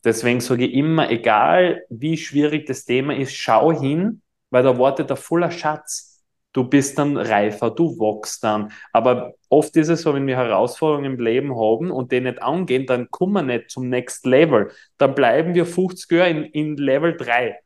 Deswegen 0.04 0.40
sage 0.40 0.66
ich 0.66 0.74
immer, 0.74 1.10
egal 1.10 1.82
wie 1.88 2.16
schwierig 2.16 2.66
das 2.66 2.84
Thema 2.84 3.14
ist, 3.14 3.34
schau 3.34 3.72
hin, 3.72 4.22
weil 4.50 4.62
da 4.62 4.78
wartet 4.78 5.10
ein 5.10 5.16
voller 5.16 5.50
Schatz. 5.50 6.22
Du 6.52 6.64
bist 6.64 6.98
dann 6.98 7.16
reifer, 7.16 7.70
du 7.70 7.96
wachst 7.98 8.42
dann. 8.42 8.72
Aber 8.92 9.34
oft 9.48 9.76
ist 9.76 9.88
es 9.88 10.02
so, 10.02 10.14
wenn 10.14 10.26
wir 10.26 10.36
Herausforderungen 10.36 11.12
im 11.12 11.20
Leben 11.20 11.56
haben 11.56 11.92
und 11.92 12.10
die 12.10 12.20
nicht 12.20 12.42
angehen, 12.42 12.86
dann 12.86 13.08
kommen 13.10 13.34
wir 13.34 13.42
nicht 13.42 13.70
zum 13.70 13.88
Next 13.88 14.26
Level. 14.26 14.70
Dann 14.98 15.14
bleiben 15.14 15.54
wir 15.54 15.64
50 15.64 16.10
Jahre 16.10 16.30
in, 16.30 16.44
in 16.44 16.76
Level 16.76 17.16
3. 17.16 17.56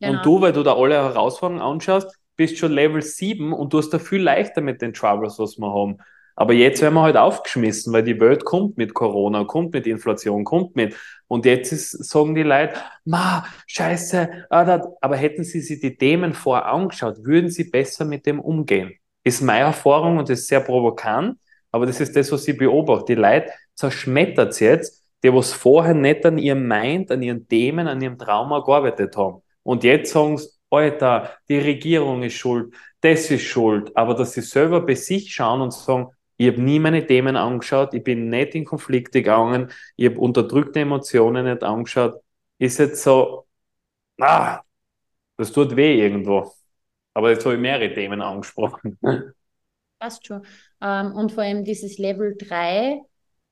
Genau. 0.00 0.12
Und 0.12 0.26
du, 0.26 0.40
weil 0.42 0.52
du 0.52 0.62
da 0.62 0.76
alle 0.76 0.96
Herausforderungen 0.96 1.62
anschaust, 1.62 2.14
bist 2.36 2.58
schon 2.58 2.72
Level 2.72 3.02
7 3.02 3.52
und 3.52 3.72
du 3.72 3.78
hast 3.78 3.90
da 3.90 3.98
viel 3.98 4.22
leichter 4.22 4.60
mit 4.60 4.82
den 4.82 4.92
Troubles, 4.92 5.38
was 5.38 5.58
wir 5.58 5.72
haben. 5.72 5.98
Aber 6.34 6.54
jetzt 6.54 6.80
werden 6.80 6.94
wir 6.94 7.02
halt 7.02 7.16
aufgeschmissen, 7.16 7.92
weil 7.92 8.04
die 8.04 8.18
Welt 8.18 8.44
kommt 8.44 8.78
mit 8.78 8.94
Corona, 8.94 9.44
kommt 9.44 9.74
mit 9.74 9.86
Inflation, 9.86 10.44
kommt 10.44 10.76
mit. 10.76 10.96
Und 11.28 11.44
jetzt 11.44 11.72
ist, 11.72 11.90
sagen 11.90 12.34
die 12.34 12.42
Leute, 12.42 12.74
ma, 13.04 13.44
scheiße, 13.66 14.46
ah, 14.48 14.80
aber 15.00 15.16
hätten 15.16 15.44
sie 15.44 15.60
sich 15.60 15.80
die 15.80 15.96
Themen 15.96 16.32
vorher 16.32 16.66
angeschaut, 16.66 17.24
würden 17.24 17.50
sie 17.50 17.64
besser 17.64 18.04
mit 18.04 18.24
dem 18.26 18.40
umgehen. 18.40 18.94
Ist 19.24 19.42
meine 19.42 19.66
Erfahrung 19.66 20.16
und 20.18 20.30
ist 20.30 20.48
sehr 20.48 20.60
provokant, 20.60 21.36
aber 21.70 21.86
das 21.86 22.00
ist 22.00 22.16
das, 22.16 22.32
was 22.32 22.48
ich 22.48 22.56
beobachte. 22.56 23.14
Die 23.14 23.20
Leute 23.20 23.50
zerschmettert 23.74 24.52
es 24.52 24.60
jetzt, 24.60 25.04
die 25.22 25.32
was 25.32 25.52
vorher 25.52 25.94
nicht 25.94 26.24
an 26.26 26.38
ihrem 26.38 26.66
Mind, 26.66 27.10
an 27.10 27.22
ihren 27.22 27.46
Themen, 27.46 27.86
an 27.86 28.00
ihrem 28.00 28.18
Trauma 28.18 28.60
gearbeitet 28.60 29.16
haben. 29.16 29.42
Und 29.62 29.84
jetzt 29.84 30.12
sagen 30.12 30.38
sie, 30.38 30.48
Alter, 30.72 31.30
die 31.48 31.58
Regierung 31.58 32.22
ist 32.22 32.34
schuld, 32.34 32.74
das 33.00 33.30
ist 33.30 33.42
schuld, 33.42 33.96
aber 33.96 34.14
dass 34.14 34.32
sie 34.32 34.42
selber 34.42 34.80
bei 34.84 34.94
sich 34.94 35.32
schauen 35.34 35.60
und 35.60 35.72
sagen, 35.72 36.08
ich 36.36 36.48
habe 36.48 36.60
nie 36.60 36.78
meine 36.78 37.06
Themen 37.06 37.36
angeschaut, 37.36 37.94
ich 37.94 38.02
bin 38.02 38.28
nicht 38.28 38.54
in 38.54 38.64
Konflikte 38.64 39.22
gegangen, 39.22 39.70
ich 39.96 40.06
habe 40.06 40.18
unterdrückte 40.18 40.80
Emotionen 40.80 41.44
nicht 41.44 41.62
angeschaut. 41.62 42.20
Ist 42.58 42.78
jetzt 42.78 43.02
so, 43.02 43.46
ah, 44.20 44.60
das 45.36 45.52
tut 45.52 45.76
weh 45.76 46.00
irgendwo. 46.00 46.52
Aber 47.14 47.30
jetzt 47.30 47.44
habe 47.44 47.56
ich 47.56 47.60
mehrere 47.60 47.92
Themen 47.92 48.22
angesprochen. 48.22 48.98
Passt 49.98 50.26
schon. 50.26 50.44
Ähm, 50.80 51.12
und 51.12 51.32
vor 51.32 51.44
allem 51.44 51.64
dieses 51.64 51.98
Level 51.98 52.34
3, 52.36 53.00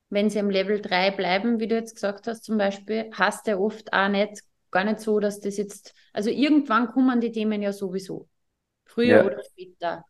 wenn 0.09 0.31
sie 0.31 0.41
am 0.41 0.51
Level 0.51 0.81
3 0.81 1.13
bleiben, 1.13 1.61
wie 1.61 1.69
du 1.69 1.77
jetzt 1.77 1.95
gesagt 1.95 2.27
hast, 2.27 2.45
zum 2.45 2.59
Beispiel, 2.59 3.11
hast 3.13 3.47
du 3.47 3.59
oft 3.59 3.93
auch 3.93 4.09
nicht, 4.09 4.43
gar 4.71 4.85
nicht 4.85 5.01
so, 5.01 5.21
dass 5.21 5.41
das 5.41 5.57
jetzt, 5.57 5.95
also 6.13 6.31
irgendwann 6.31 6.89
kommen 6.89 7.21
die 7.21 7.33
Themen 7.33 7.63
ja 7.63 7.73
sowieso. 7.73 8.29
Früher 8.85 9.19
ja. 9.19 9.25
oder 9.25 9.43
später. 9.43 10.05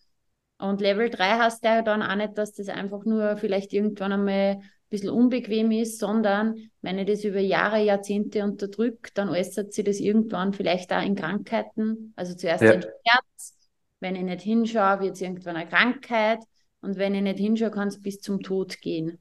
Und 0.59 0.81
Level 0.81 1.11
3 1.11 1.39
heißt 1.39 1.65
ja 1.65 1.83
dann 1.83 2.03
auch 2.03 2.15
nicht, 2.17 2.37
dass 2.37 2.53
das 2.53 2.69
einfach 2.69 3.05
nur 3.05 3.37
vielleicht 3.37 3.73
irgendwann 3.73 4.13
einmal 4.13 4.61
bisschen 4.91 5.11
unbequem 5.11 5.71
ist, 5.71 5.99
sondern 5.99 6.71
wenn 6.83 6.99
ich 6.99 7.07
das 7.07 7.25
über 7.25 7.39
Jahre, 7.39 7.83
Jahrzehnte 7.83 8.43
unterdrücke, 8.43 9.11
dann 9.15 9.29
äußert 9.29 9.73
sich 9.73 9.85
das 9.85 10.01
irgendwann 10.01 10.53
vielleicht 10.53 10.93
auch 10.93 11.03
in 11.03 11.15
Krankheiten. 11.15 12.13
Also 12.17 12.35
zuerst 12.35 12.65
ja. 12.65 12.73
ein 12.73 12.83
Schmerz, 12.83 13.57
wenn 14.01 14.17
ich 14.17 14.25
nicht 14.25 14.43
hinschaue, 14.43 15.01
wird 15.01 15.15
es 15.15 15.21
irgendwann 15.21 15.57
eine 15.57 15.69
Krankheit 15.69 16.41
und 16.81 16.97
wenn 16.97 17.15
ich 17.15 17.23
nicht 17.23 17.39
hinschaue, 17.39 17.71
kann 17.71 17.89
es 17.89 18.01
bis 18.01 18.21
zum 18.21 18.43
Tod 18.43 18.81
gehen. 18.81 19.19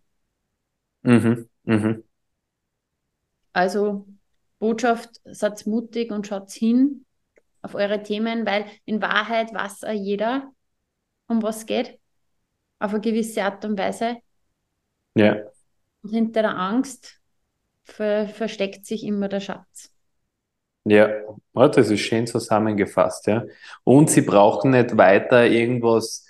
Mhm. 1.03 1.47
Mhm. 1.63 2.03
Also 3.53 4.07
Botschaft, 4.59 5.09
seid 5.23 5.65
mutig 5.65 6.11
und 6.11 6.27
schaut 6.27 6.51
hin 6.51 7.05
auf 7.61 7.75
eure 7.75 8.03
Themen, 8.03 8.45
weil 8.45 8.65
in 8.85 9.01
Wahrheit 9.01 9.53
weiß 9.53 9.83
auch 9.83 9.91
jeder, 9.91 10.51
um 11.27 11.41
was 11.41 11.65
geht, 11.65 11.99
auf 12.79 12.91
eine 12.91 13.01
gewisse 13.01 13.43
Art 13.43 13.65
und 13.65 13.77
Weise. 13.77 14.17
Ja. 15.15 15.37
Und 16.01 16.11
hinter 16.11 16.41
der 16.43 16.57
Angst 16.57 17.19
ver 17.83 18.27
versteckt 18.27 18.85
sich 18.85 19.03
immer 19.03 19.27
der 19.27 19.39
Schatz. 19.39 19.91
Ja, 20.85 21.09
das 21.53 21.89
ist 21.89 21.99
schön 21.99 22.25
zusammengefasst, 22.25 23.27
ja. 23.27 23.43
Und 23.83 24.09
sie 24.09 24.21
brauchen 24.21 24.71
nicht 24.71 24.97
weiter 24.97 25.45
irgendwas, 25.45 26.25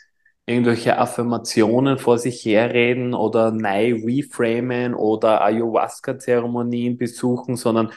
irgendwelche 0.46 0.98
Affirmationen 0.98 2.00
vor 2.00 2.18
sich 2.18 2.44
herreden 2.44 3.14
oder 3.14 3.52
neu 3.52 3.94
reframen 4.04 4.96
oder 4.96 5.42
Ayahuasca-Zeremonien 5.42 6.98
besuchen, 6.98 7.56
sondern 7.56 7.94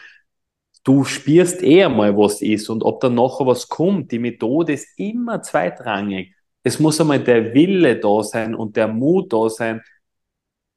du 0.85 1.05
spürst 1.05 1.63
eher 1.63 1.89
mal, 1.89 2.17
was 2.17 2.43
ist 2.43 2.69
und 2.69 2.83
ob 2.83 3.01
dann 3.01 3.15
nachher 3.15 3.47
was 3.47 3.69
kommt. 3.69 4.13
Die 4.13 4.19
Methode 4.19 4.73
ist 4.73 4.89
immer 4.99 5.43
zweitrangig. 5.43 6.35
Es 6.63 6.79
muss 6.79 7.01
einmal 7.01 7.21
der 7.21 7.55
Wille 7.55 7.99
da 7.99 8.23
sein 8.23 8.55
und 8.55 8.77
der 8.77 8.89
Mut 8.89 9.33
da 9.33 9.49
sein, 9.49 9.83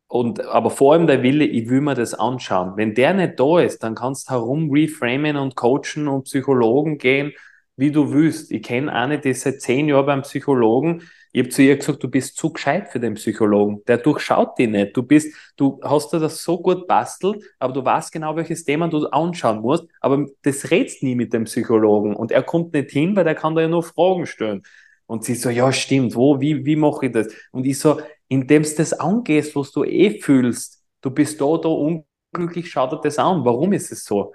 und, 0.08 0.40
aber 0.46 0.70
vor 0.70 0.94
allem 0.94 1.08
der 1.08 1.24
Wille, 1.24 1.46
ich 1.46 1.70
will 1.70 1.82
mir 1.82 1.96
das 1.96 2.14
anschauen. 2.14 2.78
Wenn 2.78 2.94
der 2.94 3.14
nicht 3.14 3.40
da 3.40 3.60
ist, 3.60 3.84
dann 3.84 3.96
kannst 3.96 4.30
du 4.30 4.34
herum 4.34 4.72
reframen 4.72 5.36
und 5.36 5.56
coachen 5.56 6.08
und 6.08 6.24
Psychologen 6.24 6.98
gehen, 6.98 7.34
wie 7.76 7.92
du 7.92 8.14
willst. 8.14 8.52
Ich 8.52 8.64
kenne 8.64 8.94
eine, 8.94 9.20
die 9.20 9.30
ist 9.32 9.42
seit 9.42 9.62
zehn 9.62 9.90
Jahren 9.90 10.06
beim 10.06 10.22
Psychologen. 10.22 11.02
Ich 11.36 11.40
habe 11.40 11.50
zu 11.50 11.64
ihr 11.64 11.76
gesagt, 11.76 12.02
du 12.02 12.08
bist 12.08 12.38
zu 12.38 12.54
gescheit 12.54 12.88
für 12.88 13.02
den 13.02 13.16
Psychologen. 13.16 13.84
Der 13.88 13.98
durchschaut 13.98 14.58
dich 14.58 14.70
nicht. 14.70 14.96
Du 14.96 15.04
bist, 15.04 15.36
du 15.58 15.82
hast 15.84 16.14
dir 16.14 16.20
das 16.22 16.42
so 16.42 16.62
gut 16.62 16.88
bastelt, 16.88 17.44
aber 17.60 17.74
du 17.74 17.84
weißt 17.84 18.10
genau, 18.14 18.38
welches 18.38 18.64
Thema 18.64 18.88
du 18.88 19.06
anschauen 19.08 19.60
musst. 19.60 19.84
Aber 20.00 20.26
das 20.44 20.72
redst 20.72 21.04
nie 21.04 21.14
mit 21.14 21.34
dem 21.34 21.44
Psychologen. 21.44 22.16
Und 22.16 22.32
er 22.32 22.42
kommt 22.42 22.72
nicht 22.72 22.92
hin, 22.92 23.18
weil 23.18 23.26
der 23.26 23.36
kann 23.36 23.54
da 23.54 23.64
ja 23.64 23.68
nur 23.68 23.84
Fragen 23.84 24.26
stellen. 24.26 24.64
Und 25.08 25.26
sie 25.26 25.36
so, 25.36 25.50
ja, 25.50 25.74
stimmt, 25.74 26.16
wo, 26.16 26.40
wie, 26.40 26.66
wie 26.66 26.78
mache 26.78 27.08
ich 27.08 27.12
das? 27.12 27.28
Und 27.52 27.66
ich 27.66 27.80
so, 27.80 28.00
indem 28.30 28.64
du 28.64 28.70
das 28.74 28.94
angehst, 28.94 29.58
was 29.58 29.74
du 29.74 29.84
eh 29.84 30.22
fühlst, 30.22 30.86
du 31.02 31.12
bist 31.12 31.42
da, 31.42 31.58
da 31.58 31.68
unglücklich, 31.68 32.72
schau 32.72 32.88
dir 32.88 33.02
das 33.04 33.20
an. 33.20 33.44
Warum 33.44 33.74
ist 33.74 33.92
es 33.92 34.06
so? 34.06 34.34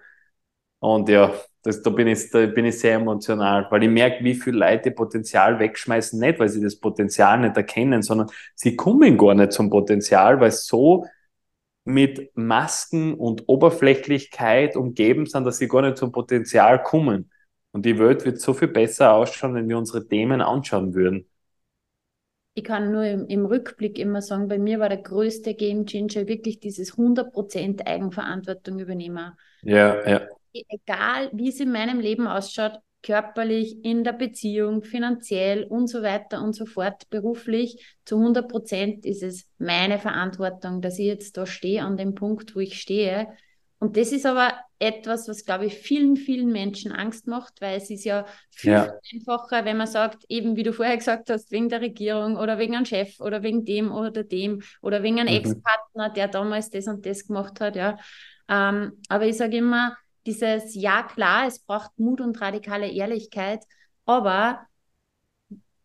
Und 0.80 1.08
ja, 1.08 1.32
das, 1.62 1.82
da, 1.82 1.90
bin 1.90 2.06
ich, 2.06 2.30
da 2.30 2.46
bin 2.46 2.64
ich 2.64 2.78
sehr 2.78 2.94
emotional, 2.94 3.66
weil 3.70 3.82
ich 3.82 3.90
merke, 3.90 4.24
wie 4.24 4.34
viele 4.34 4.58
Leute 4.58 4.90
Potenzial 4.90 5.58
wegschmeißen, 5.58 6.18
nicht 6.18 6.38
weil 6.38 6.48
sie 6.48 6.62
das 6.62 6.76
Potenzial 6.76 7.40
nicht 7.40 7.56
erkennen, 7.56 8.02
sondern 8.02 8.30
sie 8.54 8.76
kommen 8.76 9.18
gar 9.18 9.34
nicht 9.34 9.52
zum 9.52 9.70
Potenzial, 9.70 10.40
weil 10.40 10.50
so 10.50 11.06
mit 11.84 12.36
Masken 12.36 13.14
und 13.14 13.48
Oberflächlichkeit 13.48 14.76
umgeben 14.76 15.26
sind, 15.26 15.44
dass 15.44 15.58
sie 15.58 15.68
gar 15.68 15.82
nicht 15.82 15.98
zum 15.98 16.12
Potenzial 16.12 16.82
kommen. 16.82 17.30
Und 17.72 17.86
die 17.86 17.98
Welt 17.98 18.24
wird 18.24 18.40
so 18.40 18.52
viel 18.52 18.68
besser 18.68 19.12
ausschauen, 19.12 19.54
wenn 19.54 19.68
wir 19.68 19.78
unsere 19.78 20.06
Themen 20.06 20.40
anschauen 20.40 20.94
würden. 20.94 21.26
Ich 22.54 22.64
kann 22.64 22.90
nur 22.90 23.04
im, 23.04 23.26
im 23.26 23.46
Rückblick 23.46 23.98
immer 23.98 24.22
sagen, 24.22 24.48
bei 24.48 24.58
mir 24.58 24.80
war 24.80 24.88
der 24.88 24.98
größte 24.98 25.54
Game 25.54 25.86
Changer 25.86 26.26
wirklich 26.26 26.58
dieses 26.58 26.96
100% 26.96 27.86
Eigenverantwortung 27.86 28.80
übernehmen. 28.80 29.32
Ja, 29.62 30.08
ja. 30.08 30.20
Egal, 30.52 31.30
wie 31.32 31.48
es 31.48 31.60
in 31.60 31.72
meinem 31.72 32.00
Leben 32.00 32.26
ausschaut, 32.26 32.78
körperlich, 33.02 33.82
in 33.84 34.04
der 34.04 34.12
Beziehung, 34.12 34.82
finanziell 34.82 35.64
und 35.64 35.86
so 35.86 36.02
weiter 36.02 36.42
und 36.42 36.54
so 36.54 36.66
fort, 36.66 37.08
beruflich, 37.08 37.96
zu 38.04 38.16
100% 38.16 39.06
ist 39.06 39.22
es 39.22 39.48
meine 39.58 39.98
Verantwortung, 39.98 40.82
dass 40.82 40.98
ich 40.98 41.06
jetzt 41.06 41.36
da 41.36 41.46
stehe 41.46 41.82
an 41.82 41.96
dem 41.96 42.14
Punkt, 42.14 42.54
wo 42.54 42.60
ich 42.60 42.78
stehe 42.78 43.28
und 43.80 43.96
das 43.96 44.12
ist 44.12 44.26
aber 44.26 44.52
etwas, 44.78 45.26
was, 45.26 45.46
glaube 45.46 45.64
ich, 45.64 45.74
vielen, 45.74 46.16
vielen 46.16 46.52
Menschen 46.52 46.92
Angst 46.92 47.26
macht, 47.26 47.62
weil 47.62 47.78
es 47.78 47.88
ist 47.88 48.04
ja 48.04 48.26
viel 48.50 48.72
ja. 48.72 48.92
einfacher, 49.12 49.64
wenn 49.64 49.78
man 49.78 49.86
sagt, 49.86 50.24
eben 50.28 50.54
wie 50.54 50.62
du 50.62 50.74
vorher 50.74 50.98
gesagt 50.98 51.30
hast, 51.30 51.50
wegen 51.50 51.70
der 51.70 51.80
Regierung 51.80 52.36
oder 52.36 52.58
wegen 52.58 52.76
einem 52.76 52.84
Chef 52.84 53.18
oder 53.20 53.42
wegen 53.42 53.64
dem 53.64 53.90
oder 53.90 54.22
dem 54.22 54.60
oder 54.82 55.02
wegen 55.02 55.18
einem 55.18 55.32
mhm. 55.32 55.40
Ex-Partner, 55.40 56.10
der 56.10 56.28
damals 56.28 56.68
das 56.68 56.88
und 56.88 57.06
das 57.06 57.26
gemacht 57.26 57.58
hat, 57.60 57.74
ja. 57.74 57.96
Ähm, 58.48 58.98
aber 59.08 59.24
ich 59.26 59.38
sage 59.38 59.56
immer, 59.56 59.96
dieses 60.26 60.74
Ja, 60.74 61.02
klar, 61.02 61.46
es 61.46 61.60
braucht 61.60 61.98
Mut 61.98 62.20
und 62.20 62.40
radikale 62.40 62.90
Ehrlichkeit, 62.90 63.64
aber 64.04 64.66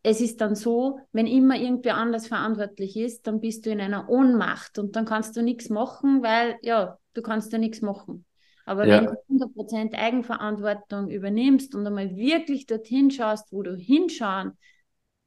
es 0.03 0.21
ist 0.21 0.39
dann 0.39 0.55
so, 0.55 0.99
wenn 1.13 1.25
immer 1.25 1.57
irgendwer 1.57 1.95
anders 1.95 2.27
verantwortlich 2.27 2.95
ist, 2.95 3.25
dann 3.25 3.39
bist 3.41 3.65
du 3.65 3.71
in 3.71 3.81
einer 3.81 4.07
Ohnmacht 4.07 4.77
und 4.77 4.95
dann 4.95 5.05
kannst 5.05 5.35
du 5.35 5.41
nichts 5.41 5.69
machen, 5.69 6.21
weil 6.21 6.57
ja, 6.61 6.99
du 7.15 7.21
kannst 7.23 7.51
ja 7.53 7.57
nichts 7.57 7.81
machen. 7.81 8.25
Aber 8.65 8.85
ja. 8.85 8.97
wenn 8.97 9.05
du 9.37 9.45
100% 9.45 9.93
Eigenverantwortung 9.93 11.09
übernimmst 11.09 11.73
und 11.73 11.87
einmal 11.87 12.15
wirklich 12.15 12.67
dorthin 12.67 13.09
schaust, 13.09 13.51
wo 13.51 13.63
du 13.63 13.75
hinschauen 13.75 14.57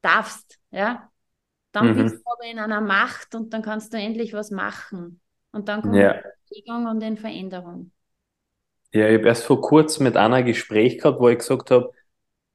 darfst, 0.00 0.58
ja, 0.70 1.10
dann 1.72 1.96
mhm. 1.96 2.02
bist 2.02 2.16
du 2.16 2.30
aber 2.30 2.50
in 2.50 2.58
einer 2.58 2.80
Macht 2.80 3.34
und 3.34 3.52
dann 3.52 3.62
kannst 3.62 3.92
du 3.92 3.98
endlich 3.98 4.32
was 4.32 4.50
machen. 4.50 5.20
Und 5.50 5.68
dann 5.68 5.82
kommt 5.82 5.96
ja. 5.96 6.14
die 6.14 6.60
Bewegung 6.62 6.86
und 6.86 7.02
in 7.02 7.16
Veränderung. 7.16 7.92
Ja, 8.92 9.08
ich 9.08 9.18
habe 9.18 9.28
erst 9.28 9.44
vor 9.44 9.60
kurzem 9.60 10.04
mit 10.04 10.16
einer 10.16 10.42
Gespräch 10.42 10.98
gehabt, 10.98 11.20
wo 11.20 11.28
ich 11.28 11.38
gesagt 11.38 11.70
habe, 11.70 11.92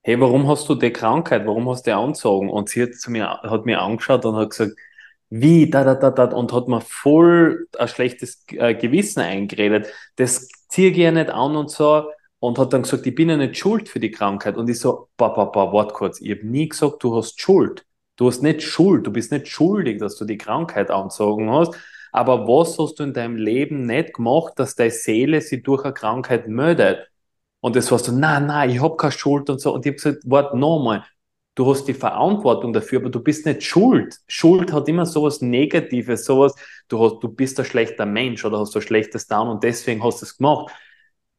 hey, 0.04 0.20
warum 0.20 0.48
hast 0.48 0.68
du 0.70 0.76
die 0.76 0.92
Krankheit? 0.94 1.46
Warum 1.48 1.70
hast 1.70 1.86
du 1.88 1.92
die 1.92 1.96
angezogen? 1.96 2.50
Und 2.50 2.70
sie 2.70 2.84
hat 2.84 2.96
zu 2.96 3.12
mir, 3.12 3.30
hat 3.44 3.66
mir 3.66 3.82
angeschaut 3.82 4.26
und 4.26 4.36
hat 4.38 4.52
gesagt, 4.52 4.74
wie, 5.30 5.70
da, 5.70 5.84
da, 5.84 5.96
da, 5.96 6.12
da, 6.12 6.26
und 6.36 6.54
hat 6.54 6.68
mir 6.68 6.82
voll 6.82 7.68
ein 7.80 7.88
schlechtes 7.88 8.46
äh, 8.52 8.76
Gewissen 8.76 9.22
eingeredet. 9.22 9.88
Das 10.18 10.50
ziehe 10.70 10.92
ich 10.92 10.98
ja 10.98 11.12
nicht 11.12 11.30
an 11.32 11.56
und 11.56 11.72
so. 11.72 12.10
Und 12.40 12.60
hat 12.60 12.74
dann 12.74 12.84
gesagt, 12.84 13.08
ich 13.08 13.16
bin 13.16 13.30
ja 13.30 13.38
nicht 13.38 13.58
schuld 13.58 13.90
für 13.90 14.00
die 14.00 14.12
Krankheit. 14.12 14.58
Und 14.58 14.70
ich 14.70 14.80
so, 14.80 15.10
ba, 15.18 15.30
ba, 15.30 15.74
wart 15.74 15.94
kurz. 15.94 16.22
Ich 16.22 16.32
habe 16.32 16.48
nie 16.48 16.70
gesagt, 16.70 17.04
du 17.04 17.16
hast 17.16 17.40
Schuld. 17.42 17.86
Du 18.18 18.28
hast 18.28 18.44
nicht 18.44 18.62
Schuld. 18.64 19.08
Du 19.08 19.12
bist 19.12 19.32
nicht 19.32 19.48
schuldig, 19.48 20.00
dass 20.00 20.18
du 20.18 20.26
die 20.26 20.38
Krankheit 20.38 20.92
anzogen 20.92 21.50
hast. 21.52 21.76
Aber 22.14 22.48
was 22.48 22.78
hast 22.78 23.00
du 23.00 23.04
in 23.04 23.14
deinem 23.14 23.36
Leben 23.36 23.86
nicht 23.88 24.14
gemacht, 24.14 24.54
dass 24.58 24.76
deine 24.76 24.92
Seele 24.92 25.42
sie 25.42 25.64
durch 25.64 25.84
eine 25.84 25.94
Krankheit 25.94 26.48
meldet? 26.48 27.10
Und 27.60 27.76
das 27.76 27.92
war 27.92 28.00
so, 28.00 28.12
nein, 28.12 28.46
nein, 28.46 28.70
ich 28.70 28.82
habe 28.82 28.96
keine 28.98 29.12
Schuld 29.12 29.50
und 29.50 29.60
so. 29.60 29.74
Und 29.74 29.86
ich 29.86 29.92
habe 29.92 29.96
gesagt, 29.96 30.24
warte 30.26 30.58
nochmal, 30.58 31.04
du 31.56 31.66
hast 31.66 31.86
die 31.86 31.96
Verantwortung 31.96 32.72
dafür, 32.72 33.00
aber 33.00 33.10
du 33.10 33.20
bist 33.20 33.46
nicht 33.48 33.64
schuld. 33.64 34.20
Schuld 34.28 34.72
hat 34.72 34.88
immer 34.88 35.08
sowas 35.08 35.42
Negatives, 35.42 36.26
sowas, 36.26 36.54
du, 36.88 37.04
hast, 37.04 37.20
du 37.22 37.30
bist 37.30 37.60
ein 37.60 37.66
schlechter 37.66 38.06
Mensch 38.06 38.46
oder 38.46 38.60
hast 38.60 38.76
ein 38.76 38.82
schlechtes 38.84 39.28
Down 39.28 39.48
und 39.48 39.64
deswegen 39.64 40.04
hast 40.04 40.22
du 40.22 40.26
es 40.26 40.38
gemacht. 40.38 40.72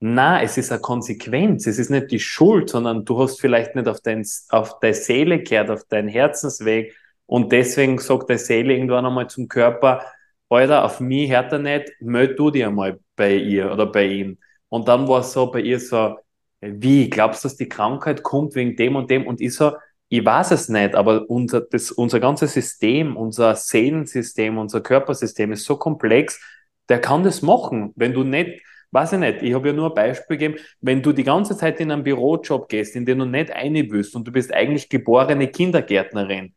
Na, 0.01 0.43
es 0.43 0.59
ist 0.59 0.73
eine 0.73 0.81
Konsequenz. 0.81 1.67
Es 1.69 1.79
ist 1.79 1.91
nicht 1.91 2.11
die 2.11 2.19
Schuld, 2.19 2.69
sondern 2.71 3.05
du 3.05 3.19
hast 3.21 3.41
vielleicht 3.41 3.77
nicht 3.77 3.87
auf, 3.87 4.01
dein, 4.01 4.27
auf 4.49 4.81
deine 4.81 4.95
Seele 4.95 5.43
gehört, 5.43 5.71
auf 5.71 5.85
deinen 5.85 6.09
Herzensweg. 6.09 6.97
Und 7.27 7.53
deswegen 7.53 7.99
sagt 7.99 8.29
deine 8.29 8.39
Seele 8.39 8.75
irgendwann 8.75 9.07
einmal 9.07 9.29
zum 9.31 9.47
Körper, 9.49 10.03
Alter, 10.49 10.85
auf 10.85 11.01
mich 11.01 11.31
hört 11.31 11.53
er 11.53 11.59
nicht, 11.59 11.93
meld 12.01 12.39
du 12.39 12.51
dir 12.51 12.69
einmal 12.69 13.01
bei 13.17 13.35
ihr 13.35 13.73
oder 13.73 13.87
bei 13.87 14.07
ihm. 14.07 14.39
Und 14.69 14.89
dann 14.89 15.09
war 15.09 15.21
es 15.21 15.33
so 15.33 15.51
bei 15.51 15.61
ihr 15.61 15.81
so, 15.81 16.17
wie, 16.61 17.11
glaubst 17.11 17.45
du, 17.45 17.49
dass 17.49 17.57
die 17.57 17.69
Krankheit 17.69 18.23
kommt 18.23 18.55
wegen 18.55 18.77
dem 18.77 18.97
und 18.97 19.11
dem? 19.11 19.27
Und 19.27 19.41
ich 19.41 19.55
so, 19.55 19.73
ich 20.09 20.25
weiß 20.25 20.53
es 20.53 20.69
nicht, 20.69 20.95
aber 20.95 21.29
unser, 21.29 21.61
das, 21.63 21.91
unser 21.91 22.21
ganzes 22.21 22.53
System, 22.55 23.17
unser 23.17 23.55
Seelensystem, 23.57 24.59
unser 24.59 24.81
Körpersystem 24.81 25.53
ist 25.53 25.65
so 25.65 25.77
komplex, 25.77 26.41
der 26.89 27.01
kann 27.01 27.25
das 27.25 27.43
machen. 27.43 27.93
Wenn 27.97 28.13
du 28.13 28.23
nicht, 28.23 28.63
weiß 28.93 29.15
ich 29.15 29.19
nicht, 29.19 29.43
ich 29.43 29.55
habe 29.55 29.69
ja 29.69 29.75
nur 29.75 29.89
ein 29.89 29.95
Beispiel 29.95 30.37
gegeben, 30.37 30.63
wenn 30.81 31.03
du 31.03 31.13
die 31.13 31.25
ganze 31.25 31.57
Zeit 31.57 31.81
in 31.81 31.91
einen 31.91 32.05
Bürojob 32.05 32.69
gehst, 32.69 32.97
in 32.97 33.05
den 33.07 33.19
du 33.19 33.25
nicht 33.27 33.51
eine 33.51 33.91
willst 33.91 34.15
und 34.15 34.27
du 34.27 34.33
bist 34.33 34.53
eigentlich 34.53 34.89
geborene 34.89 35.49
Kindergärtnerin, 35.49 36.55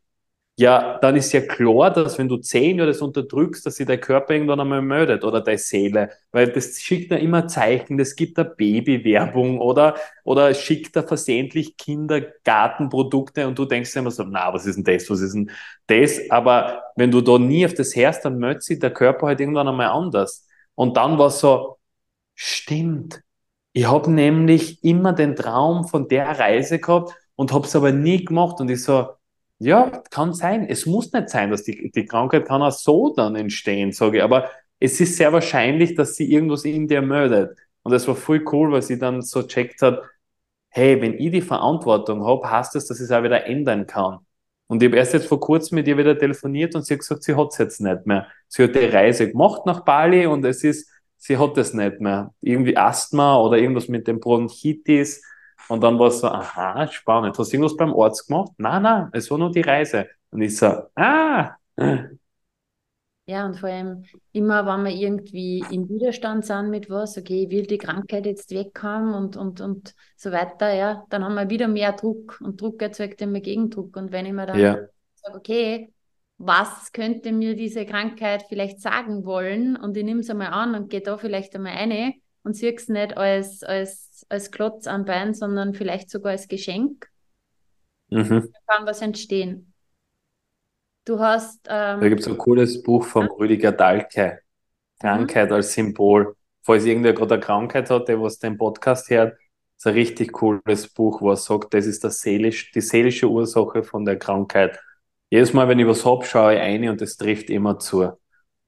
ja, 0.59 0.97
dann 0.99 1.15
ist 1.15 1.33
ja 1.33 1.41
klar, 1.41 1.91
dass 1.91 2.17
wenn 2.17 2.27
du 2.27 2.37
zehn 2.37 2.77
Jahre 2.79 2.89
das 2.91 3.01
unterdrückst, 3.01 3.63
dass 3.65 3.75
sich 3.75 3.85
dein 3.85 4.01
Körper 4.01 4.33
irgendwann 4.33 4.59
einmal 4.59 4.81
meldet 4.81 5.23
oder 5.23 5.39
deine 5.41 5.59
Seele, 5.59 6.09
weil 6.31 6.47
das 6.51 6.79
schickt 6.81 7.11
ja 7.11 7.17
immer 7.17 7.47
Zeichen, 7.47 7.97
das 7.99 8.15
gibt 8.15 8.39
da 8.39 8.43
Babywerbung 8.43 9.59
oder, 9.61 9.95
oder 10.23 10.53
schickt 10.55 10.95
da 10.95 11.03
versehentlich 11.03 11.77
Kindergartenprodukte 11.77 13.47
und 13.47 13.57
du 13.59 13.65
denkst 13.65 13.95
immer 13.95 14.09
so, 14.09 14.23
na, 14.23 14.51
was 14.51 14.65
ist 14.65 14.77
denn 14.77 14.83
das, 14.83 15.07
was 15.11 15.21
ist 15.21 15.33
denn 15.35 15.51
das? 15.85 16.19
Aber 16.31 16.81
wenn 16.95 17.11
du 17.11 17.21
da 17.21 17.37
nie 17.37 17.63
auf 17.65 17.75
das 17.75 17.95
hörst, 17.95 18.25
dann 18.25 18.39
meldet 18.39 18.63
sich 18.63 18.79
der 18.79 18.91
Körper 18.91 19.27
halt 19.27 19.39
irgendwann 19.39 19.67
einmal 19.67 19.87
anders. 19.89 20.47
Und 20.73 20.97
dann 20.97 21.19
war 21.19 21.29
so, 21.29 21.77
stimmt, 22.35 23.21
ich 23.73 23.87
habe 23.89 24.11
nämlich 24.11 24.83
immer 24.83 25.13
den 25.13 25.35
Traum 25.35 25.87
von 25.87 26.07
der 26.07 26.39
Reise 26.39 26.79
gehabt 26.79 27.13
und 27.35 27.53
habe 27.53 27.67
es 27.67 27.75
aber 27.75 27.91
nie 27.91 28.25
gemacht 28.25 28.59
und 28.61 28.69
ich 28.69 28.83
so, 28.83 29.09
Ja, 29.59 30.03
kann 30.11 30.33
sein. 30.33 30.67
Es 30.69 30.85
muss 30.85 31.11
nicht 31.13 31.29
sein, 31.29 31.49
dass 31.49 31.63
die, 31.63 31.91
die 31.91 32.05
Krankheit 32.05 32.45
kann 32.45 32.61
auch 32.61 32.71
so 32.71 33.13
dann 33.15 33.35
entstehen, 33.35 33.91
sage 33.91 34.17
ich. 34.17 34.23
Aber 34.23 34.49
es 34.79 34.99
ist 35.01 35.17
sehr 35.17 35.33
wahrscheinlich, 35.33 35.95
dass 35.95 36.15
sie 36.15 36.31
irgendwas 36.31 36.63
in 36.65 36.87
dir 36.87 37.01
meldet. 37.01 37.57
Und 37.83 37.91
das 37.91 38.07
war 38.07 38.15
voll 38.15 38.43
cool, 38.51 38.71
weil 38.71 38.81
sie 38.83 38.99
dann 38.99 39.21
so 39.21 39.43
checkt 39.43 39.81
hat, 39.81 40.01
hey, 40.69 41.01
wenn 41.01 41.15
ich 41.17 41.31
die 41.31 41.41
Verantwortung 41.41 42.23
habe, 42.25 42.49
heißt 42.51 42.75
das, 42.75 42.87
dass 42.87 42.99
ich 42.99 43.05
es 43.05 43.11
auch 43.11 43.23
wieder 43.23 43.45
ändern 43.47 43.87
kann. 43.87 44.19
Und 44.67 44.83
ich 44.83 44.89
habe 44.89 44.97
erst 44.97 45.13
jetzt 45.13 45.27
vor 45.27 45.39
kurzem 45.39 45.77
mit 45.77 45.87
ihr 45.87 45.97
wieder 45.97 46.17
telefoniert 46.17 46.75
und 46.75 46.85
sie 46.85 46.93
hat 46.93 46.99
gesagt, 46.99 47.23
sie 47.23 47.35
hat 47.35 47.47
es 47.51 47.57
jetzt 47.57 47.81
nicht 47.81 48.05
mehr. 48.05 48.27
Sie 48.47 48.63
hat 48.63 48.75
die 48.75 48.79
Reise 48.85 49.31
gemacht 49.31 49.65
nach 49.65 49.85
Bali 49.85 50.27
und 50.27 50.43
es 50.45 50.63
ist, 50.63 50.91
sie 51.17 51.37
hat 51.37 51.57
es 51.57 51.73
nicht 51.73 52.01
mehr. 52.01 52.33
Irgendwie 52.41 52.77
Asthma 52.77 53.39
oder 53.39 53.57
irgendwas 53.57 53.87
mit 53.87 54.07
dem 54.07 54.19
Bronchitis. 54.19 55.23
Und 55.67 55.81
dann 55.83 55.99
war 55.99 56.07
es 56.07 56.19
so, 56.19 56.27
aha, 56.27 56.87
spannend. 56.87 57.37
Hast 57.37 57.51
du 57.51 57.57
irgendwas 57.57 57.77
beim 57.77 57.93
Arzt 57.99 58.27
gemacht? 58.27 58.51
Nein, 58.57 58.83
nein, 58.83 59.09
es 59.13 59.29
war 59.31 59.37
nur 59.37 59.51
die 59.51 59.61
Reise. 59.61 60.07
Und 60.31 60.41
ich 60.41 60.57
so, 60.57 60.67
ah. 60.95 61.55
Ja, 63.29 63.45
und 63.45 63.55
vor 63.59 63.67
allem 63.67 64.05
immer, 64.31 64.65
wenn 64.65 64.85
wir 64.85 64.91
irgendwie 64.91 65.59
im 65.59 65.89
Widerstand 65.89 66.45
sind 66.45 66.69
mit 66.69 66.89
was, 66.89 67.17
okay, 67.17 67.43
ich 67.43 67.49
will 67.49 67.65
die 67.67 67.77
Krankheit 67.77 68.25
jetzt 68.25 68.51
weghaben 68.51 69.13
und, 69.13 69.35
und, 69.35 69.59
und 69.59 69.93
so 70.15 70.31
weiter, 70.31 70.73
ja, 70.73 71.05
dann 71.09 71.25
haben 71.25 71.35
wir 71.35 71.49
wieder 71.49 71.67
mehr 71.67 71.91
Druck 71.91 72.39
und 72.41 72.61
Druck 72.61 72.81
erzeugt 72.81 73.21
immer 73.21 73.41
Gegendruck. 73.41 73.97
Und 73.97 74.13
wenn 74.13 74.25
ich 74.25 74.31
mir 74.31 74.45
dann 74.45 74.61
Ja, 74.61 74.89
sage, 75.15 75.37
okay, 75.37 75.93
was 76.37 76.93
könnte 76.93 77.33
mir 77.33 77.55
diese 77.55 77.85
Krankheit 77.85 78.43
vielleicht 78.47 78.79
sagen 78.81 79.25
wollen 79.25 79.75
und 79.75 79.97
ich 79.97 80.05
nehme 80.05 80.21
es 80.21 80.29
einmal 80.29 80.53
an 80.53 80.75
und 80.75 80.89
gehe 80.89 81.01
da 81.01 81.17
vielleicht 81.17 81.53
einmal 81.55 81.73
rein 81.73 82.13
und 82.43 82.55
sehe 82.55 82.73
es 82.75 82.87
nicht 82.87 83.17
als, 83.17 83.61
als, 83.63 84.06
als 84.30 84.51
Klotz 84.51 84.88
am 84.88 85.05
Bein, 85.05 85.34
sondern 85.34 85.74
vielleicht 85.74 86.09
sogar 86.09 86.32
als 86.32 86.47
Geschenk, 86.47 87.09
mhm. 88.09 88.30
dann 88.30 88.51
kann 88.65 88.86
was 88.86 89.01
entstehen. 89.01 89.74
Du 91.05 91.20
hast, 91.20 91.65
Da 91.68 91.93
ähm, 91.93 92.01
gibt 92.01 92.22
es 92.22 92.28
ein 92.28 92.38
cooles 92.38 92.84
Buch 92.84 93.05
vom 93.05 93.28
Rüdiger 93.28 93.72
Dahlke, 93.72 94.41
Krankheit 94.99 95.51
als 95.51 95.74
Symbol. 95.74 96.36
Falls 96.63 96.84
irgendwer 96.84 97.13
gerade 97.13 97.36
eine 97.36 97.43
Krankheit 97.43 97.89
hat, 97.89 98.09
der 98.09 98.22
was 98.22 98.39
den 98.39 98.57
Podcast 98.57 99.09
hört, 99.09 99.38
ist 99.78 99.88
ein 99.88 99.93
richtig 99.93 100.34
cooles 100.34 100.91
Buch, 100.93 101.22
wo 101.22 101.30
er 101.30 101.38
sagt, 101.38 101.74
das 101.74 101.86
ist 101.86 102.03
das 102.03 102.20
seelisch, 102.20 102.72
die 102.72 102.82
seelische 102.82 103.30
Ursache 103.30 103.84
von 103.84 104.03
der 104.03 104.20
Krankheit. 104.20 104.80
Jedes 105.30 105.53
Mal, 105.53 105.68
wenn 105.70 105.80
ich 105.80 105.88
was 105.88 106.05
hab, 106.05 106.26
schaue 106.26 106.55
ich 106.55 106.59
ein 106.59 106.89
und 106.89 106.99
das 106.99 107.15
trifft 107.15 107.49
immer 107.49 107.80
zu. 107.80 108.11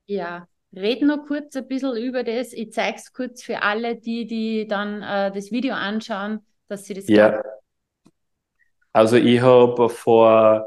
ja, 0.05 0.47
red 0.75 1.01
noch 1.01 1.25
kurz 1.27 1.55
ein 1.55 1.67
bisschen 1.67 1.95
über 1.97 2.23
das. 2.23 2.53
Ich 2.53 2.71
zeige 2.73 2.97
es 2.97 3.13
kurz 3.13 3.43
für 3.43 3.61
alle, 3.63 3.95
die, 3.97 4.25
die 4.27 4.67
dann 4.67 5.01
äh, 5.03 5.31
das 5.31 5.51
Video 5.51 5.73
anschauen, 5.75 6.41
dass 6.67 6.85
sie 6.85 6.93
das 6.93 7.07
Ja, 7.07 7.41
also 8.93 9.15
ich 9.17 9.41
habe 9.41 9.89
vor 9.89 10.65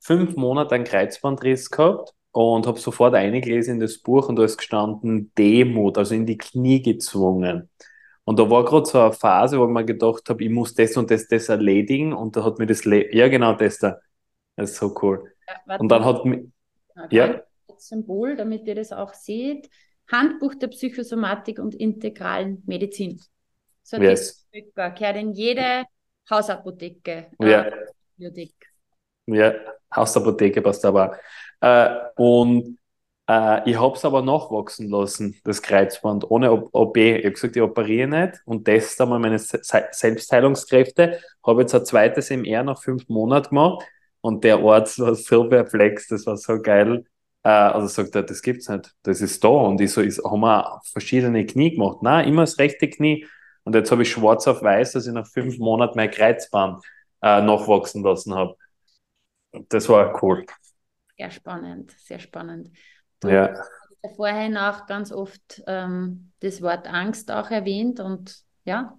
fünf 0.00 0.36
Monaten 0.36 0.74
einen 0.74 0.84
Kreuzbandriss 0.84 1.70
gehabt 1.70 2.14
und 2.32 2.66
habe 2.66 2.78
sofort 2.80 3.14
eingelesen 3.14 3.74
in 3.74 3.80
das 3.80 3.98
Buch 3.98 4.28
und 4.28 4.36
da 4.36 4.44
ist 4.44 4.58
gestanden 4.58 5.32
Demut, 5.38 5.98
also 5.98 6.14
in 6.14 6.26
die 6.26 6.38
Knie 6.38 6.82
gezwungen. 6.82 7.70
Und 8.24 8.38
da 8.38 8.48
war 8.50 8.64
gerade 8.64 8.86
so 8.86 9.00
eine 9.00 9.12
Phase, 9.12 9.58
wo 9.58 9.64
ich 9.66 9.70
mir 9.70 9.84
gedacht 9.84 10.28
habe, 10.30 10.44
ich 10.44 10.50
muss 10.50 10.74
das 10.74 10.96
und 10.96 11.10
das, 11.10 11.28
das 11.28 11.48
erledigen 11.48 12.12
und 12.12 12.36
da 12.36 12.44
hat 12.44 12.58
mir 12.58 12.66
das, 12.66 12.84
Le 12.84 13.14
ja 13.14 13.28
genau 13.28 13.54
das 13.54 13.78
da, 13.78 13.98
das 14.56 14.72
ist 14.72 14.78
so 14.78 14.94
cool. 15.02 15.32
Ja, 15.48 15.62
Und 15.76 15.90
dann 15.90 16.04
hat 16.04 16.24
mich, 16.26 16.42
Okay. 16.96 17.32
ja, 17.32 17.42
Das 17.68 17.88
Symbol, 17.88 18.36
damit 18.36 18.66
ihr 18.66 18.74
das 18.74 18.92
auch 18.92 19.14
seht. 19.14 19.68
Handbuch 20.10 20.54
der 20.54 20.68
Psychosomatik 20.68 21.58
und 21.58 21.74
integralen 21.74 22.62
Medizin. 22.66 23.20
So 23.82 23.96
ein 23.96 24.02
yes, 24.02 24.44
Stücker, 24.48 24.90
gehört 24.90 25.16
in 25.16 25.32
jede 25.32 25.84
Hausapotheke, 26.28 27.30
ja. 27.38 27.62
äh, 27.62 27.86
Bibliothek. 28.16 28.54
Ja, 29.26 29.54
Hausapotheke 29.94 30.62
passt 30.62 30.84
aber. 30.84 31.18
Äh, 31.60 31.88
und 32.16 32.78
äh, 33.28 33.70
ich 33.70 33.78
habe 33.80 33.96
es 33.96 34.04
aber 34.04 34.22
nachwachsen 34.22 34.90
lassen, 34.90 35.40
das 35.44 35.62
Kreuzband, 35.62 36.28
ohne 36.30 36.52
OP. 36.52 36.96
Ich 37.18 37.24
habe 37.24 37.32
gesagt, 37.32 37.56
ich 37.56 37.62
operiere 37.62 38.08
nicht 38.08 38.42
und 38.44 38.64
teste 38.64 39.04
einmal 39.04 39.20
meine 39.20 39.38
Se- 39.38 39.60
Selbstheilungskräfte. 39.62 41.20
Habe 41.46 41.62
jetzt 41.62 41.74
ein 41.74 41.84
zweites 41.86 42.30
MR 42.30 42.64
nach 42.64 42.82
fünf 42.82 43.08
Monaten 43.08 43.50
gemacht 43.50 43.84
und 44.20 44.44
der 44.44 44.58
Arzt 44.58 44.98
war 44.98 45.14
so 45.14 45.48
perplex, 45.48 46.08
das 46.08 46.26
war 46.26 46.36
so 46.36 46.60
geil. 46.60 47.04
Äh, 47.44 47.48
also 47.50 47.86
sagt 47.88 48.14
er, 48.14 48.22
das 48.22 48.42
gibt's 48.42 48.68
nicht, 48.68 48.94
das 49.02 49.20
ist 49.20 49.42
da. 49.44 49.48
Und 49.48 49.80
ich 49.80 49.92
so, 49.92 50.00
ist, 50.00 50.22
haben 50.24 50.40
wir 50.40 50.80
verschiedene 50.92 51.46
Knie 51.46 51.72
gemacht? 51.72 51.98
Nein, 52.02 52.28
immer 52.28 52.42
das 52.42 52.58
rechte 52.58 52.88
Knie. 52.88 53.26
Und 53.64 53.74
jetzt 53.74 53.90
habe 53.92 54.02
ich 54.02 54.10
schwarz 54.10 54.46
auf 54.48 54.62
weiß, 54.62 54.92
dass 54.92 55.06
ich 55.06 55.12
nach 55.12 55.26
fünf 55.28 55.58
Monaten 55.58 55.96
mein 55.96 56.10
Kreuzband 56.10 56.84
äh, 57.22 57.42
nachwachsen 57.42 58.02
lassen 58.02 58.34
habe. 58.34 58.56
Das 59.70 59.88
war 59.88 60.22
cool. 60.22 60.44
Sehr 61.18 61.30
spannend, 61.30 61.92
sehr 61.98 62.18
spannend. 62.18 62.70
Du 63.20 63.28
Ja, 63.28 63.54
hast 63.60 63.70
ja 64.02 64.10
vorhin 64.16 64.56
auch 64.56 64.86
ganz 64.86 65.12
oft 65.12 65.62
ähm, 65.66 66.32
das 66.40 66.62
Wort 66.62 66.86
Angst 66.88 67.30
auch 67.30 67.50
erwähnt 67.50 68.00
und 68.00 68.42
ja, 68.64 68.98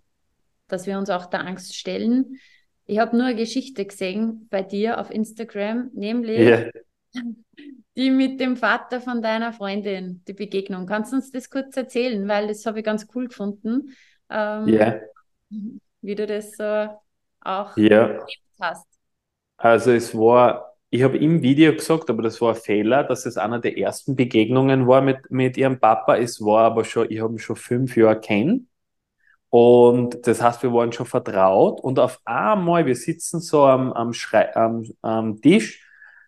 dass 0.67 0.87
wir 0.87 0.97
uns 0.99 1.09
auch 1.09 1.27
der 1.27 1.41
Angst 1.45 1.75
stellen. 1.77 2.37
Ich 2.85 2.99
habe 2.99 3.17
nur 3.17 3.27
eine 3.27 3.35
Geschichte 3.37 3.85
gesehen 3.85 4.47
bei 4.51 4.63
dir 4.63 4.99
auf 4.99 5.11
Instagram, 5.11 5.91
nämlich 5.93 6.55
ja, 6.55 6.69
die 7.95 8.09
mit 8.09 8.39
dem 8.39 8.57
Vater 8.57 9.01
von 9.01 9.21
deiner 9.21 9.53
Freundin, 9.53 10.23
die 10.27 10.33
Begegnung. 10.33 10.85
Kannst 10.85 11.11
du 11.11 11.17
uns 11.17 11.31
das 11.31 11.49
kurz 11.49 11.77
erzählen? 11.77 12.27
Weil 12.27 12.47
das 12.47 12.65
habe 12.65 12.79
ich 12.79 12.85
ganz 12.85 13.07
cool 13.13 13.27
gefunden, 13.27 13.95
ähm, 14.29 14.67
ja, 14.67 14.99
wie 16.01 16.15
du 16.15 16.25
das 16.25 16.57
so 16.57 16.89
auch 17.41 17.77
erlebt 17.77 18.23
hast. 18.59 18.87
Also 19.57 19.91
es 19.91 20.15
war, 20.15 20.75
ich 20.89 21.03
habe 21.03 21.17
im 21.17 21.41
Video 21.41 21.73
gesagt, 21.73 22.09
aber 22.09 22.23
das 22.23 22.41
war 22.41 22.53
ein 22.53 22.59
Fehler, 22.59 23.03
dass 23.03 23.25
es 23.25 23.37
einer 23.37 23.59
der 23.59 23.77
ersten 23.77 24.15
Begegnungen 24.15 24.87
war 24.87 25.01
mit, 25.01 25.29
mit 25.29 25.57
ihrem 25.57 25.79
Papa. 25.79 26.17
Es 26.17 26.41
war 26.41 26.65
aber 26.65 26.83
schon, 26.83 27.09
ich 27.09 27.21
habe 27.21 27.33
ihn 27.33 27.39
schon 27.39 27.55
fünf 27.55 27.95
Jahre 27.95 28.19
kennt. 28.19 28.67
Und 29.49 30.25
das 30.25 30.41
heißt, 30.41 30.63
wir 30.63 30.73
waren 30.73 30.91
schon 30.91 31.05
vertraut. 31.05 31.79
Und 31.79 31.99
auf 31.99 32.19
einmal, 32.25 32.87
wir 32.87 32.95
sitzen 32.95 33.39
so 33.39 33.65
am, 33.65 33.93
am, 33.93 34.11
Schrei 34.11 34.55
am, 34.55 34.83
am 35.01 35.39
Tisch, 35.41 35.82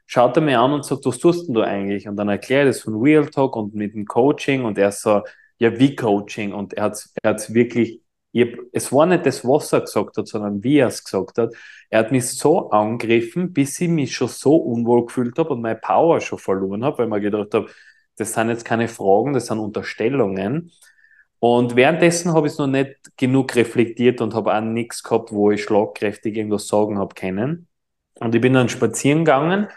schaut 0.06 0.36
er 0.38 0.44
mir 0.44 0.60
an 0.60 0.74
und 0.74 0.86
sagt, 0.86 1.06
was 1.06 1.20
tust 1.20 1.48
denn 1.48 1.56
du 1.56 1.62
eigentlich? 1.62 2.08
Und 2.08 2.16
dann 2.16 2.30
erkläre 2.30 2.70
ich 2.70 2.76
das 2.76 2.84
von 2.84 3.02
Real 3.02 3.28
Talk 3.28 3.56
und 3.56 3.74
mit 3.74 3.94
dem 3.94 4.06
Coaching. 4.06 4.64
Und 4.64 4.78
er 4.78 4.92
so, 4.92 5.24
ja, 5.58 5.78
wie 5.80 5.96
Coaching? 5.96 6.54
Und 6.54 6.74
er 6.74 6.84
hat 6.84 7.10
er 7.22 7.32
hat's 7.32 7.54
wirklich, 7.54 8.02
ich 8.32 8.58
es 8.74 8.92
war 8.92 9.06
nicht 9.06 9.26
das, 9.26 9.46
was 9.46 9.74
er 9.74 9.82
gesagt 9.82 10.18
hat, 10.18 10.28
sondern 10.28 10.64
wie 10.64 10.78
er 10.78 10.88
es 10.88 11.04
gesagt 11.04 11.38
hat. 11.38 11.54
Er 11.90 12.00
hat 12.00 12.12
mich 12.12 12.30
so 12.30 12.70
angegriffen, 12.70 13.54
bis 13.54 13.80
ich 13.80 13.90
mich 13.90 14.14
schon 14.16 14.28
so 14.28 14.56
unwohl 14.58 15.06
gefühlt 15.06 15.38
habe 15.40 15.52
und 15.52 15.62
meine 15.62 15.80
Power 15.80 16.20
schon 16.22 16.40
verloren 16.40 16.84
habe, 16.84 17.00
weil 17.00 17.06
ich 17.06 17.12
mir 17.12 17.22
gedacht 17.22 17.54
habe, 17.54 17.70
das 18.18 18.34
sind 18.34 18.50
jetzt 18.50 18.66
keine 18.66 18.88
Fragen, 18.88 19.34
das 19.34 19.48
sind 19.48 19.60
Unterstellungen. 19.60 20.72
Und 21.40 21.76
währenddessen 21.76 22.34
habe 22.34 22.48
ich 22.48 22.54
es 22.54 22.60
noch 22.60 22.68
nicht 22.68 22.96
genug 23.18 23.56
reflektiert 23.56 24.22
und 24.22 24.34
habe 24.34 24.54
auch 24.54 24.62
nichts 24.62 25.04
gehabt, 25.04 25.32
wo 25.32 25.52
ich 25.52 25.64
schlagkräftig 25.64 26.36
irgendwas 26.36 26.68
sagen 26.68 26.98
habe 26.98 27.14
können. 27.16 27.68
Und 28.20 28.34
ich 28.34 28.42
bin 28.42 28.54
dann 28.54 28.70
spazieren 28.70 29.26
gegangen 29.26 29.68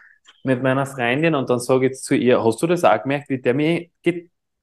mit 0.45 0.63
meiner 0.63 0.87
Freundin 0.87 1.35
und 1.35 1.51
dann 1.51 1.61
sage 1.61 1.89
ich 1.89 1.99
zu 1.99 2.15
ihr, 2.15 2.43
hast 2.43 2.63
du 2.63 2.67
das 2.67 2.85
auch 2.85 3.03
gemerkt, 3.03 3.29
wie 3.29 3.39
der 3.39 3.55
mich 3.55 3.91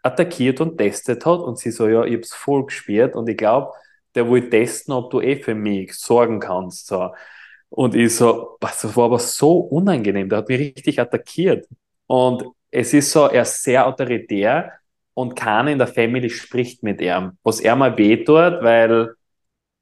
attackiert 0.02 0.62
und 0.62 0.78
testet 0.78 1.26
hat? 1.26 1.40
Und 1.40 1.58
sie 1.58 1.72
so, 1.72 1.88
ja, 1.88 2.04
ich 2.04 2.14
habe 2.14 2.22
es 2.22 2.34
voll 2.34 2.66
gespürt 2.66 3.16
und 3.16 3.28
ich 3.30 3.38
glaube, 3.38 3.72
der 4.14 4.30
will 4.30 4.50
testen, 4.50 4.94
ob 4.94 5.12
du 5.12 5.22
eh 5.22 5.36
für 5.42 5.56
mich 5.56 5.94
sorgen 5.94 6.40
kannst. 6.40 6.88
So. 6.88 7.12
Und 7.70 7.96
ich 7.96 8.16
so, 8.16 8.58
das 8.60 8.96
war 8.96 9.06
aber 9.06 9.20
so 9.20 9.58
unangenehm, 9.58 10.30
der 10.30 10.40
hat 10.40 10.50
mich 10.50 10.60
richtig 10.60 11.00
attackiert. 11.00 11.68
Und 12.08 12.46
es 12.72 12.94
ist 12.94 13.12
so, 13.12 13.28
er 13.28 13.42
ist 13.44 13.64
sehr 13.64 13.86
autoritär 13.88 14.74
und 15.14 15.36
keiner 15.36 15.72
in 15.72 15.78
der 15.78 15.88
Family 15.88 16.30
spricht 16.30 16.84
mit 16.84 17.02
ihm, 17.02 17.38
was 17.44 17.60
er 17.60 17.76
mal 17.76 17.98
wehtut, 17.98 18.62
weil, 18.62 19.16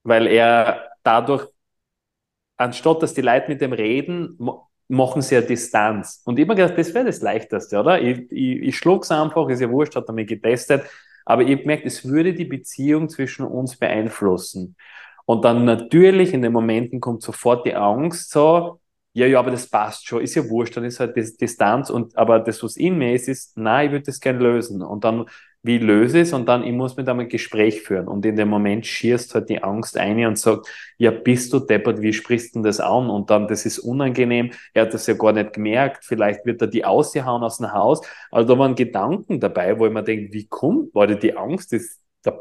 weil 0.04 0.28
er 0.28 0.91
dadurch, 1.04 1.48
anstatt 2.58 3.04
dass 3.04 3.14
die 3.14 3.22
Leute 3.22 3.50
mit 3.50 3.62
dem 3.62 3.74
reden, 3.74 4.38
machen 4.88 5.22
sie 5.22 5.38
eine 5.38 5.46
Distanz. 5.46 6.22
Und 6.26 6.38
ich 6.38 6.44
hab 6.44 6.50
mir 6.50 6.56
gedacht, 6.56 6.78
das 6.78 6.94
wäre 6.94 7.06
das 7.06 7.22
Leichteste, 7.22 7.80
oder? 7.80 8.02
Ich, 8.02 8.32
ich, 8.32 8.62
ich 8.62 8.78
schlug's 8.78 9.12
einfach, 9.12 9.48
ist 9.50 9.62
ja 9.62 9.70
wurscht, 9.70 9.96
hat 9.96 10.10
mich 10.10 10.28
getestet. 10.28 10.84
Aber 11.26 11.44
ich 11.44 11.52
hab 11.54 11.62
gemerkt, 11.62 11.86
es 11.86 12.08
würde 12.08 12.34
die 12.34 12.46
Beziehung 12.46 13.10
zwischen 13.10 13.46
uns 13.46 13.78
beeinflussen. 13.78 14.76
Und 15.26 15.46
dann 15.46 15.66
natürlich 15.66 16.34
in 16.34 16.42
den 16.42 16.52
Momenten 16.52 17.00
kommt 17.00 17.22
sofort 17.24 17.66
die 17.66 17.76
Angst, 17.76 18.32
so, 18.32 18.82
ja, 19.14 19.26
ja, 19.28 19.40
aber 19.40 19.52
das 19.52 19.70
passt 19.70 20.08
schon, 20.08 20.22
ist 20.22 20.36
ja 20.36 20.50
wurscht, 20.50 20.76
dann 20.76 20.84
ist 20.86 21.00
halt 21.00 21.16
das 21.16 21.38
Distanz 21.38 21.90
und, 21.90 22.18
aber 22.18 22.40
das, 22.40 22.64
was 22.64 22.76
in 22.78 22.98
mir 22.98 23.14
ist, 23.14 23.28
ist, 23.30 23.58
nein, 23.58 23.88
ich 23.88 23.92
würde 23.92 24.06
das 24.06 24.20
gern 24.20 24.40
lösen. 24.40 24.82
Und 24.82 25.04
dann, 25.04 25.26
wie 25.64 25.78
löse 25.78 26.18
ich 26.20 26.24
es? 26.28 26.34
Und 26.34 26.47
dann, 26.47 26.64
ich 26.64 26.74
muss 26.74 26.97
mit 26.97 27.07
einem 27.07 27.22
ein 27.22 27.30
Gespräch 27.30 27.82
führen. 27.82 28.07
Und 28.09 28.26
in 28.26 28.36
dem 28.36 28.49
Moment 28.49 28.86
schierst 28.86 29.34
halt 29.34 29.49
die 29.49 29.64
Angst 29.64 29.97
ein 29.97 30.26
und 30.26 30.38
sagt, 30.38 30.68
ja, 30.97 31.09
bist 31.09 31.53
du 31.53 31.59
deppert, 31.59 32.01
wie 32.01 32.11
sprichst 32.11 32.53
du 32.53 32.59
denn 32.59 32.64
das 32.64 32.82
an? 32.82 33.09
Und 33.09 33.30
dann, 33.30 33.47
das 33.47 33.66
ist 33.66 33.80
unangenehm, 33.80 34.51
er 34.74 34.84
hat 34.84 34.93
das 34.93 35.07
ja 35.07 35.14
gar 35.14 35.32
nicht 35.32 35.53
gemerkt, 35.53 36.03
vielleicht 36.03 36.45
wird 36.45 36.61
er 36.61 36.68
die 36.68 36.84
ausgehauen 36.84 37.43
aus 37.43 37.57
dem 37.57 37.72
Haus. 37.72 38.01
Also 38.30 38.53
da 38.53 38.59
waren 38.59 38.76
Gedanken 38.76 39.39
dabei, 39.39 39.80
wo 39.80 39.86
ich 39.88 39.93
mir 39.93 40.03
denke, 40.03 40.34
wie 40.34 40.47
kommt, 40.47 40.93
war 40.93 41.07
die 41.07 41.38
Angst, 41.38 41.72
ist, 41.72 42.01
da 42.24 42.38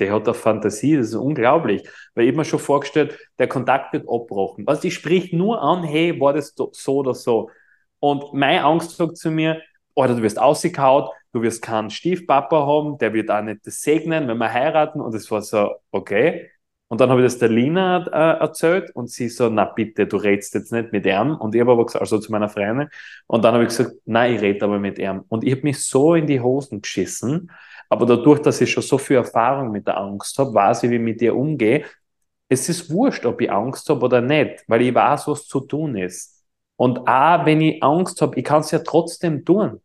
der 0.00 0.14
hat 0.14 0.24
eine 0.26 0.34
Fantasie, 0.34 0.96
das 0.96 1.08
ist 1.08 1.14
unglaublich. 1.14 1.86
Weil 2.14 2.28
ich 2.28 2.34
mir 2.34 2.46
schon 2.46 2.58
vorgestellt, 2.58 3.18
der 3.38 3.48
Kontakt 3.48 3.92
wird 3.92 4.08
abbrochen. 4.08 4.66
Also 4.66 4.88
ich 4.88 4.94
sprich 4.94 5.32
nur 5.32 5.60
an, 5.60 5.84
hey, 5.84 6.18
war 6.18 6.32
das 6.32 6.54
so 6.56 6.96
oder 6.96 7.14
so? 7.14 7.50
Und 7.98 8.32
meine 8.32 8.64
Angst 8.64 8.96
sagt 8.96 9.18
zu 9.18 9.30
mir, 9.30 9.60
oder 9.96 10.14
du 10.14 10.22
wirst 10.22 10.38
ausgekaut, 10.38 11.10
du 11.32 11.42
wirst 11.42 11.62
keinen 11.62 11.90
Stiefpapa 11.90 12.66
haben, 12.66 12.98
der 12.98 13.14
wird 13.14 13.30
auch 13.30 13.42
nicht 13.42 13.66
das 13.66 13.80
segnen, 13.80 14.28
wenn 14.28 14.38
wir 14.38 14.52
heiraten. 14.52 15.00
Und 15.00 15.14
es 15.14 15.30
war 15.30 15.42
so, 15.42 15.76
okay. 15.90 16.50
Und 16.88 17.00
dann 17.00 17.10
habe 17.10 17.20
ich 17.22 17.26
das 17.26 17.38
der 17.38 17.48
Lina 17.48 18.06
äh, 18.06 18.40
erzählt 18.40 18.90
und 18.94 19.10
sie 19.10 19.28
so, 19.28 19.48
na 19.48 19.64
bitte, 19.64 20.06
du 20.06 20.18
redest 20.18 20.54
jetzt 20.54 20.70
nicht 20.70 20.92
mit 20.92 21.06
ihm. 21.06 21.34
Und 21.34 21.54
ich 21.54 21.60
habe 21.60 21.72
aber 21.72 21.86
gesagt, 21.86 22.02
also 22.02 22.18
zu 22.18 22.30
meiner 22.30 22.48
Freundin. 22.48 22.88
Und 23.26 23.44
dann 23.44 23.54
habe 23.54 23.64
ich 23.64 23.70
gesagt, 23.70 23.92
nein, 24.04 24.34
ich 24.34 24.40
rede 24.42 24.64
aber 24.66 24.78
mit 24.78 24.98
ihm. 24.98 25.24
Und 25.28 25.44
ich 25.44 25.52
habe 25.52 25.62
mich 25.62 25.82
so 25.82 26.14
in 26.14 26.26
die 26.26 26.40
Hosen 26.40 26.82
geschissen. 26.82 27.50
Aber 27.88 28.06
dadurch, 28.06 28.40
dass 28.40 28.60
ich 28.60 28.70
schon 28.70 28.82
so 28.82 28.98
viel 28.98 29.16
Erfahrung 29.16 29.72
mit 29.72 29.86
der 29.86 29.98
Angst 29.98 30.38
habe, 30.38 30.54
weiß 30.54 30.84
ich, 30.84 30.90
wie 30.90 30.96
ich 30.96 31.00
mit 31.00 31.22
ihr 31.22 31.34
umgehe. 31.34 31.84
Es 32.48 32.68
ist 32.68 32.90
wurscht, 32.90 33.26
ob 33.26 33.40
ich 33.40 33.50
Angst 33.50 33.88
habe 33.88 34.04
oder 34.04 34.20
nicht, 34.20 34.62
weil 34.68 34.82
ich 34.82 34.94
weiß, 34.94 35.26
was 35.26 35.46
zu 35.46 35.60
tun 35.60 35.96
ist. 35.96 36.44
Und 36.76 37.08
auch 37.08 37.46
wenn 37.46 37.60
ich 37.62 37.82
Angst 37.82 38.20
habe, 38.20 38.38
ich 38.38 38.44
kann 38.44 38.60
es 38.60 38.70
ja 38.70 38.80
trotzdem 38.80 39.44
tun. 39.44 39.80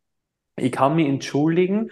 Ich 0.62 0.72
kann 0.72 0.95
mich 0.95 1.07
entschuldigen, 1.07 1.91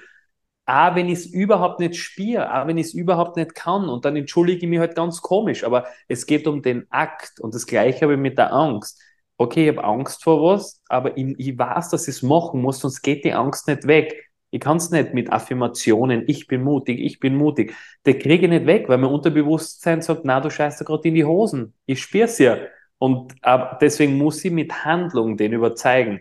auch 0.66 0.96
wenn 0.96 1.08
ich 1.10 1.20
es 1.20 1.26
überhaupt 1.26 1.80
nicht 1.80 1.96
spiele, 1.96 2.54
auch 2.54 2.68
wenn 2.68 2.78
ich 2.78 2.88
es 2.88 2.94
überhaupt 2.94 3.38
nicht 3.38 3.56
kann. 3.56 3.90
Und 3.90 4.06
dann 4.06 4.16
entschuldige 4.16 4.66
ich 4.66 4.70
mich 4.70 4.80
halt 4.80 4.96
ganz 4.96 5.22
komisch. 5.22 5.64
Aber 5.64 5.88
es 6.08 6.26
geht 6.26 6.48
um 6.48 6.62
den 6.62 6.86
Akt. 6.92 7.40
Und 7.40 7.56
das 7.56 7.66
Gleiche 7.66 8.02
habe 8.02 8.14
ich 8.14 8.20
mit 8.20 8.38
der 8.38 8.54
Angst. 8.54 9.02
Okay, 9.38 9.70
ich 9.70 9.78
habe 9.78 9.88
Angst 9.88 10.24
vor 10.24 10.44
was, 10.44 10.82
aber 10.90 11.18
ich, 11.18 11.34
ich 11.40 11.58
weiß, 11.58 11.90
dass 11.90 12.08
ich 12.10 12.16
es 12.18 12.24
machen 12.24 12.62
muss, 12.62 12.80
sonst 12.80 13.02
geht 13.02 13.24
die 13.24 13.34
Angst 13.34 13.68
nicht 13.68 13.88
weg. 13.88 14.30
Ich 14.52 14.60
kann 14.60 14.78
es 14.78 14.92
nicht 14.92 15.14
mit 15.14 15.32
Affirmationen, 15.32 16.24
ich 16.28 16.48
bin 16.48 16.64
mutig, 16.64 17.00
ich 17.00 17.20
bin 17.20 17.36
mutig. 17.36 17.74
Der 18.06 18.20
kriege 18.20 18.46
ich 18.46 18.52
nicht 18.52 18.66
weg, 18.66 18.90
weil 18.90 18.98
mein 18.98 19.12
Unterbewusstsein 19.12 20.02
sagt, 20.02 20.22
na, 20.26 20.42
du 20.42 20.50
scheißt 20.50 20.82
da 20.82 20.86
gerade 20.86 21.08
in 21.08 21.16
die 21.16 21.24
Hosen. 21.24 21.74
Ich 21.86 22.02
spür's 22.02 22.38
ja. 22.40 22.58
Und 22.98 23.34
äh, 23.44 23.60
deswegen 23.80 24.18
muss 24.18 24.44
ich 24.44 24.52
mit 24.52 24.84
Handlung 24.84 25.38
den 25.38 25.54
überzeugen. 25.54 26.20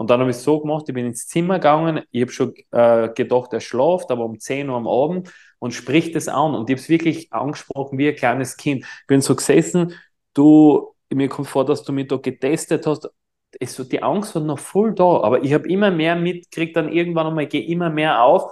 Und 0.00 0.08
dann 0.08 0.20
habe 0.20 0.30
ich 0.30 0.38
es 0.38 0.44
so 0.44 0.58
gemacht, 0.58 0.86
ich 0.88 0.94
bin 0.94 1.04
ins 1.04 1.26
Zimmer 1.26 1.56
gegangen, 1.58 2.00
ich 2.10 2.22
habe 2.22 2.32
schon 2.32 2.54
äh, 2.70 3.10
gedacht, 3.10 3.52
er 3.52 3.60
schlaft, 3.60 4.10
aber 4.10 4.24
um 4.24 4.40
10 4.40 4.70
Uhr 4.70 4.76
am 4.76 4.88
Abend 4.88 5.30
und 5.58 5.74
spricht 5.74 6.16
es 6.16 6.26
an. 6.26 6.54
Und 6.54 6.70
ich 6.70 6.74
habe 6.76 6.80
es 6.80 6.88
wirklich 6.88 7.30
angesprochen 7.34 7.98
wie 7.98 8.08
ein 8.08 8.16
kleines 8.16 8.56
Kind. 8.56 8.86
Ich 9.02 9.06
bin 9.08 9.20
so 9.20 9.36
gesessen, 9.36 9.92
du, 10.32 10.94
mir 11.12 11.28
kommt 11.28 11.48
vor, 11.48 11.66
dass 11.66 11.82
du 11.84 11.92
mich 11.92 12.08
da 12.08 12.16
getestet 12.16 12.86
hast. 12.86 13.10
Es, 13.60 13.76
die 13.76 14.02
Angst 14.02 14.34
war 14.34 14.40
noch 14.40 14.58
voll 14.58 14.94
da, 14.94 15.20
aber 15.20 15.44
ich 15.44 15.52
habe 15.52 15.68
immer 15.68 15.90
mehr 15.90 16.16
mitgekriegt, 16.16 16.76
dann 16.76 16.90
irgendwann 16.90 17.26
einmal 17.26 17.46
gehe 17.46 17.66
immer 17.66 17.90
mehr 17.90 18.22
auf. 18.22 18.50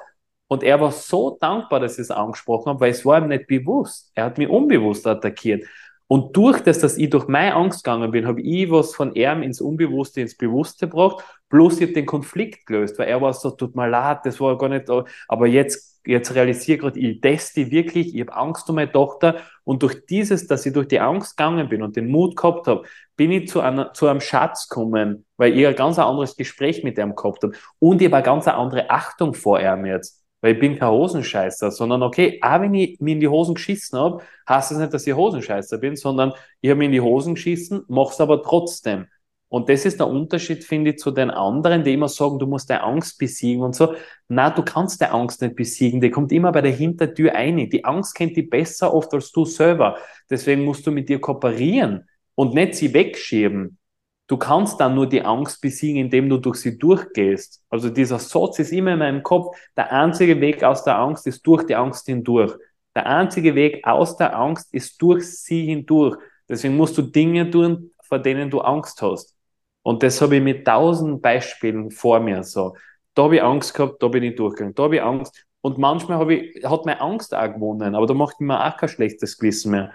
Und 0.48 0.62
er 0.62 0.78
war 0.82 0.92
so 0.92 1.38
dankbar, 1.40 1.80
dass 1.80 1.94
ich 1.94 2.00
es 2.00 2.10
angesprochen 2.10 2.68
habe, 2.68 2.80
weil 2.80 2.90
es 2.90 3.06
war 3.06 3.22
ihm 3.22 3.28
nicht 3.28 3.46
bewusst. 3.46 4.12
Er 4.14 4.26
hat 4.26 4.36
mich 4.36 4.50
unbewusst 4.50 5.06
attackiert. 5.06 5.64
Und 6.08 6.36
durch 6.36 6.60
das, 6.60 6.78
dass 6.78 6.96
ich 6.96 7.10
durch 7.10 7.28
meine 7.28 7.54
Angst 7.54 7.84
gegangen 7.84 8.10
bin, 8.10 8.26
habe 8.26 8.40
ich 8.40 8.70
was 8.70 8.94
von 8.94 9.14
ihm 9.14 9.42
ins 9.42 9.60
Unbewusste, 9.60 10.22
ins 10.22 10.36
Bewusste 10.36 10.88
gebracht. 10.88 11.22
Plus 11.48 11.76
ich 11.76 11.82
habe 11.82 11.92
den 11.94 12.06
Konflikt 12.06 12.66
gelöst, 12.66 12.98
weil 12.98 13.08
er 13.08 13.20
war 13.20 13.32
so, 13.32 13.50
tut 13.50 13.74
mir 13.74 13.88
leid, 13.88 14.20
das 14.24 14.40
war 14.40 14.58
gar 14.58 14.68
nicht, 14.68 14.86
aber 15.28 15.46
jetzt, 15.46 16.00
jetzt 16.06 16.34
realisiere 16.34 16.78
gerade, 16.78 17.00
ich 17.00 17.20
teste 17.20 17.70
wirklich, 17.70 18.14
ich 18.14 18.20
habe 18.20 18.34
Angst 18.34 18.68
um 18.68 18.76
meine 18.76 18.92
Tochter. 18.92 19.36
Und 19.64 19.82
durch 19.82 20.06
dieses, 20.06 20.46
dass 20.46 20.66
ich 20.66 20.72
durch 20.72 20.88
die 20.88 21.00
Angst 21.00 21.36
gegangen 21.36 21.68
bin 21.68 21.82
und 21.82 21.96
den 21.96 22.08
Mut 22.08 22.36
gehabt 22.36 22.66
habe, 22.66 22.82
bin 23.16 23.32
ich 23.32 23.48
zu, 23.48 23.60
einer, 23.60 23.92
zu 23.94 24.06
einem 24.06 24.20
Schatz 24.20 24.68
gekommen, 24.68 25.24
weil 25.36 25.58
ich 25.58 25.66
ein 25.66 25.74
ganz 25.74 25.98
anderes 25.98 26.36
Gespräch 26.36 26.84
mit 26.84 26.98
ihm 26.98 27.14
gehabt 27.14 27.42
habe. 27.42 27.54
Und 27.78 28.00
ich 28.00 28.08
habe 28.08 28.16
eine 28.16 28.24
ganz 28.24 28.46
andere 28.46 28.90
Achtung 28.90 29.34
vor 29.34 29.60
ihm 29.60 29.86
jetzt. 29.86 30.24
Weil 30.40 30.54
ich 30.54 30.60
bin 30.60 30.78
kein 30.78 30.90
Hosenscheißer, 30.90 31.72
sondern 31.72 32.02
okay, 32.02 32.38
auch 32.42 32.60
wenn 32.60 32.72
ich 32.74 33.00
mir 33.00 33.14
in 33.14 33.20
die 33.20 33.26
Hosen 33.26 33.56
geschissen 33.56 33.98
habe, 33.98 34.22
heißt 34.48 34.70
das 34.70 34.78
nicht, 34.78 34.94
dass 34.94 35.06
ich 35.06 35.14
Hosenscheißer 35.14 35.78
bin, 35.78 35.96
sondern 35.96 36.32
ich 36.60 36.70
habe 36.70 36.78
mir 36.78 36.84
in 36.84 36.92
die 36.92 37.00
Hosen 37.00 37.34
geschissen, 37.34 37.82
mach's 37.88 38.20
aber 38.20 38.42
trotzdem. 38.42 39.06
Und 39.50 39.68
das 39.70 39.86
ist 39.86 39.98
der 39.98 40.08
Unterschied, 40.08 40.62
finde 40.62 40.90
ich, 40.90 40.98
zu 40.98 41.10
den 41.10 41.30
anderen, 41.30 41.82
die 41.82 41.94
immer 41.94 42.08
sagen, 42.08 42.38
du 42.38 42.46
musst 42.46 42.68
deine 42.68 42.82
Angst 42.82 43.18
besiegen 43.18 43.62
und 43.62 43.74
so. 43.74 43.94
Na, 44.28 44.50
du 44.50 44.62
kannst 44.62 45.00
deine 45.00 45.12
Angst 45.12 45.40
nicht 45.40 45.56
besiegen. 45.56 46.00
Die 46.00 46.10
kommt 46.10 46.32
immer 46.32 46.52
bei 46.52 46.60
der 46.60 46.72
Hintertür 46.72 47.34
ein. 47.34 47.56
Die 47.70 47.84
Angst 47.84 48.14
kennt 48.14 48.36
die 48.36 48.42
besser 48.42 48.92
oft 48.92 49.12
als 49.14 49.32
du 49.32 49.46
selber. 49.46 49.96
Deswegen 50.28 50.64
musst 50.64 50.86
du 50.86 50.90
mit 50.90 51.08
dir 51.08 51.18
kooperieren 51.18 52.06
und 52.34 52.54
nicht 52.54 52.74
sie 52.74 52.92
wegschieben. 52.92 53.78
Du 54.26 54.36
kannst 54.36 54.78
dann 54.78 54.94
nur 54.94 55.08
die 55.08 55.22
Angst 55.22 55.62
besiegen, 55.62 56.02
indem 56.02 56.28
du 56.28 56.36
durch 56.36 56.56
sie 56.56 56.78
durchgehst. 56.78 57.62
Also 57.70 57.88
dieser 57.88 58.18
Satz 58.18 58.58
ist 58.58 58.72
immer 58.72 58.92
in 58.92 58.98
meinem 58.98 59.22
Kopf. 59.22 59.56
Der 59.74 59.90
einzige 59.90 60.38
Weg 60.42 60.62
aus 60.62 60.84
der 60.84 60.98
Angst 60.98 61.26
ist 61.26 61.46
durch 61.46 61.64
die 61.64 61.74
Angst 61.74 62.04
hindurch. 62.04 62.52
Der 62.94 63.06
einzige 63.06 63.54
Weg 63.54 63.86
aus 63.86 64.18
der 64.18 64.38
Angst 64.38 64.74
ist 64.74 65.00
durch 65.00 65.24
sie 65.24 65.64
hindurch. 65.64 66.18
Deswegen 66.46 66.76
musst 66.76 66.98
du 66.98 67.02
Dinge 67.02 67.50
tun, 67.50 67.92
vor 68.02 68.18
denen 68.18 68.50
du 68.50 68.60
Angst 68.60 69.00
hast. 69.00 69.37
Und 69.82 70.02
das 70.02 70.20
habe 70.20 70.36
ich 70.36 70.42
mit 70.42 70.66
tausend 70.66 71.22
Beispielen 71.22 71.90
vor 71.90 72.20
mir 72.20 72.42
so. 72.42 72.76
Da 73.14 73.24
habe 73.24 73.36
ich 73.36 73.42
Angst 73.42 73.74
gehabt, 73.74 74.02
da 74.02 74.08
bin 74.08 74.22
ich 74.22 74.36
durchgegangen, 74.36 74.74
da 74.74 74.84
habe 74.84 74.96
ich 74.96 75.02
Angst. 75.02 75.44
Und 75.60 75.78
manchmal 75.78 76.30
ich, 76.30 76.64
hat 76.64 76.86
meine 76.86 77.00
Angst 77.00 77.34
auch 77.34 77.52
gewonnen, 77.52 77.94
aber 77.94 78.06
da 78.06 78.14
macht 78.14 78.40
mir 78.40 78.64
auch 78.64 78.76
kein 78.76 78.88
schlechtes 78.88 79.38
Gewissen 79.38 79.72
mehr. 79.72 79.92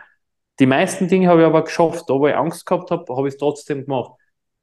Die 0.59 0.65
meisten 0.65 1.07
Dinge 1.07 1.29
habe 1.29 1.41
ich 1.41 1.47
aber 1.47 1.63
geschafft. 1.63 2.03
Da, 2.07 2.13
wo 2.13 2.27
ich 2.27 2.35
Angst 2.35 2.65
gehabt 2.65 2.91
habe, 2.91 3.15
habe 3.15 3.27
ich 3.27 3.35
es 3.35 3.39
trotzdem 3.39 3.85
gemacht. 3.85 4.13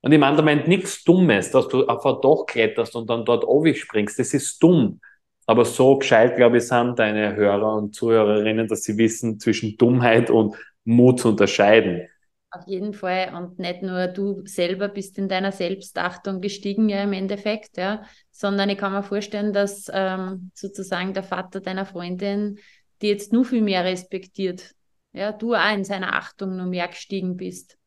Und 0.03 0.13
ich 0.13 0.19
meine, 0.19 0.37
da 0.37 0.43
meint 0.43 0.69
nichts 0.69 1.05
Dummes, 1.05 1.51
dass 1.51 1.69
du 1.69 1.87
auf 1.87 2.07
ein 2.07 2.21
Dach 2.23 2.47
kletterst 2.47 2.95
und 2.97 3.11
dann 3.11 3.25
dort 3.25 3.45
springst. 3.77 4.19
Das 4.19 4.33
ist 4.35 4.63
dumm. 4.63 5.01
Aber 5.47 5.65
so 5.65 5.99
gescheit, 5.99 6.37
glaube 6.37 6.59
ich, 6.59 6.69
sind 6.69 6.99
deine 6.99 7.35
Hörer 7.35 7.75
und 7.75 7.95
Zuhörerinnen, 7.95 8.69
dass 8.69 8.85
sie 8.85 8.97
wissen, 8.97 9.41
zwischen 9.41 9.77
Dummheit 9.77 10.31
und 10.31 10.55
Mut 10.85 11.21
zu 11.21 11.31
unterscheiden. 11.31 12.09
Auf 12.53 12.67
jeden 12.67 12.93
Fall. 12.95 13.33
Und 13.35 13.59
nicht 13.59 13.83
nur 13.83 14.09
du 14.09 14.43
selber 14.45 14.89
bist 14.89 15.19
in 15.19 15.29
deiner 15.29 15.53
Selbstachtung 15.53 16.41
gestiegen, 16.41 16.89
ja, 16.89 17.03
im 17.03 17.13
Endeffekt, 17.13 17.77
ja, 17.77 18.03
sondern 18.31 18.69
ich 18.71 18.79
kann 18.79 18.93
mir 18.93 19.05
vorstellen, 19.05 19.53
dass 19.53 19.87
ähm, 19.93 20.51
sozusagen 20.55 21.15
der 21.15 21.23
Vater 21.23 21.61
deiner 21.61 21.87
Freundin 21.87 22.59
die 23.03 23.09
jetzt 23.09 23.33
nur 23.33 23.45
viel 23.45 23.63
mehr 23.63 23.85
respektiert. 23.85 24.75
Ja, 25.13 25.33
du 25.33 25.55
auch 25.55 25.75
in 25.75 25.85
seiner 25.85 26.15
Achtung 26.15 26.57
noch 26.57 26.67
mehr 26.67 26.89
gestiegen 26.89 27.37
bist. 27.37 27.79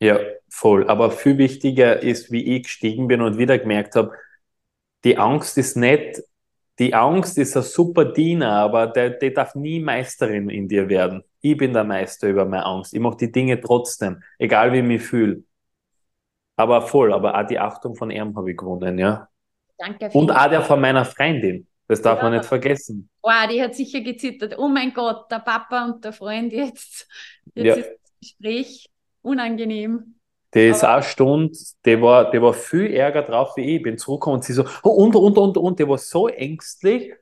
Ja, 0.00 0.18
voll. 0.48 0.88
Aber 0.88 1.10
viel 1.10 1.38
wichtiger 1.38 2.02
ist, 2.02 2.30
wie 2.32 2.56
ich 2.56 2.64
gestiegen 2.64 3.08
bin 3.08 3.20
und 3.20 3.38
wieder 3.38 3.58
gemerkt 3.58 3.96
habe, 3.96 4.12
die 5.04 5.18
Angst 5.18 5.58
ist 5.58 5.76
nicht, 5.76 6.22
die 6.78 6.94
Angst 6.94 7.38
ist 7.38 7.56
ein 7.56 7.62
super 7.62 8.06
Diener, 8.06 8.50
aber 8.50 8.86
der, 8.86 9.10
der 9.10 9.30
darf 9.30 9.54
nie 9.54 9.80
Meisterin 9.80 10.48
in 10.48 10.68
dir 10.68 10.88
werden. 10.88 11.22
Ich 11.44 11.58
bin 11.58 11.74
der 11.74 11.84
Meister 11.84 12.26
über 12.26 12.46
meine 12.46 12.64
Angst. 12.64 12.94
Ich 12.94 13.00
mache 13.00 13.18
die 13.18 13.30
Dinge 13.30 13.60
trotzdem, 13.60 14.22
egal 14.38 14.72
wie 14.72 14.78
ich 14.78 14.84
mich 14.84 15.02
fühle. 15.02 15.44
Aber 16.56 16.80
voll, 16.80 17.12
aber 17.12 17.38
auch 17.38 17.46
die 17.46 17.58
Achtung 17.58 17.94
von 17.96 18.10
ihm 18.10 18.34
habe 18.34 18.52
ich 18.52 18.56
gewonnen, 18.56 18.98
ja. 18.98 19.28
Danke. 19.76 20.08
Und 20.14 20.30
auch 20.30 20.48
der 20.48 20.62
von 20.62 20.80
meiner 20.80 21.04
Freundin. 21.04 21.66
Das 21.86 22.00
darf 22.00 22.16
ja. 22.16 22.24
man 22.24 22.32
nicht 22.32 22.46
vergessen. 22.46 23.10
Wow, 23.20 23.46
die 23.50 23.60
hat 23.60 23.74
sicher 23.74 24.00
gezittert. 24.00 24.56
Oh 24.56 24.68
mein 24.68 24.94
Gott, 24.94 25.30
der 25.30 25.40
Papa 25.40 25.84
und 25.84 26.02
der 26.02 26.14
Freund 26.14 26.50
jetzt. 26.50 27.06
Jetzt 27.54 27.66
ja. 27.66 27.74
ist 27.74 27.90
das 27.90 28.20
Gespräch 28.20 28.90
unangenehm. 29.20 30.14
Der 30.54 30.70
ist 30.70 30.82
eine 30.82 31.02
Stunde, 31.02 31.58
der 31.84 32.00
war, 32.00 32.30
der 32.30 32.40
war 32.40 32.54
viel 32.54 32.90
ärger 32.94 33.20
drauf 33.20 33.54
wie 33.58 33.64
ich. 33.64 33.76
Ich 33.76 33.82
bin 33.82 33.98
zurückgekommen 33.98 34.36
und 34.36 34.44
sie 34.44 34.54
so, 34.54 34.64
oh, 34.82 34.88
und, 34.88 35.14
und, 35.14 35.36
und, 35.36 35.58
und, 35.58 35.78
der 35.78 35.90
war 35.90 35.98
so 35.98 36.28
ängstlich. 36.28 37.12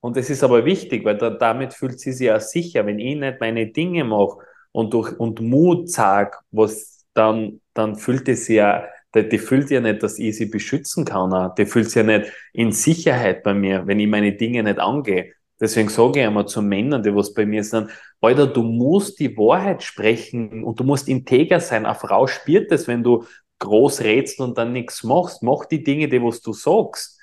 Und 0.00 0.16
das 0.16 0.30
ist 0.30 0.42
aber 0.42 0.64
wichtig, 0.64 1.04
weil 1.04 1.18
da, 1.18 1.30
damit 1.30 1.74
fühlt 1.74 2.00
sie 2.00 2.12
sich 2.12 2.26
ja 2.26 2.40
sicher, 2.40 2.86
wenn 2.86 2.98
ich 2.98 3.16
nicht 3.16 3.40
meine 3.40 3.66
Dinge 3.66 4.04
mache 4.04 4.38
und 4.72 4.94
durch, 4.94 5.18
und 5.18 5.40
Mut 5.40 5.90
sage, 5.90 6.38
was 6.50 7.06
dann, 7.14 7.60
dann 7.74 7.96
fühlt 7.96 8.28
es 8.28 8.48
ja, 8.48 8.84
die, 9.14 9.38
fühlt 9.38 9.70
ja 9.70 9.80
nicht, 9.80 10.02
dass 10.02 10.18
ich 10.18 10.36
sie 10.36 10.46
beschützen 10.46 11.04
kann. 11.04 11.52
Die 11.58 11.66
fühlt 11.66 11.86
sich 11.86 11.96
ja 11.96 12.02
nicht 12.02 12.32
in 12.52 12.72
Sicherheit 12.72 13.42
bei 13.42 13.52
mir, 13.52 13.86
wenn 13.86 14.00
ich 14.00 14.08
meine 14.08 14.32
Dinge 14.32 14.62
nicht 14.62 14.78
angehe. 14.78 15.32
Deswegen 15.60 15.90
sage 15.90 16.20
ich 16.20 16.26
einmal 16.26 16.46
zu 16.46 16.62
Männern, 16.62 17.02
die 17.02 17.14
was 17.14 17.34
bei 17.34 17.44
mir 17.44 17.62
sind, 17.62 17.90
Alter, 18.22 18.46
du 18.46 18.62
musst 18.62 19.20
die 19.20 19.36
Wahrheit 19.36 19.82
sprechen 19.82 20.64
und 20.64 20.80
du 20.80 20.84
musst 20.84 21.08
integer 21.08 21.60
sein. 21.60 21.84
Eine 21.84 21.94
Frau 21.94 22.26
spürt 22.26 22.70
das, 22.70 22.88
wenn 22.88 23.02
du 23.02 23.24
groß 23.58 24.00
redst 24.00 24.40
und 24.40 24.56
dann 24.56 24.72
nichts 24.72 25.04
machst. 25.04 25.42
Mach 25.42 25.66
die 25.66 25.84
Dinge, 25.84 26.08
die 26.08 26.22
was 26.22 26.40
du 26.40 26.54
sagst. 26.54 27.19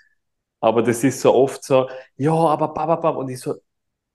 Aber 0.59 0.81
das 0.81 1.03
ist 1.03 1.21
so 1.21 1.33
oft 1.33 1.63
so, 1.63 1.89
ja, 2.17 2.33
aber 2.33 2.73
bababab. 2.73 3.17
Und 3.17 3.29
ich 3.29 3.39
so, 3.39 3.55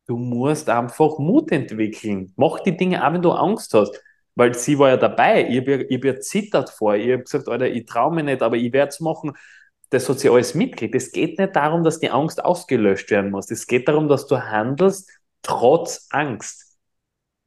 du 0.07 0.17
musst 0.17 0.69
einfach 0.69 1.19
Mut 1.19 1.53
entwickeln. 1.53 2.33
Mach 2.37 2.61
die 2.61 2.77
Dinge 2.77 3.07
auch, 3.07 3.13
wenn 3.13 3.23
du 3.23 3.33
Angst 3.33 3.75
hast. 3.75 4.03
Weil 4.35 4.55
sie 4.55 4.79
war 4.79 4.89
ja 4.91 4.97
dabei. 4.97 5.49
Ich 5.49 5.61
habe 5.61 5.87
ja, 5.89 5.97
hab 5.99 6.05
ja 6.05 6.21
zittert 6.21 6.71
vor. 6.71 6.95
Ich 6.97 7.13
habe 7.13 7.23
gesagt, 7.23 7.49
Alter, 7.49 7.69
ich 7.69 7.87
traue 7.87 8.15
mich 8.15 8.25
nicht, 8.25 8.43
aber 8.43 8.57
ich 8.57 8.73
werde 8.73 8.89
es 8.89 9.01
machen 9.01 9.35
das 9.93 10.09
hat 10.09 10.21
sie 10.21 10.31
alles 10.31 10.55
mitgekriegt. 10.55 10.95
Es 10.95 11.13
geht 11.13 11.39
nicht 11.39 11.55
darum, 11.55 11.85
dass 11.85 12.01
die 12.01 12.11
Angst 12.11 12.43
ausgelöscht 12.43 13.11
werden 13.11 13.31
muss. 13.31 13.51
Es 13.51 13.67
geht 13.67 13.89
darum, 13.89 14.09
dass 14.09 14.27
du 14.27 14.39
handelst 14.39 15.11
trotz 15.43 16.07
Angst. 16.11 16.79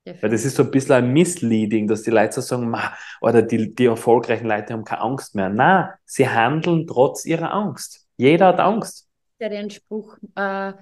Ja, 0.06 0.14
Weil 0.22 0.30
das 0.30 0.46
ist 0.46 0.56
so 0.56 0.64
ein 0.64 0.70
bisschen 0.70 0.94
ein 0.94 1.14
Misleading, 1.14 1.88
dass 1.88 2.04
die 2.04 2.12
Leute 2.12 2.34
so 2.34 2.42
sagen, 2.42 2.70
Ma, 2.70 2.94
oder 3.22 3.42
die, 3.42 3.74
die 3.74 3.86
erfolgreichen 3.86 4.48
Leute 4.48 4.74
haben 4.74 4.84
keine 4.84 5.02
Angst 5.02 5.34
mehr. 5.34 5.50
Na, 5.50 5.96
sie 6.06 6.30
handeln 6.30 6.86
trotz 6.86 7.26
ihrer 7.26 7.52
Angst. 7.52 8.05
Jeder 8.18 8.48
hat 8.48 8.60
Angst. 8.60 9.08
Ja, 9.40 9.50
den 9.50 9.70
Spruch, 9.70 10.18
äh, 10.36 10.74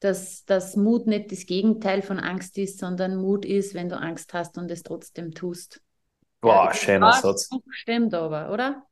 dass, 0.00 0.44
dass 0.44 0.76
Mut 0.76 1.06
nicht 1.06 1.32
das 1.32 1.46
Gegenteil 1.46 2.02
von 2.02 2.18
Angst 2.18 2.58
ist, 2.58 2.78
sondern 2.78 3.16
Mut 3.16 3.44
ist, 3.44 3.74
wenn 3.74 3.88
du 3.88 3.98
Angst 3.98 4.34
hast 4.34 4.58
und 4.58 4.70
es 4.70 4.82
trotzdem 4.82 5.32
tust. 5.32 5.80
Boah, 6.40 6.66
ja, 6.66 6.74
schöner 6.74 7.12
Satz. 7.12 7.48
Stimmt 7.70 8.12
aber, 8.14 8.52
oder? 8.52 8.84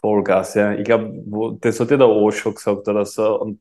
Vollgas, 0.00 0.54
ja. 0.54 0.72
Ich 0.72 0.84
glaube, 0.84 1.58
das 1.60 1.80
hat 1.80 1.90
ja 1.90 1.96
der 1.96 2.08
O 2.08 2.30
schon 2.30 2.54
gesagt 2.54 2.86
oder 2.86 3.04
so. 3.04 3.40
Und 3.40 3.60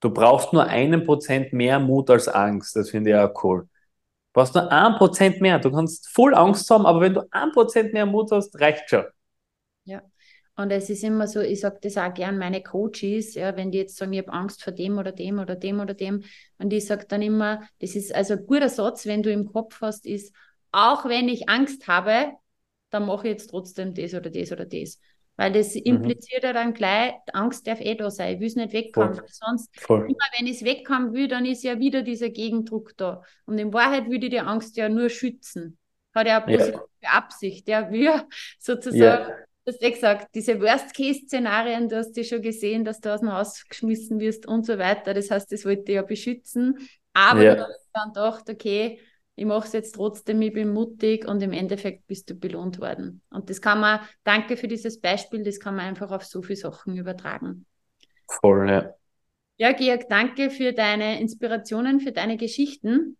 du 0.00 0.10
brauchst 0.10 0.52
nur 0.52 0.64
einen 0.64 1.04
Prozent 1.04 1.52
mehr 1.52 1.78
Mut 1.78 2.08
als 2.08 2.28
Angst. 2.28 2.74
Das 2.76 2.90
finde 2.90 3.10
ich 3.10 3.16
auch 3.16 3.44
cool. 3.44 3.62
Du 3.62 3.68
brauchst 4.40 4.54
nur 4.54 4.70
ein 4.72 4.94
Prozent 4.94 5.40
mehr. 5.40 5.58
Du 5.58 5.70
kannst 5.70 6.08
voll 6.08 6.34
Angst 6.34 6.70
haben, 6.70 6.86
aber 6.86 7.00
wenn 7.02 7.14
du 7.14 7.28
ein 7.30 7.52
Prozent 7.52 7.92
mehr 7.92 8.06
Mut 8.06 8.30
hast, 8.32 8.58
reicht 8.58 8.88
schon. 8.88 9.04
Ja. 10.56 10.62
Und 10.62 10.70
es 10.70 10.88
ist 10.90 11.04
immer 11.04 11.26
so, 11.28 11.40
ich 11.40 11.60
sage 11.60 11.78
das 11.82 11.96
auch 11.96 12.12
gern 12.12 12.38
meine 12.38 12.62
Coaches, 12.62 13.34
ja, 13.34 13.56
wenn 13.56 13.70
die 13.70 13.78
jetzt 13.78 13.96
sagen, 13.96 14.12
ich 14.12 14.20
habe 14.20 14.32
Angst 14.32 14.62
vor 14.62 14.72
dem 14.72 14.98
oder 14.98 15.12
dem 15.12 15.38
oder 15.38 15.56
dem 15.56 15.80
oder 15.80 15.94
dem. 15.94 16.24
Und 16.58 16.72
ich 16.72 16.86
sage 16.86 17.06
dann 17.06 17.22
immer, 17.22 17.62
das 17.80 17.94
ist 17.94 18.14
also 18.14 18.34
ein 18.34 18.46
guter 18.46 18.68
Satz, 18.68 19.06
wenn 19.06 19.22
du 19.22 19.30
im 19.30 19.52
Kopf 19.52 19.80
hast, 19.80 20.06
ist, 20.06 20.34
auch 20.72 21.04
wenn 21.06 21.28
ich 21.28 21.48
Angst 21.48 21.88
habe, 21.88 22.32
dann 22.90 23.06
mache 23.06 23.28
ich 23.28 23.32
jetzt 23.32 23.50
trotzdem 23.50 23.94
das 23.94 24.14
oder 24.14 24.30
das 24.30 24.52
oder 24.52 24.64
das. 24.64 24.98
Weil 25.36 25.52
das 25.52 25.74
mhm. 25.74 25.82
impliziert 25.84 26.44
ja 26.44 26.52
dann 26.52 26.72
gleich, 26.72 27.12
Angst 27.32 27.66
darf 27.66 27.80
eh 27.80 27.94
da 27.94 28.10
sein, 28.10 28.34
ich 28.34 28.40
will 28.40 28.46
es 28.46 28.56
nicht 28.56 28.72
wegkommen. 28.72 29.14
Voll. 29.14 29.24
Sonst, 29.28 29.80
Voll. 29.80 30.00
immer 30.06 30.26
wenn 30.38 30.46
ich 30.46 30.56
es 30.56 30.64
wegkommen 30.64 31.12
will, 31.12 31.28
dann 31.28 31.44
ist 31.44 31.62
ja 31.62 31.78
wieder 31.78 32.02
dieser 32.02 32.30
Gegendruck 32.30 32.96
da. 32.96 33.22
Und 33.44 33.58
in 33.58 33.72
Wahrheit 33.72 34.08
würde 34.08 34.30
die 34.30 34.40
Angst 34.40 34.76
ja 34.76 34.88
nur 34.88 35.10
schützen. 35.10 35.78
Hat 36.14 36.26
ja 36.26 36.42
eine 36.42 36.56
positive 36.56 36.84
ja. 37.02 37.10
Absicht. 37.10 37.68
Der 37.68 37.90
will 37.90 38.22
sozusagen, 38.58 39.28
ja. 39.28 39.36
Du 39.66 39.72
hast 39.72 39.82
ja 39.82 39.90
gesagt, 39.90 40.28
diese 40.34 40.60
Worst-Case-Szenarien, 40.60 41.88
du 41.88 41.96
hast 41.96 42.16
ja 42.16 42.22
schon 42.22 42.40
gesehen, 42.40 42.84
dass 42.84 43.00
du 43.00 43.12
aus 43.12 43.20
dem 43.20 43.32
Haus 43.32 43.64
geschmissen 43.68 44.20
wirst 44.20 44.46
und 44.46 44.64
so 44.64 44.78
weiter. 44.78 45.12
Das 45.12 45.30
heißt, 45.30 45.50
das 45.50 45.64
wollte 45.64 45.92
ja 45.92 46.02
beschützen. 46.02 46.78
Aber 47.12 47.42
ja. 47.42 47.54
du 47.56 47.62
hast 47.62 47.88
dann 47.92 48.12
gedacht, 48.12 48.48
okay, 48.48 49.00
ich 49.34 49.44
mache 49.44 49.66
es 49.66 49.72
jetzt 49.72 49.96
trotzdem, 49.96 50.40
ich 50.40 50.52
bin 50.52 50.72
mutig 50.72 51.26
und 51.26 51.42
im 51.42 51.52
Endeffekt 51.52 52.06
bist 52.06 52.30
du 52.30 52.34
belohnt 52.34 52.80
worden. 52.80 53.22
Und 53.30 53.50
das 53.50 53.60
kann 53.60 53.80
man, 53.80 54.00
danke 54.22 54.56
für 54.56 54.68
dieses 54.68 55.00
Beispiel, 55.00 55.42
das 55.42 55.58
kann 55.58 55.74
man 55.74 55.86
einfach 55.86 56.10
auf 56.12 56.24
so 56.24 56.42
viele 56.42 56.56
Sachen 56.56 56.96
übertragen. 56.96 57.66
Voll, 58.28 58.70
ja. 58.70 58.94
Ja, 59.58 59.72
Georg, 59.72 60.08
danke 60.08 60.50
für 60.50 60.72
deine 60.72 61.20
Inspirationen, 61.20 62.00
für 62.00 62.12
deine 62.12 62.36
Geschichten. 62.36 63.16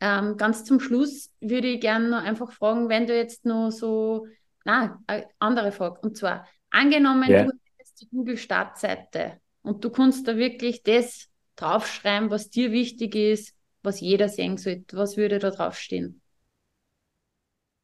Ähm, 0.00 0.36
ganz 0.36 0.64
zum 0.64 0.78
Schluss 0.80 1.30
würde 1.40 1.68
ich 1.68 1.80
gerne 1.80 2.08
noch 2.08 2.22
einfach 2.22 2.52
fragen, 2.52 2.88
wenn 2.88 3.06
du 3.06 3.16
jetzt 3.16 3.44
noch 3.44 3.70
so, 3.70 4.26
na, 4.64 5.00
eine 5.06 5.28
andere 5.38 5.72
Frage, 5.72 6.00
und 6.00 6.16
zwar, 6.16 6.46
angenommen, 6.70 7.28
yeah. 7.28 7.44
du 7.44 7.52
hättest 7.76 8.00
die 8.00 8.08
Google-Startseite 8.08 9.40
und 9.62 9.84
du 9.84 9.90
kannst 9.90 10.26
da 10.26 10.36
wirklich 10.36 10.82
das 10.82 11.28
draufschreiben, 11.56 12.30
was 12.30 12.50
dir 12.50 12.72
wichtig 12.72 13.14
ist, 13.14 13.54
was 13.82 14.00
jeder 14.00 14.28
sehen 14.28 14.56
sollte? 14.56 14.96
Was 14.96 15.16
würde 15.16 15.38
da 15.38 15.50
draufstehen? 15.50 16.20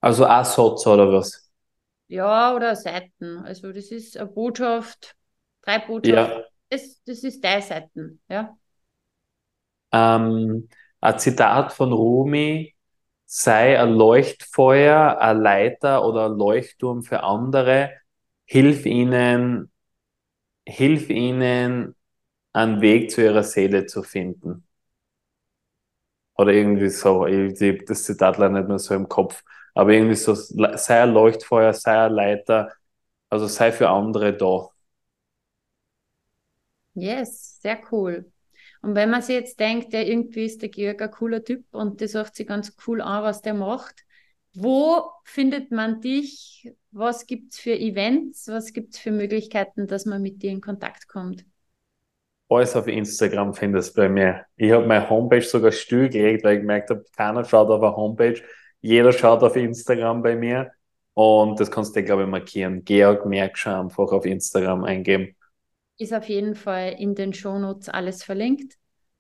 Also 0.01 0.25
ein 0.25 0.45
Satz 0.45 0.87
oder 0.87 1.13
was? 1.13 1.51
Ja, 2.09 2.55
oder 2.55 2.75
Seiten. 2.75 3.39
Also 3.45 3.73
das 3.73 3.91
ist 3.91 4.17
eine 4.17 4.29
Botschaft, 4.29 5.15
drei 5.63 5.79
Botschaften. 5.79 6.39
Ja. 6.39 6.45
Das, 6.71 7.03
das 7.05 7.23
ist 7.23 7.45
deine 7.45 7.63
Seiten, 7.63 8.21
ja. 8.29 8.57
Ähm, 9.93 10.69
ein 11.01 11.19
Zitat 11.19 11.73
von 11.73 11.93
Rumi, 11.93 12.75
sei 13.33 13.79
ein 13.81 13.95
Leuchtfeuer, 13.95 15.19
ein 15.21 15.41
Leiter 15.41 16.05
oder 16.05 16.27
ein 16.27 16.37
Leuchtturm 16.39 17.03
für 17.03 17.23
andere, 17.23 17.93
hilf 18.47 18.87
ihnen, 18.87 19.71
hilf 20.67 21.11
ihnen, 21.11 21.97
einen 22.55 22.81
Weg 22.83 23.11
zu 23.13 23.23
ihrer 23.25 23.45
Seele 23.45 23.87
zu 23.87 24.03
finden. 24.05 24.67
Oder 26.37 26.53
irgendwie 26.53 26.89
so, 26.89 27.27
ich 27.27 27.61
habe 27.61 27.85
das 27.85 28.05
Zitat 28.05 28.39
leider 28.39 28.55
nicht 28.61 28.69
mehr 28.69 28.79
so 28.79 28.95
im 28.95 29.09
Kopf. 29.09 29.43
Aber 29.75 29.93
irgendwie 29.93 30.17
so, 30.17 30.35
sei 30.35 31.03
ein 31.03 31.13
Leuchtfeuer, 31.13 31.73
sei 31.75 32.07
ein 32.07 32.13
Leiter, 32.13 32.73
also 33.31 33.47
sei 33.47 33.73
für 33.73 33.91
andere 33.91 34.37
da. 34.37 34.69
Yes, 36.95 37.59
sehr 37.63 37.81
cool. 37.91 38.31
Und 38.83 38.95
wenn 38.95 39.11
man 39.11 39.23
sich 39.23 39.35
jetzt 39.35 39.61
denkt, 39.61 39.93
der 39.93 40.07
irgendwie 40.07 40.47
ist 40.47 40.63
der 40.63 40.71
Georg 40.71 41.03
ein 41.03 41.11
cooler 41.11 41.45
Typ 41.45 41.65
und 41.73 42.01
das 42.01 42.15
hört 42.15 42.35
sich 42.35 42.47
ganz 42.47 42.75
cool 42.87 43.01
an, 43.01 43.23
was 43.23 43.43
der 43.43 43.55
macht, 43.55 44.05
wo 44.55 45.03
findet 45.25 45.71
man 45.71 46.01
dich? 46.01 46.73
Was 46.91 47.27
gibt 47.27 47.53
es 47.53 47.59
für 47.61 47.79
Events? 47.79 48.49
Was 48.49 48.73
gibt 48.73 48.95
es 48.95 49.01
für 49.01 49.13
Möglichkeiten, 49.13 49.87
dass 49.87 50.07
man 50.07 50.23
mit 50.23 50.43
dir 50.43 50.51
in 50.51 50.61
Kontakt 50.61 51.09
kommt? 51.09 51.45
alles 52.51 52.75
auf 52.77 52.87
Instagram 52.89 53.55
findest 53.55 53.95
bei 53.95 54.09
mir. 54.09 54.45
Ich 54.57 54.73
habe 54.73 54.87
meine 54.87 55.09
Homepage 55.09 55.43
sogar 55.43 55.73
stillgelegt, 55.73 56.45
weil 56.45 56.57
ich 56.57 56.61
gemerkt 56.61 56.91
habe, 56.91 57.05
keiner 57.17 57.45
schaut 57.45 57.69
auf 57.69 57.83
eine 57.83 57.97
Homepage, 57.97 58.43
jeder 58.81 59.13
schaut 59.13 59.43
auf 59.43 59.57
Instagram 59.57 60.23
bei 60.23 60.35
mir. 60.35 60.73
Und 61.15 61.61
das 61.61 61.71
kannst 61.71 61.95
du, 61.95 62.03
glaube 62.03 62.23
ich, 62.23 62.29
markieren. 62.29 62.85
Georg 62.85 63.27
Merkscher 63.27 63.81
einfach 63.81 64.11
auf 64.13 64.25
Instagram 64.25 64.85
eingeben. 64.85 65.37
Ist 66.01 66.15
auf 66.15 66.29
jeden 66.29 66.55
Fall 66.55 66.95
in 66.99 67.15
den 67.15 67.35
Shownotes 67.35 67.91
alles 67.91 68.25
verlinkt. 68.25 68.75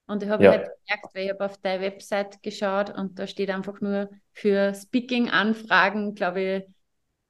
Und 0.07 0.23
ich 0.23 0.29
habe 0.31 0.43
ja. 0.43 0.51
halt 0.53 0.71
gemerkt, 0.87 1.15
weil 1.15 1.25
ich 1.25 1.31
habe 1.31 1.45
auf 1.45 1.59
deine 1.59 1.83
Website 1.83 2.43
geschaut 2.43 2.91
und 2.97 3.19
da 3.19 3.27
steht 3.27 3.51
einfach 3.51 3.81
nur 3.83 4.09
für 4.33 4.73
Speaking-Anfragen, 4.75 6.15
glaube 6.15 6.41
ich, 6.41 6.65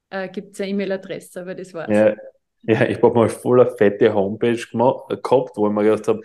äh, 0.09 0.29
gibt 0.29 0.53
es 0.53 0.61
eine 0.61 0.71
E-Mail-Adresse, 0.71 1.41
aber 1.41 1.53
das 1.53 1.73
war's. 1.73 1.89
Ja, 1.89 2.15
ja, 2.63 2.87
ich 2.87 3.01
habe 3.01 3.13
mal 3.13 3.29
voll 3.29 3.59
eine 3.61 3.71
fette 3.71 4.13
Homepage 4.13 4.55
gemacht, 4.71 5.09
gehabt, 5.09 5.57
wo 5.57 5.67
ich 5.67 5.73
mir 5.73 5.83
gedacht 5.83 6.07
habe, 6.07 6.21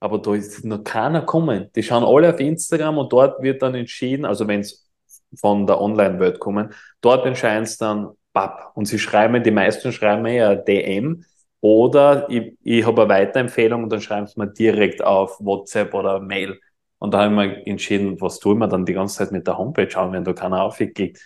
aber 0.00 0.18
da 0.18 0.34
ist 0.34 0.64
noch 0.64 0.84
keiner 0.84 1.22
kommen. 1.22 1.70
Die 1.74 1.82
schauen 1.82 2.04
alle 2.04 2.32
auf 2.32 2.40
Instagram 2.40 2.98
und 2.98 3.12
dort 3.12 3.42
wird 3.42 3.60
dann 3.60 3.74
entschieden, 3.74 4.24
also 4.24 4.46
wenn 4.46 4.60
es 4.60 4.88
von 5.34 5.66
der 5.66 5.80
Online-Welt 5.80 6.38
kommen, 6.38 6.72
dort 7.00 7.26
entscheiden 7.26 7.64
es 7.64 7.76
dann 7.76 8.12
BAP. 8.32 8.70
Und 8.74 8.86
sie 8.86 8.98
schreiben, 8.98 9.42
die 9.42 9.50
meisten 9.50 9.92
schreiben 9.92 10.26
ja 10.26 10.54
DM 10.54 11.24
oder 11.60 12.28
ich, 12.30 12.56
ich 12.62 12.86
habe 12.86 13.02
eine 13.02 13.10
Weiterempfehlung 13.10 13.84
und 13.84 13.90
dann 13.90 14.00
schreiben 14.00 14.26
sie 14.26 14.38
mir 14.38 14.48
direkt 14.48 15.02
auf 15.02 15.38
WhatsApp 15.40 15.92
oder 15.94 16.20
Mail. 16.20 16.58
Und 16.98 17.14
da 17.14 17.24
habe 17.24 17.32
ich 17.32 17.36
mir 17.36 17.66
entschieden, 17.66 18.20
was 18.20 18.38
tue 18.38 18.54
ich 18.54 18.58
mir 18.58 18.68
dann 18.68 18.84
die 18.84 18.92
ganze 18.92 19.18
Zeit 19.18 19.32
mit 19.32 19.46
der 19.46 19.58
Homepage 19.58 19.96
an, 19.96 20.12
wenn 20.12 20.24
da 20.24 20.32
keiner 20.32 20.62
aufklickt. 20.62 21.20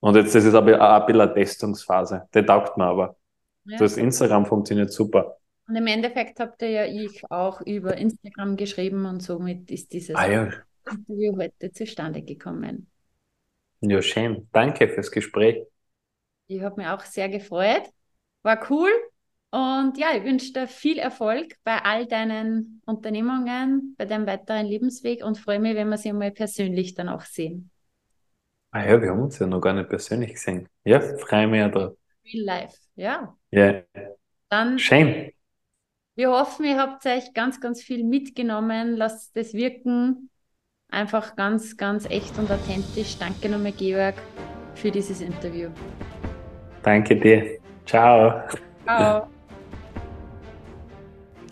Und 0.00 0.16
jetzt 0.16 0.34
das 0.34 0.44
ist 0.44 0.54
aber 0.54 0.80
ein 0.80 1.06
bisschen 1.06 1.20
eine 1.22 1.34
Testungsphase. 1.34 2.28
Der 2.34 2.44
taugt 2.44 2.76
mir 2.76 2.84
aber. 2.84 3.16
Ja. 3.64 3.78
Das 3.78 3.96
Instagram 3.96 4.44
funktioniert 4.46 4.92
super. 4.92 5.38
Und 5.66 5.76
im 5.76 5.86
Endeffekt 5.86 6.40
habt 6.40 6.60
ihr 6.62 6.70
ja 6.70 6.84
ich 6.84 7.22
auch 7.30 7.60
über 7.62 7.96
Instagram 7.96 8.56
geschrieben 8.56 9.06
und 9.06 9.22
somit 9.22 9.70
ist 9.70 9.92
dieses 9.92 10.14
ah, 10.14 10.30
ja. 10.30 10.52
Interview 10.90 11.36
heute 11.38 11.72
zustande 11.72 12.22
gekommen. 12.22 12.90
Ja, 13.80 14.02
schön. 14.02 14.48
Danke 14.52 14.88
fürs 14.88 15.10
Gespräch. 15.10 15.64
Ich 16.46 16.62
habe 16.62 16.76
mich 16.76 16.86
auch 16.86 17.00
sehr 17.00 17.28
gefreut. 17.28 17.88
War 18.42 18.70
cool. 18.70 18.90
Und 19.54 19.98
ja, 19.98 20.08
ich 20.16 20.24
wünsche 20.24 20.52
dir 20.52 20.66
viel 20.66 20.98
Erfolg 20.98 21.54
bei 21.62 21.78
all 21.78 22.06
deinen 22.06 22.82
Unternehmungen, 22.86 23.94
bei 23.96 24.04
deinem 24.04 24.26
weiteren 24.26 24.66
Lebensweg 24.66 25.24
und 25.24 25.38
freue 25.38 25.60
mich, 25.60 25.76
wenn 25.76 25.88
wir 25.90 25.96
sie 25.96 26.08
einmal 26.08 26.32
persönlich 26.32 26.94
dann 26.94 27.08
auch 27.08 27.20
sehen. 27.20 27.70
Ah 28.72 28.84
ja, 28.84 29.00
wir 29.00 29.10
haben 29.10 29.22
uns 29.22 29.38
ja 29.38 29.46
noch 29.46 29.60
gar 29.60 29.72
nicht 29.72 29.88
persönlich 29.88 30.32
gesehen. 30.32 30.68
Ja, 30.82 30.98
freue 30.98 31.46
mich 31.46 31.60
ja 31.60 31.68
drauf. 31.68 31.96
Real 32.24 32.44
life, 32.44 32.76
ja. 32.96 33.36
Ja. 33.52 33.82
Dann. 34.48 34.76
Shame. 34.76 35.30
Wir 36.16 36.30
hoffen, 36.30 36.64
ihr 36.64 36.76
habt 36.76 37.06
euch 37.06 37.32
ganz, 37.32 37.60
ganz 37.60 37.80
viel 37.80 38.02
mitgenommen. 38.02 38.96
Lasst 38.96 39.36
es 39.36 39.54
wirken. 39.54 40.30
Einfach 40.88 41.36
ganz, 41.36 41.76
ganz 41.76 42.10
echt 42.10 42.36
und 42.38 42.50
authentisch. 42.50 43.18
Danke 43.18 43.48
nochmal, 43.48 43.70
Georg, 43.70 44.16
für 44.74 44.90
dieses 44.90 45.20
Interview. 45.20 45.70
Danke 46.82 47.14
dir. 47.14 47.60
Ciao. 47.86 48.42
Ciao. 48.84 49.28